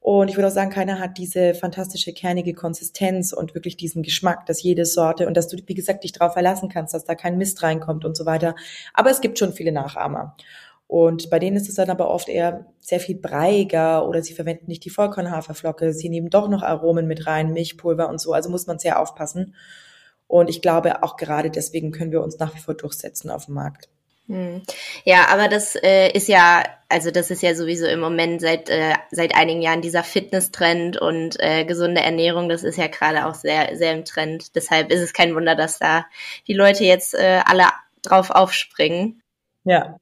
Und 0.00 0.28
ich 0.28 0.36
würde 0.36 0.48
auch 0.48 0.52
sagen, 0.52 0.70
keiner 0.70 0.98
hat 0.98 1.18
diese 1.18 1.54
fantastische 1.54 2.12
kernige 2.12 2.54
Konsistenz 2.54 3.32
und 3.32 3.54
wirklich 3.54 3.76
diesen 3.76 4.02
Geschmack, 4.02 4.46
dass 4.46 4.62
jede 4.62 4.86
Sorte 4.86 5.26
und 5.28 5.36
dass 5.36 5.46
du, 5.46 5.56
wie 5.66 5.74
gesagt, 5.74 6.02
dich 6.02 6.12
darauf 6.12 6.32
verlassen 6.32 6.68
kannst, 6.68 6.94
dass 6.94 7.04
da 7.04 7.14
kein 7.14 7.38
Mist 7.38 7.62
reinkommt 7.62 8.04
und 8.04 8.16
so 8.16 8.26
weiter. 8.26 8.56
Aber 8.94 9.10
es 9.10 9.20
gibt 9.20 9.38
schon 9.38 9.52
viele 9.52 9.72
Nachahmer. 9.72 10.36
Und 10.88 11.30
bei 11.30 11.38
denen 11.38 11.56
ist 11.56 11.68
es 11.68 11.76
dann 11.76 11.90
aber 11.90 12.10
oft 12.10 12.28
eher 12.28 12.66
sehr 12.80 12.98
viel 12.98 13.16
breiiger 13.16 14.08
oder 14.08 14.22
sie 14.22 14.34
verwenden 14.34 14.64
nicht 14.66 14.84
die 14.84 14.90
Vollkornhaferflocke, 14.90 15.92
sie 15.92 16.08
nehmen 16.08 16.30
doch 16.30 16.48
noch 16.48 16.62
Aromen 16.62 17.06
mit 17.06 17.28
rein, 17.28 17.52
Milchpulver 17.52 18.08
und 18.08 18.20
so. 18.20 18.32
Also 18.32 18.50
muss 18.50 18.66
man 18.66 18.80
sehr 18.80 18.98
aufpassen. 18.98 19.54
Und 20.30 20.48
ich 20.48 20.62
glaube, 20.62 21.02
auch 21.02 21.16
gerade 21.16 21.50
deswegen 21.50 21.90
können 21.90 22.12
wir 22.12 22.22
uns 22.22 22.38
nach 22.38 22.54
wie 22.54 22.60
vor 22.60 22.74
durchsetzen 22.74 23.30
auf 23.30 23.46
dem 23.46 23.54
Markt. 23.54 23.88
Hm. 24.28 24.62
Ja, 25.04 25.26
aber 25.26 25.48
das 25.48 25.74
äh, 25.74 26.12
ist 26.12 26.28
ja, 26.28 26.62
also 26.88 27.10
das 27.10 27.32
ist 27.32 27.42
ja 27.42 27.56
sowieso 27.56 27.86
im 27.86 27.98
Moment 27.98 28.40
seit 28.40 28.70
äh, 28.70 28.94
seit 29.10 29.34
einigen 29.34 29.60
Jahren 29.60 29.82
dieser 29.82 30.04
Fitness-Trend 30.04 30.98
und 30.98 31.34
äh, 31.40 31.64
gesunde 31.64 32.02
Ernährung, 32.02 32.48
das 32.48 32.62
ist 32.62 32.78
ja 32.78 32.86
gerade 32.86 33.26
auch 33.26 33.34
sehr 33.34 33.76
sehr 33.76 33.92
im 33.92 34.04
Trend. 34.04 34.54
Deshalb 34.54 34.92
ist 34.92 35.00
es 35.00 35.12
kein 35.12 35.34
Wunder, 35.34 35.56
dass 35.56 35.80
da 35.80 36.06
die 36.46 36.54
Leute 36.54 36.84
jetzt 36.84 37.14
äh, 37.14 37.40
alle 37.44 37.64
drauf 38.02 38.30
aufspringen. 38.30 39.20
Ja. 39.64 39.96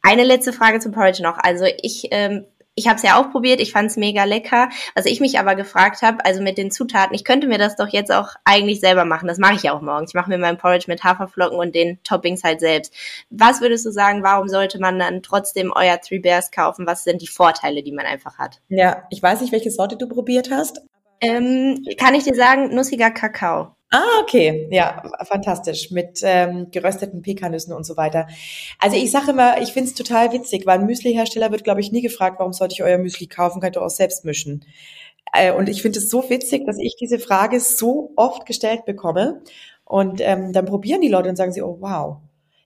Eine 0.00 0.22
letzte 0.22 0.52
Frage 0.52 0.78
zum 0.78 0.92
Porridge 0.92 1.24
noch. 1.24 1.38
Also 1.38 1.64
ich 1.82 2.06
ähm, 2.12 2.44
ich 2.74 2.86
habe 2.86 2.96
es 2.96 3.02
ja 3.02 3.20
auch 3.20 3.30
probiert, 3.30 3.60
ich 3.60 3.72
fand 3.72 3.90
es 3.90 3.96
mega 3.96 4.24
lecker. 4.24 4.70
Was 4.94 5.04
ich 5.04 5.20
mich 5.20 5.38
aber 5.38 5.54
gefragt 5.54 6.02
habe, 6.02 6.24
also 6.24 6.42
mit 6.42 6.56
den 6.56 6.70
Zutaten, 6.70 7.14
ich 7.14 7.24
könnte 7.24 7.46
mir 7.46 7.58
das 7.58 7.76
doch 7.76 7.88
jetzt 7.88 8.10
auch 8.10 8.30
eigentlich 8.44 8.80
selber 8.80 9.04
machen. 9.04 9.28
Das 9.28 9.38
mache 9.38 9.54
ich 9.54 9.62
ja 9.62 9.72
auch 9.72 9.82
morgens. 9.82 10.10
Ich 10.10 10.14
mache 10.14 10.30
mir 10.30 10.38
meinen 10.38 10.58
Porridge 10.58 10.86
mit 10.88 11.04
Haferflocken 11.04 11.58
und 11.58 11.74
den 11.74 12.02
Toppings 12.02 12.42
halt 12.44 12.60
selbst. 12.60 12.94
Was 13.30 13.60
würdest 13.60 13.84
du 13.84 13.90
sagen, 13.90 14.22
warum 14.22 14.48
sollte 14.48 14.78
man 14.78 14.98
dann 14.98 15.22
trotzdem 15.22 15.72
euer 15.74 16.00
Three 16.00 16.20
Bears 16.20 16.50
kaufen? 16.50 16.86
Was 16.86 17.04
sind 17.04 17.20
die 17.20 17.26
Vorteile, 17.26 17.82
die 17.82 17.92
man 17.92 18.06
einfach 18.06 18.38
hat? 18.38 18.60
Ja, 18.68 19.04
ich 19.10 19.22
weiß 19.22 19.42
nicht, 19.42 19.52
welche 19.52 19.70
Sorte 19.70 19.96
du 19.96 20.08
probiert 20.08 20.50
hast. 20.50 20.80
Ähm, 21.20 21.84
kann 21.98 22.14
ich 22.14 22.24
dir 22.24 22.34
sagen, 22.34 22.74
nussiger 22.74 23.10
Kakao. 23.10 23.76
Ah, 23.94 24.20
okay. 24.22 24.68
Ja, 24.70 25.02
fantastisch. 25.24 25.90
Mit 25.90 26.20
ähm, 26.22 26.70
gerösteten 26.70 27.20
Pekannüssen 27.20 27.74
und 27.74 27.84
so 27.84 27.98
weiter. 27.98 28.26
Also 28.78 28.96
ich 28.96 29.10
sage 29.10 29.32
immer, 29.32 29.60
ich 29.60 29.72
find's 29.74 29.92
total 29.92 30.32
witzig, 30.32 30.64
weil 30.64 30.78
ein 30.78 30.86
Müsli-Hersteller 30.86 31.50
wird, 31.50 31.62
glaube 31.62 31.82
ich, 31.82 31.92
nie 31.92 32.00
gefragt, 32.00 32.38
warum 32.38 32.54
sollte 32.54 32.72
ich 32.72 32.82
euer 32.82 32.96
Müsli 32.96 33.26
kaufen, 33.26 33.60
könnt 33.60 33.76
ihr 33.76 33.82
auch 33.82 33.90
selbst 33.90 34.24
mischen. 34.24 34.64
Äh, 35.34 35.52
und 35.52 35.68
ich 35.68 35.82
finde 35.82 35.98
es 35.98 36.08
so 36.08 36.28
witzig, 36.30 36.64
dass 36.66 36.78
ich 36.78 36.96
diese 36.98 37.18
Frage 37.18 37.60
so 37.60 38.12
oft 38.16 38.46
gestellt 38.46 38.86
bekomme. 38.86 39.42
Und 39.84 40.22
ähm, 40.22 40.54
dann 40.54 40.64
probieren 40.64 41.02
die 41.02 41.08
Leute 41.08 41.28
und 41.28 41.36
sagen 41.36 41.52
sie, 41.52 41.62
oh 41.62 41.76
wow, 41.80 42.16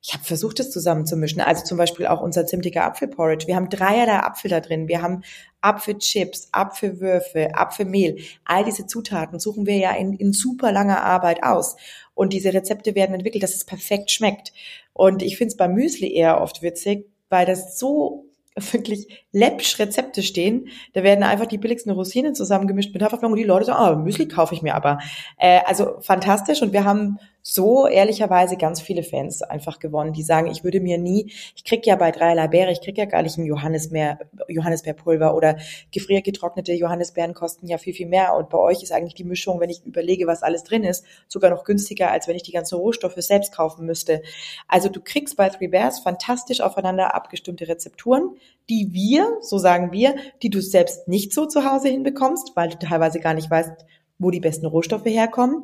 ich 0.06 0.14
habe 0.14 0.22
versucht, 0.22 0.60
es 0.60 0.70
zusammenzumischen. 0.70 1.40
Also 1.40 1.64
zum 1.64 1.78
Beispiel 1.78 2.06
auch 2.06 2.20
unser 2.20 2.46
zimtiger 2.46 2.84
Apfelporridge. 2.84 3.48
Wir 3.48 3.56
haben 3.56 3.68
dreierlei 3.68 4.20
Apfel 4.20 4.48
da 4.48 4.60
drin. 4.60 4.86
Wir 4.86 5.02
haben 5.02 5.24
Apfelchips, 5.62 6.50
Apfelwürfe, 6.52 7.56
Apfelmehl. 7.56 8.18
All 8.44 8.64
diese 8.64 8.86
Zutaten 8.86 9.40
suchen 9.40 9.66
wir 9.66 9.78
ja 9.78 9.90
in, 9.96 10.12
in 10.12 10.32
super 10.32 10.70
langer 10.70 11.02
Arbeit 11.02 11.42
aus. 11.42 11.74
Und 12.14 12.32
diese 12.32 12.54
Rezepte 12.54 12.94
werden 12.94 13.16
entwickelt, 13.16 13.42
dass 13.42 13.56
es 13.56 13.64
perfekt 13.64 14.12
schmeckt. 14.12 14.52
Und 14.92 15.22
ich 15.22 15.36
finde 15.36 15.50
es 15.50 15.56
beim 15.56 15.74
Müsli 15.74 16.14
eher 16.14 16.40
oft 16.40 16.62
witzig, 16.62 17.10
weil 17.28 17.44
das 17.44 17.76
so 17.76 18.26
wirklich 18.70 19.24
läppsch 19.32 19.80
Rezepte 19.80 20.22
stehen. 20.22 20.68
Da 20.92 21.02
werden 21.02 21.24
einfach 21.24 21.46
die 21.46 21.58
billigsten 21.58 21.90
Rosinen 21.90 22.36
zusammengemischt 22.36 22.94
mit 22.94 23.02
Haferflocken 23.02 23.32
und 23.32 23.38
die 23.40 23.44
Leute 23.44 23.64
sagen, 23.64 23.98
oh, 23.98 24.04
Müsli 24.04 24.28
kaufe 24.28 24.54
ich 24.54 24.62
mir 24.62 24.76
aber. 24.76 25.00
Äh, 25.36 25.62
also 25.66 25.96
fantastisch 26.00 26.62
und 26.62 26.72
wir 26.72 26.84
haben 26.84 27.18
so 27.48 27.86
ehrlicherweise 27.86 28.56
ganz 28.56 28.80
viele 28.80 29.04
Fans 29.04 29.40
einfach 29.40 29.78
gewonnen, 29.78 30.12
die 30.12 30.24
sagen, 30.24 30.48
ich 30.50 30.64
würde 30.64 30.80
mir 30.80 30.98
nie, 30.98 31.32
ich 31.54 31.62
krieg 31.62 31.86
ja 31.86 31.94
bei 31.94 32.10
dreierlei 32.10 32.48
Beere, 32.48 32.72
ich 32.72 32.80
krieg 32.80 32.98
ja 32.98 33.04
gar 33.04 33.22
nicht 33.22 33.38
ein 33.38 33.46
Johannisbeer, 33.46 34.18
Johannisbeerpulver 34.48 35.32
oder 35.32 35.56
gefriergetrocknete 35.92 36.72
Johannisbeeren 36.72 37.34
kosten 37.34 37.68
ja 37.68 37.78
viel, 37.78 37.94
viel 37.94 38.08
mehr. 38.08 38.34
Und 38.34 38.50
bei 38.50 38.58
euch 38.58 38.82
ist 38.82 38.90
eigentlich 38.90 39.14
die 39.14 39.22
Mischung, 39.22 39.60
wenn 39.60 39.70
ich 39.70 39.86
überlege, 39.86 40.26
was 40.26 40.42
alles 40.42 40.64
drin 40.64 40.82
ist, 40.82 41.04
sogar 41.28 41.50
noch 41.50 41.62
günstiger, 41.62 42.10
als 42.10 42.26
wenn 42.26 42.34
ich 42.34 42.42
die 42.42 42.50
ganzen 42.50 42.78
Rohstoffe 42.78 43.14
selbst 43.18 43.54
kaufen 43.54 43.86
müsste. 43.86 44.22
Also 44.66 44.88
du 44.88 45.00
kriegst 45.00 45.36
bei 45.36 45.48
Three 45.48 45.68
Bears 45.68 46.00
fantastisch 46.00 46.60
aufeinander 46.60 47.14
abgestimmte 47.14 47.68
Rezepturen, 47.68 48.34
die 48.68 48.88
wir, 48.90 49.38
so 49.40 49.58
sagen 49.58 49.92
wir, 49.92 50.16
die 50.42 50.50
du 50.50 50.60
selbst 50.60 51.06
nicht 51.06 51.32
so 51.32 51.46
zu 51.46 51.64
Hause 51.64 51.90
hinbekommst, 51.90 52.56
weil 52.56 52.70
du 52.70 52.78
teilweise 52.80 53.20
gar 53.20 53.34
nicht 53.34 53.48
weißt, 53.48 53.86
wo 54.18 54.30
die 54.30 54.40
besten 54.40 54.66
Rohstoffe 54.66 55.04
herkommen. 55.04 55.62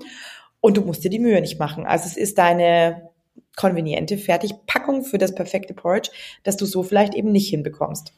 Und 0.62 0.76
du 0.76 0.82
musst 0.82 1.04
dir 1.04 1.10
die 1.10 1.18
Mühe 1.18 1.40
nicht 1.40 1.58
machen. 1.58 1.84
Also 1.84 2.06
es 2.06 2.16
ist 2.16 2.38
deine 2.38 3.10
konveniente 3.56 4.16
Fertigpackung 4.16 5.04
für 5.04 5.18
das 5.18 5.34
perfekte 5.34 5.74
Porridge, 5.74 6.10
dass 6.44 6.56
du 6.56 6.64
so 6.64 6.82
vielleicht 6.82 7.14
eben 7.14 7.32
nicht 7.32 7.50
hinbekommst. 7.50 8.14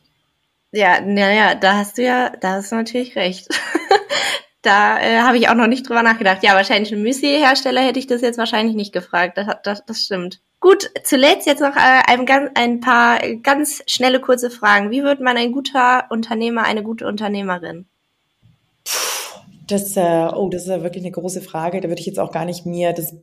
Ja, 0.71 1.01
naja, 1.01 1.55
da 1.55 1.77
hast 1.77 1.99
du 1.99 2.03
ja, 2.03 2.31
da 2.31 2.53
hast 2.53 2.71
du 2.71 2.77
natürlich 2.77 3.17
recht. 3.17 3.49
da 4.63 5.01
äh, 5.01 5.21
habe 5.21 5.39
ich 5.39 5.49
auch 5.49 5.55
noch 5.55 5.69
nicht 5.69 5.89
drüber 5.89 6.03
nachgedacht. 6.03 6.43
Ja, 6.43 6.55
wahrscheinlich 6.55 6.93
ein 6.93 7.03
Müsli-Hersteller 7.03 7.81
hätte 7.81 7.99
ich 7.99 8.07
das 8.07 8.21
jetzt 8.21 8.39
wahrscheinlich 8.39 8.77
nicht 8.77 8.93
gefragt. 8.93 9.39
Das, 9.39 9.47
das, 9.63 9.87
das 9.87 10.01
stimmt. 10.01 10.41
Gut, 10.61 10.91
zuletzt 11.03 11.47
jetzt 11.47 11.61
noch 11.61 11.77
äh, 11.77 12.03
ein, 12.07 12.29
ein 12.55 12.81
paar 12.81 13.21
ganz 13.43 13.83
schnelle, 13.87 14.21
kurze 14.21 14.51
Fragen. 14.51 14.91
Wie 14.91 15.03
wird 15.03 15.21
man 15.21 15.39
ein 15.39 15.53
guter 15.53 16.07
Unternehmer, 16.11 16.65
eine 16.65 16.83
gute 16.83 17.07
Unternehmerin? 17.07 17.87
Das, 19.67 19.97
äh, 19.97 20.29
oh, 20.35 20.49
das 20.49 20.63
ist 20.63 20.69
ja 20.69 20.83
wirklich 20.83 21.05
eine 21.05 21.13
große 21.13 21.41
Frage. 21.41 21.81
Da 21.81 21.89
würde 21.89 22.01
ich 22.01 22.07
jetzt 22.07 22.19
auch 22.21 22.33
gar 22.33 22.45
nicht 22.45 22.67
mir 22.67 22.93
das, 22.93 23.15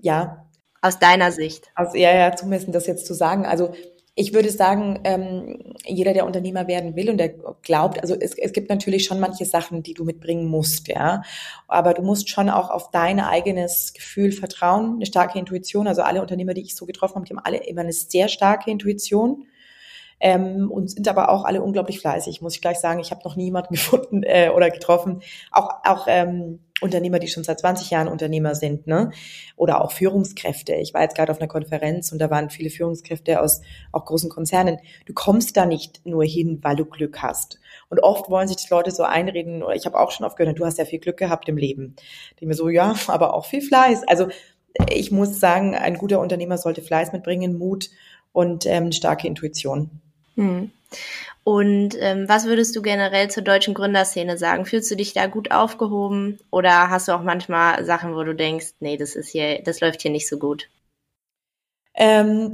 ja. 0.00 0.46
Aus 0.82 0.98
deiner 0.98 1.32
Sicht. 1.32 1.70
Aus, 1.74 1.94
ja, 1.94 2.14
ja, 2.14 2.36
zumessen, 2.36 2.72
das 2.72 2.86
jetzt 2.86 3.06
zu 3.06 3.14
sagen. 3.14 3.46
Also, 3.46 3.72
Ich 4.18 4.32
würde 4.32 4.50
sagen, 4.50 5.00
ähm, 5.04 5.74
jeder, 5.84 6.14
der 6.14 6.24
Unternehmer 6.24 6.66
werden 6.68 6.96
will 6.96 7.10
und 7.10 7.18
der 7.18 7.34
glaubt, 7.60 8.00
also 8.00 8.14
es, 8.18 8.32
es 8.38 8.52
gibt 8.54 8.70
natürlich 8.70 9.04
schon 9.04 9.20
manche 9.20 9.44
Sachen, 9.44 9.82
die 9.82 9.92
du 9.92 10.04
mitbringen 10.04 10.46
musst, 10.46 10.88
ja. 10.88 11.20
Aber 11.68 11.92
du 11.92 12.00
musst 12.02 12.30
schon 12.30 12.48
auch 12.48 12.70
auf 12.70 12.90
dein 12.90 13.20
eigenes 13.20 13.92
Gefühl 13.92 14.32
vertrauen, 14.32 14.94
eine 14.96 15.04
starke 15.06 15.38
Intuition. 15.38 15.86
Also 15.86 16.00
alle 16.00 16.22
Unternehmer, 16.22 16.54
die 16.54 16.62
ich 16.62 16.74
so 16.76 16.86
getroffen 16.86 17.16
habe, 17.16 17.26
die 17.26 17.34
haben 17.34 17.44
alle 17.44 17.58
immer 17.66 17.82
eine 17.82 17.92
sehr 17.92 18.28
starke 18.28 18.70
Intuition. 18.70 19.46
Ähm, 20.18 20.70
und 20.70 20.90
sind 20.90 21.08
aber 21.08 21.28
auch 21.28 21.44
alle 21.44 21.62
unglaublich 21.62 22.00
fleißig, 22.00 22.40
muss 22.40 22.54
ich 22.54 22.62
gleich 22.62 22.78
sagen. 22.78 23.00
Ich 23.00 23.10
habe 23.10 23.22
noch 23.24 23.36
niemanden 23.36 23.74
gefunden 23.74 24.22
äh, 24.22 24.50
oder 24.54 24.70
getroffen. 24.70 25.22
Auch, 25.52 25.70
auch 25.84 26.06
ähm, 26.08 26.60
Unternehmer, 26.82 27.18
die 27.18 27.28
schon 27.28 27.44
seit 27.44 27.60
20 27.60 27.90
Jahren 27.90 28.08
Unternehmer 28.08 28.54
sind, 28.54 28.86
ne? 28.86 29.10
Oder 29.56 29.82
auch 29.82 29.92
Führungskräfte. 29.92 30.74
Ich 30.74 30.92
war 30.92 31.02
jetzt 31.02 31.16
gerade 31.16 31.32
auf 31.32 31.38
einer 31.38 31.48
Konferenz 31.48 32.12
und 32.12 32.18
da 32.18 32.28
waren 32.30 32.50
viele 32.50 32.68
Führungskräfte 32.68 33.40
aus 33.40 33.62
auch 33.92 34.04
großen 34.04 34.28
Konzernen. 34.28 34.78
Du 35.06 35.14
kommst 35.14 35.56
da 35.56 35.64
nicht 35.64 36.04
nur 36.04 36.24
hin, 36.24 36.58
weil 36.62 36.76
du 36.76 36.84
Glück 36.84 37.22
hast. 37.22 37.58
Und 37.88 38.00
oft 38.02 38.28
wollen 38.28 38.48
sich 38.48 38.58
die 38.58 38.68
Leute 38.68 38.90
so 38.90 39.04
einreden, 39.04 39.62
oder 39.62 39.74
ich 39.74 39.86
habe 39.86 39.98
auch 39.98 40.10
schon 40.10 40.26
oft 40.26 40.36
gehört, 40.36 40.58
du 40.58 40.66
hast 40.66 40.78
ja 40.78 40.84
viel 40.84 40.98
Glück 40.98 41.16
gehabt 41.16 41.48
im 41.48 41.56
Leben. 41.56 41.96
Ich 42.38 42.46
mir 42.46 42.54
so, 42.54 42.68
ja, 42.68 42.94
aber 43.06 43.32
auch 43.32 43.46
viel 43.46 43.62
Fleiß. 43.62 44.02
Also 44.06 44.28
ich 44.90 45.10
muss 45.10 45.40
sagen, 45.40 45.74
ein 45.74 45.96
guter 45.96 46.20
Unternehmer 46.20 46.58
sollte 46.58 46.82
Fleiß 46.82 47.12
mitbringen, 47.12 47.56
Mut 47.56 47.88
und 48.32 48.66
ähm, 48.66 48.92
starke 48.92 49.26
Intuition. 49.26 50.02
Hm. 50.36 50.70
Und 51.44 51.96
ähm, 52.00 52.28
was 52.28 52.46
würdest 52.46 52.74
du 52.74 52.82
generell 52.82 53.30
zur 53.30 53.42
deutschen 53.42 53.74
Gründerszene 53.74 54.36
sagen? 54.36 54.66
Fühlst 54.66 54.90
du 54.90 54.96
dich 54.96 55.12
da 55.12 55.26
gut 55.26 55.50
aufgehoben 55.50 56.38
oder 56.50 56.90
hast 56.90 57.08
du 57.08 57.12
auch 57.12 57.22
manchmal 57.22 57.84
Sachen, 57.84 58.14
wo 58.14 58.24
du 58.24 58.34
denkst, 58.34 58.74
nee, 58.80 58.96
das 58.96 59.14
ist 59.14 59.28
hier, 59.28 59.62
das 59.62 59.80
läuft 59.80 60.02
hier 60.02 60.10
nicht 60.10 60.28
so 60.28 60.38
gut? 60.38 60.68
Ähm, 61.94 62.52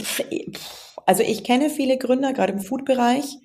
also 1.06 1.22
ich 1.22 1.42
kenne 1.42 1.70
viele 1.70 1.98
Gründer, 1.98 2.32
gerade 2.32 2.52
im 2.52 2.60
Food-Bereich, 2.60 3.38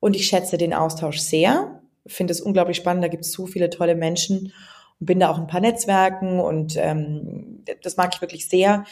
und 0.00 0.16
ich 0.16 0.26
schätze 0.26 0.58
den 0.58 0.74
Austausch 0.74 1.18
sehr. 1.18 1.80
Finde 2.06 2.32
es 2.32 2.40
unglaublich 2.40 2.76
spannend, 2.76 3.04
da 3.04 3.08
gibt 3.08 3.24
es 3.24 3.32
so 3.32 3.46
viele 3.46 3.70
tolle 3.70 3.94
Menschen 3.94 4.52
und 5.00 5.06
bin 5.06 5.20
da 5.20 5.30
auch 5.30 5.36
in 5.36 5.44
ein 5.44 5.48
paar 5.48 5.60
Netzwerken 5.60 6.40
und 6.40 6.76
ähm, 6.76 7.64
das 7.82 7.96
mag 7.96 8.14
ich 8.14 8.20
wirklich 8.20 8.48
sehr 8.48 8.84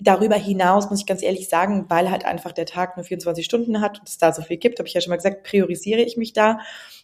darüber 0.00 0.36
hinaus 0.36 0.90
muss 0.90 1.00
ich 1.00 1.06
ganz 1.06 1.22
ehrlich 1.22 1.48
sagen, 1.48 1.86
weil 1.88 2.10
halt 2.10 2.24
einfach 2.24 2.52
der 2.52 2.66
Tag 2.66 2.96
nur 2.96 3.04
24 3.04 3.44
Stunden 3.44 3.80
hat 3.80 3.98
und 4.00 4.08
es 4.08 4.18
da 4.18 4.32
so 4.32 4.42
viel 4.42 4.56
gibt, 4.56 4.78
habe 4.78 4.88
ich 4.88 4.94
ja 4.94 5.00
schon 5.00 5.10
mal 5.10 5.16
gesagt, 5.16 5.44
priorisiere 5.44 6.00
ich 6.00 6.16
mich 6.16 6.32
da 6.32 6.60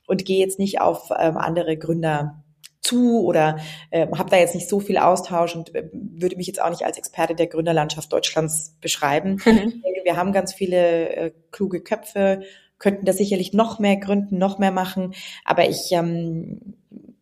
und 0.06 0.24
gehe 0.24 0.38
jetzt 0.38 0.58
nicht 0.58 0.80
auf 0.80 1.10
ähm, 1.18 1.36
andere 1.36 1.76
Gründer 1.76 2.44
zu 2.84 3.24
oder 3.24 3.58
äh, 3.90 4.06
habe 4.16 4.30
da 4.30 4.36
jetzt 4.36 4.54
nicht 4.54 4.68
so 4.68 4.78
viel 4.78 4.98
Austausch 4.98 5.56
und 5.56 5.74
äh, 5.74 5.88
würde 5.92 6.36
mich 6.36 6.46
jetzt 6.46 6.60
auch 6.60 6.70
nicht 6.70 6.84
als 6.84 6.98
Experte 6.98 7.34
der 7.34 7.46
Gründerlandschaft 7.46 8.12
Deutschlands 8.12 8.76
beschreiben. 8.80 9.40
Mhm. 9.44 9.56
Ich 9.56 9.82
denke, 9.82 10.00
wir 10.04 10.16
haben 10.16 10.32
ganz 10.32 10.52
viele 10.52 11.08
äh, 11.16 11.32
kluge 11.50 11.80
Köpfe, 11.80 12.42
könnten 12.78 13.04
da 13.04 13.12
sicherlich 13.12 13.52
noch 13.52 13.78
mehr 13.78 13.96
gründen, 13.96 14.38
noch 14.38 14.58
mehr 14.58 14.72
machen, 14.72 15.14
aber 15.44 15.68
ich 15.68 15.92
ähm, 15.92 16.74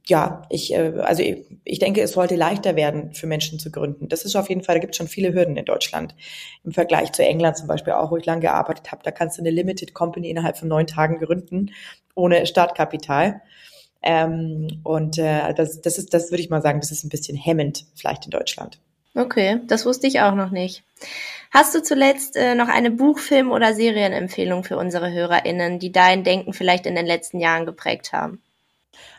ja, 0.09 0.43
ich, 0.51 0.73
äh, 0.75 0.93
also 1.01 1.23
ich, 1.23 1.45
ich 1.65 1.79
denke, 1.79 2.01
es 2.03 2.12
sollte 2.12 2.35
leichter 2.35 2.77
werden, 2.77 3.15
für 3.15 3.27
Menschen 3.27 3.59
zu 3.59 3.71
gründen. 3.71 4.09
Das 4.09 4.25
ist 4.25 4.37
auf 4.37 4.49
jeden 4.49 4.62
Fall, 4.62 4.75
da 4.75 4.81
gibt 4.81 4.95
es 4.95 4.99
schon 4.99 5.09
viele 5.09 5.33
Hürden 5.33 5.57
in 5.57 5.65
Deutschland. 5.65 6.15
Im 6.65 6.73
Vergleich 6.73 7.12
zu 7.12 7.25
England 7.25 7.57
zum 7.57 7.69
Beispiel, 7.69 7.93
auch 7.93 8.11
wo 8.11 8.17
ich 8.17 8.27
lange 8.27 8.41
gearbeitet 8.41 8.91
habe, 8.91 9.03
da 9.05 9.11
kannst 9.11 9.38
du 9.38 9.43
eine 9.43 9.51
Limited 9.51 9.95
Company 9.95 10.31
innerhalb 10.31 10.59
von 10.59 10.69
neun 10.69 10.87
Tagen 10.87 11.19
gründen, 11.19 11.71
ohne 12.15 12.47
Startkapital. 12.47 13.43
Ähm, 14.03 14.81
und 14.83 15.19
äh, 15.19 15.55
das, 15.55 15.81
das 15.81 15.99
ist, 15.99 16.12
das 16.12 16.31
würde 16.33 16.43
ich 16.43 16.51
mal 16.51 16.62
sagen, 16.62 16.81
das 16.81 16.91
ist 16.91 17.05
ein 17.05 17.09
bisschen 17.09 17.37
hemmend 17.37 17.87
vielleicht 17.95 18.25
in 18.25 18.33
Deutschland. 18.33 18.81
Okay, 19.15 19.61
das 19.67 19.87
wusste 19.87 20.07
ich 20.07 20.21
auch 20.21 20.35
noch 20.35 20.51
nicht. 20.51 20.83
Hast 21.53 21.75
du 21.75 21.83
zuletzt 21.83 22.35
äh, 22.37 22.55
noch 22.55 22.69
eine 22.69 22.91
Buchfilm- 22.91 23.53
oder 23.53 23.75
Serienempfehlung 23.75 24.65
für 24.65 24.79
unsere 24.79 25.12
HörerInnen, 25.12 25.79
die 25.79 25.93
dein 25.93 26.25
Denken 26.25 26.55
vielleicht 26.55 26.87
in 26.87 26.95
den 26.95 27.07
letzten 27.07 27.38
Jahren 27.38 27.67
geprägt 27.67 28.12
haben? 28.12 28.43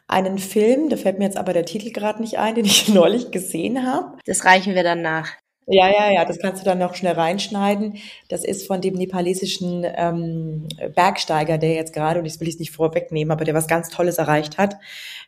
Einen 0.08 0.38
Film, 0.38 0.90
da 0.90 0.98
fällt 0.98 1.20
mir 1.20 1.26
jetzt 1.26 1.38
aber 1.38 1.54
der 1.54 1.66
Titel 1.66 1.92
gerade 1.92 2.22
nicht 2.22 2.38
ein, 2.38 2.56
den 2.56 2.66
ich 2.66 2.88
neulich 2.94 3.32
gesehen 3.32 3.86
habe. 3.86 4.18
Das 4.26 4.46
reichen 4.46 4.76
wir 4.76 4.84
dann 4.84 5.02
nach. 5.02 5.32
Ja, 5.66 5.90
ja, 5.90 6.12
ja, 6.12 6.26
das 6.26 6.40
kannst 6.40 6.62
du 6.62 6.66
dann 6.66 6.80
noch 6.80 6.94
schnell 6.94 7.14
reinschneiden. 7.14 7.98
Das 8.28 8.44
ist 8.44 8.68
von 8.68 8.82
dem 8.82 8.96
nepalesischen 8.96 9.86
ähm, 9.86 10.68
Bergsteiger, 10.94 11.58
der 11.58 11.74
jetzt 11.74 11.94
gerade, 11.94 12.20
und 12.20 12.26
ich 12.26 12.38
will 12.40 12.50
es 12.50 12.60
nicht 12.60 12.72
vorwegnehmen, 12.72 13.32
aber 13.32 13.46
der 13.46 13.54
was 13.54 13.68
ganz 13.68 13.88
Tolles 13.88 14.18
erreicht 14.18 14.58
hat 14.58 14.76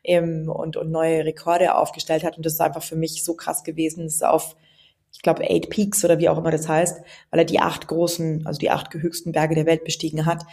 ähm, 0.03 0.49
und, 0.49 0.75
und 0.75 0.91
neue 0.91 1.23
Rekorde 1.23 1.75
aufgestellt 1.75 2.25
hat. 2.25 2.35
Und 2.35 2.45
das 2.45 2.53
ist 2.53 2.61
einfach 2.61 2.83
für 2.83 2.97
mich 2.97 3.23
so 3.23 3.33
krass 3.33 3.63
gewesen. 3.63 4.05
Es 4.05 4.15
ist 4.15 4.25
auf 4.25 4.57
glaube, 5.25 5.43
Eight 5.43 5.69
Peaks 5.69 6.05
oder 6.05 6.19
wie 6.19 6.29
auch 6.29 6.37
immer 6.37 6.51
das 6.51 6.69
heißt, 6.69 7.01
weil 7.31 7.39
er 7.39 7.45
die 7.45 7.59
acht 7.59 7.87
großen, 7.87 8.45
also 8.45 8.57
die 8.57 8.69
acht 8.69 8.93
höchsten 8.93 9.33
Berge 9.33 9.55
der 9.55 9.65
Welt 9.65 9.83
bestiegen 9.83 10.25
hat. 10.25 10.45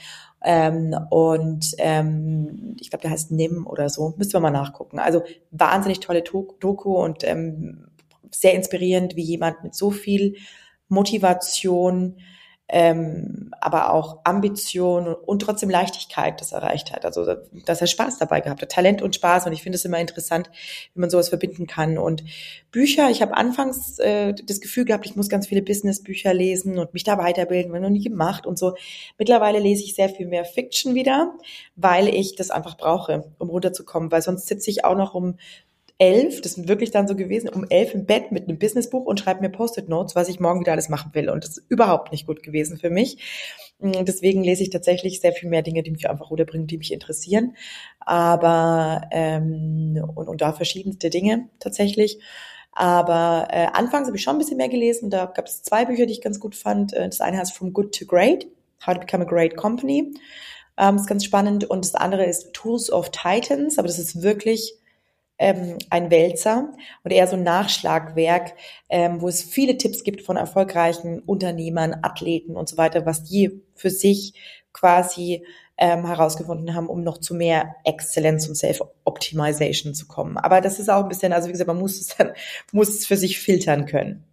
Ähm, 0.43 0.97
und 1.11 1.75
ähm, 1.79 2.75
ich 2.81 2.91
glaube, 2.91 3.03
der 3.03 3.13
heißt 3.13 3.31
Nim 3.31 3.67
oder 3.67 3.89
so. 3.89 4.15
Müssen 4.17 4.33
wir 4.33 4.41
mal 4.41 4.51
nachgucken. 4.51 4.99
Also 4.99 5.23
wahnsinnig 5.53 6.01
tolle 6.01 6.23
Doku 6.23 6.97
und 6.97 7.23
ähm, 7.23 7.87
sehr 8.33 8.55
inspirierend, 8.55 9.15
wie 9.15 9.23
jemand 9.23 9.63
mit 9.63 9.75
so 9.75 9.91
viel 9.91 10.37
Motivation 10.89 12.17
ähm, 12.69 13.51
aber 13.61 13.93
auch 13.93 14.21
Ambition 14.25 15.07
und, 15.15 15.43
trotzdem 15.43 15.69
Leichtigkeit 15.69 16.41
das 16.41 16.53
erreicht 16.53 16.93
hat. 16.93 17.05
Also, 17.05 17.37
dass 17.67 17.81
er 17.81 17.87
Spaß 17.87 18.19
dabei 18.19 18.41
gehabt 18.41 18.63
hat, 18.63 18.71
Talent 18.71 19.03
und 19.03 19.15
Spaß. 19.15 19.47
Und 19.47 19.53
ich 19.53 19.63
finde 19.63 19.77
es 19.77 19.85
immer 19.85 20.01
interessant, 20.01 20.51
wie 20.95 21.01
man 21.01 21.11
sowas 21.11 21.29
verbinden 21.29 21.67
kann. 21.67 21.99
Und 21.99 22.25
Bücher, 22.71 23.11
ich 23.11 23.21
habe 23.21 23.37
anfangs 23.37 23.99
äh, 23.99 24.33
das 24.33 24.61
Gefühl 24.61 24.85
gehabt, 24.85 25.05
ich 25.05 25.17
muss 25.17 25.29
ganz 25.29 25.47
viele 25.47 25.63
Business-Bücher 25.63 26.33
lesen 26.33 26.79
und 26.79 26.95
mich 26.95 27.05
da 27.05 27.19
weiterbilden, 27.19 27.73
wenn 27.73 27.83
noch 27.83 27.91
nie 27.91 28.03
gemacht 28.03 28.47
und 28.47 28.59
so. 28.59 28.75
Mittlerweile 29.19 29.59
lese 29.59 29.85
ich 29.85 29.95
sehr 29.95 30.09
viel 30.09 30.27
mehr 30.27 30.45
Fiction 30.45 30.95
wieder, 30.95 31.35
weil 31.77 32.09
ich 32.09 32.37
das 32.37 32.51
einfach 32.51 32.77
brauche, 32.77 33.33
um 33.39 33.51
runterzukommen, 33.51 34.11
weil 34.11 34.23
sonst 34.23 34.47
sitze 34.47 34.71
ich 34.71 34.85
auch 34.85 34.97
noch 34.97 35.15
um 35.15 35.37
elf, 36.03 36.41
das 36.41 36.55
sind 36.55 36.67
wirklich 36.67 36.91
dann 36.91 37.07
so 37.07 37.15
gewesen, 37.15 37.49
um 37.49 37.65
elf 37.69 37.95
im 37.95 38.07
Bett 38.07 38.33
mit 38.33 38.49
einem 38.49 38.59
Businessbuch 38.59 39.05
und 39.05 39.21
schreibe 39.21 39.41
mir 39.41 39.51
Post-it-Notes, 39.51 40.17
was 40.17 40.29
ich 40.29 40.41
morgen 40.41 40.59
wieder 40.59 40.73
alles 40.73 40.89
machen 40.89 41.15
will. 41.15 41.31
Und 41.31 41.45
das 41.45 41.59
ist 41.59 41.71
überhaupt 41.71 42.11
nicht 42.11 42.27
gut 42.27 42.43
gewesen 42.43 42.77
für 42.77 42.91
mich. 42.91 43.19
Mm, 43.79 44.05
deswegen 44.05 44.43
lese 44.43 44.65
ich 44.65 44.71
tatsächlich 44.71 45.21
sehr 45.21 45.33
viel 45.33 45.49
mehr 45.49 45.63
Dinge, 45.63 45.85
die 45.85 45.93
mich 45.93 46.11
einfach 46.11 46.29
runterbringen, 46.29 46.67
die 46.67 46.77
mich 46.77 46.93
interessieren. 46.93 47.57
Aber 48.01 49.03
ähm, 49.13 50.05
und, 50.17 50.29
und 50.29 50.41
da 50.41 50.53
verschiedenste 50.53 51.09
Dinge 51.09 51.49
tatsächlich. 51.61 52.19
Aber 52.73 53.47
äh, 53.53 53.69
anfangs 53.73 54.09
habe 54.09 54.17
ich 54.17 54.25
schon 54.25 54.35
ein 54.35 54.39
bisschen 54.39 54.57
mehr 54.57 54.71
gelesen. 54.71 55.09
Da 55.09 55.27
gab 55.27 55.47
es 55.47 55.63
zwei 55.63 55.85
Bücher, 55.85 56.07
die 56.07 56.15
ich 56.15 56.21
ganz 56.21 56.41
gut 56.41 56.57
fand. 56.57 56.95
Äh, 56.95 57.07
das 57.07 57.21
eine 57.21 57.39
heißt 57.39 57.55
From 57.55 57.73
Good 57.73 57.97
to 57.97 58.07
Great, 58.07 58.49
How 58.85 58.95
to 58.95 59.01
Become 59.01 59.25
a 59.25 59.29
Great 59.29 59.57
Company. 59.57 60.15
Ähm, 60.77 60.97
ist 60.97 61.07
ganz 61.07 61.25
spannend. 61.25 61.71
Und 61.71 61.85
das 61.85 61.95
andere 61.95 62.25
ist 62.25 62.55
Tools 62.55 62.91
of 62.91 63.11
Titans. 63.13 63.79
Aber 63.79 63.87
das 63.87 64.01
ist 64.01 64.23
wirklich 64.23 64.82
ähm, 65.39 65.79
ein 65.91 66.11
Wälzer 66.11 66.73
und 67.03 67.11
eher 67.11 67.27
so 67.27 67.37
ein 67.37 67.43
Nachschlagwerk, 67.43 68.55
ähm, 68.89 69.21
wo 69.21 69.29
es 69.29 69.43
viele 69.43 69.77
Tipps 69.77 70.05
gibt 70.05 70.23
von 70.23 70.37
erfolgreichen 70.37 71.21
Unternehmern, 71.21 71.97
Athleten 72.03 72.57
und 72.57 72.69
so 72.69 72.77
weiter, 72.77 73.07
was 73.07 73.25
die 73.25 73.63
für 73.75 73.91
sich 73.91 74.35
quasi 74.73 75.45
ähm, 75.79 76.07
herausgefunden 76.07 76.75
haben, 76.75 76.89
um 76.89 77.03
noch 77.03 77.19
zu 77.19 77.35
mehr 77.35 77.75
Exzellenz 77.85 78.47
und 78.47 78.55
Self-Optimization 78.55 79.95
zu 79.95 80.07
kommen. 80.07 80.37
Aber 80.37 80.61
das 80.61 80.79
ist 80.79 80.89
auch 80.89 81.03
ein 81.03 81.09
bisschen, 81.09 81.33
also 81.33 81.49
wie 81.49 81.53
gesagt, 81.53 81.69
man 81.69 81.79
muss 81.79 82.01
es 82.01 82.15
dann, 82.17 82.33
muss 82.71 82.91
es 82.91 83.07
für 83.07 83.17
sich 83.17 83.41
filtern 83.41 83.87
können. 83.87 84.25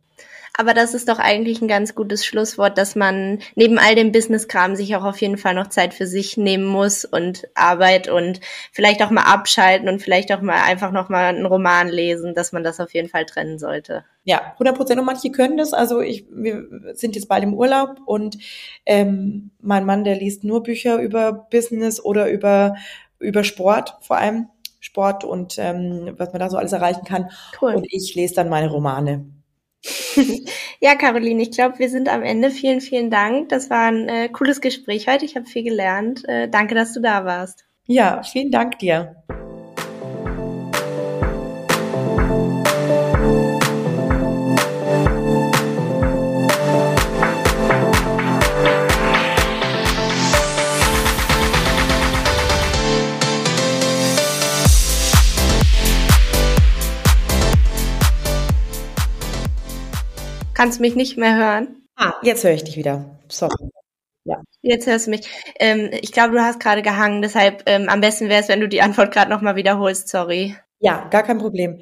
Aber 0.60 0.74
das 0.74 0.94
ist 0.94 1.08
doch 1.08 1.20
eigentlich 1.20 1.62
ein 1.62 1.70
ganz 1.70 1.96
gutes 1.96 2.26
Schlusswort, 2.26 2.78
dass 2.78 2.94
man 2.94 3.40
neben 3.56 3.80
all 3.80 3.96
dem 3.96 4.12
Business-Kram 4.12 4.76
sich 4.76 4.94
auch 4.98 5.06
auf 5.06 5.22
jeden 5.22 5.38
Fall 5.38 5.54
noch 5.54 5.68
Zeit 5.68 5.94
für 5.94 6.06
sich 6.06 6.36
nehmen 6.36 6.66
muss 6.66 7.06
und 7.06 7.48
Arbeit 7.56 8.10
und 8.10 8.42
vielleicht 8.74 9.02
auch 9.02 9.10
mal 9.10 9.22
abschalten 9.22 9.88
und 9.88 10.02
vielleicht 10.02 10.34
auch 10.34 10.42
mal 10.42 10.62
einfach 10.62 10.92
noch 10.92 11.08
mal 11.08 11.34
einen 11.34 11.46
Roman 11.46 11.88
lesen, 11.88 12.36
dass 12.36 12.52
man 12.52 12.62
das 12.62 12.82
auf 12.82 12.94
jeden 12.94 13.08
Fall 13.08 13.26
trennen 13.26 13.58
sollte. 13.58 14.04
Ja, 14.26 14.52
100 14.56 14.76
Prozent. 14.76 15.00
Und 15.00 15.06
manche 15.06 15.32
können 15.32 15.56
das. 15.56 15.72
Also 15.72 16.02
ich, 16.02 16.26
wir 16.30 16.68
sind 16.94 17.16
jetzt 17.16 17.30
bald 17.30 17.44
im 17.44 17.54
Urlaub 17.54 17.96
und 18.06 18.38
ähm, 18.86 19.52
mein 19.62 19.86
Mann, 19.86 20.04
der 20.04 20.18
liest 20.18 20.44
nur 20.44 20.62
Bücher 20.62 20.98
über 20.98 21.48
Business 21.50 22.04
oder 22.04 22.30
über 22.30 22.76
über 23.18 23.46
Sport 23.46 23.96
vor 24.02 24.18
allem. 24.18 24.50
Sport 24.82 25.24
und 25.24 25.58
ähm, 25.58 26.16
was 26.18 26.34
man 26.34 26.42
da 26.42 26.50
so 26.50 26.58
alles 26.58 26.74
erreichen 26.74 27.06
kann. 27.06 27.30
Cool. 27.62 27.76
Und 27.76 27.88
ich 27.90 28.14
lese 28.14 28.36
dann 28.36 28.50
meine 28.50 28.70
Romane. 28.70 29.26
ja, 30.80 30.96
Caroline, 30.96 31.42
ich 31.42 31.52
glaube, 31.52 31.80
wir 31.80 31.90
sind 31.90 32.10
am 32.10 32.24
Ende. 32.24 32.52
Vielen, 32.52 32.82
vielen 32.82 33.10
Dank. 33.10 33.50
Das 33.50 33.70
war 33.70 33.88
ein 33.88 34.08
äh, 34.10 34.30
cooles 34.30 34.62
Gespräch 34.62 35.08
heute. 35.08 35.26
Ich 35.26 35.36
habe 35.36 35.46
viel 35.46 35.64
gelernt. 35.64 36.28
Äh, 36.28 36.50
danke, 36.50 36.76
dass 36.76 36.94
du 36.94 37.02
da 37.02 37.26
warst. 37.26 37.66
Ja, 37.86 38.22
vielen 38.24 38.52
Dank 38.52 38.80
dir. 38.80 39.24
Kannst 60.60 60.82
mich 60.82 60.98
nicht 60.98 61.16
mehr 61.16 61.38
hören? 61.38 61.88
Ah, 61.96 62.16
jetzt 62.22 62.44
höre 62.44 62.52
ich 62.52 62.66
dich 62.66 62.76
wieder. 62.76 63.18
Sorry. 63.30 63.70
Ja. 64.26 64.42
Jetzt 64.62 64.88
hörst 64.88 65.08
du 65.08 65.12
mich. 65.12 65.26
Ähm, 65.58 65.90
ich 65.94 66.12
glaube, 66.12 66.34
du 66.34 66.44
hast 66.44 66.60
gerade 66.60 66.82
gehangen, 66.82 67.22
deshalb 67.22 67.64
ähm, 67.66 67.88
am 67.88 68.02
besten 68.02 68.28
wäre 68.28 68.42
es, 68.42 68.50
wenn 68.50 68.60
du 68.60 68.68
die 68.68 68.82
Antwort 68.82 69.14
gerade 69.14 69.32
nochmal 69.32 69.56
wiederholst, 69.56 70.10
sorry. 70.10 70.58
Ja, 70.82 71.08
gar 71.12 71.24
kein 71.24 71.38
Problem. 71.38 71.78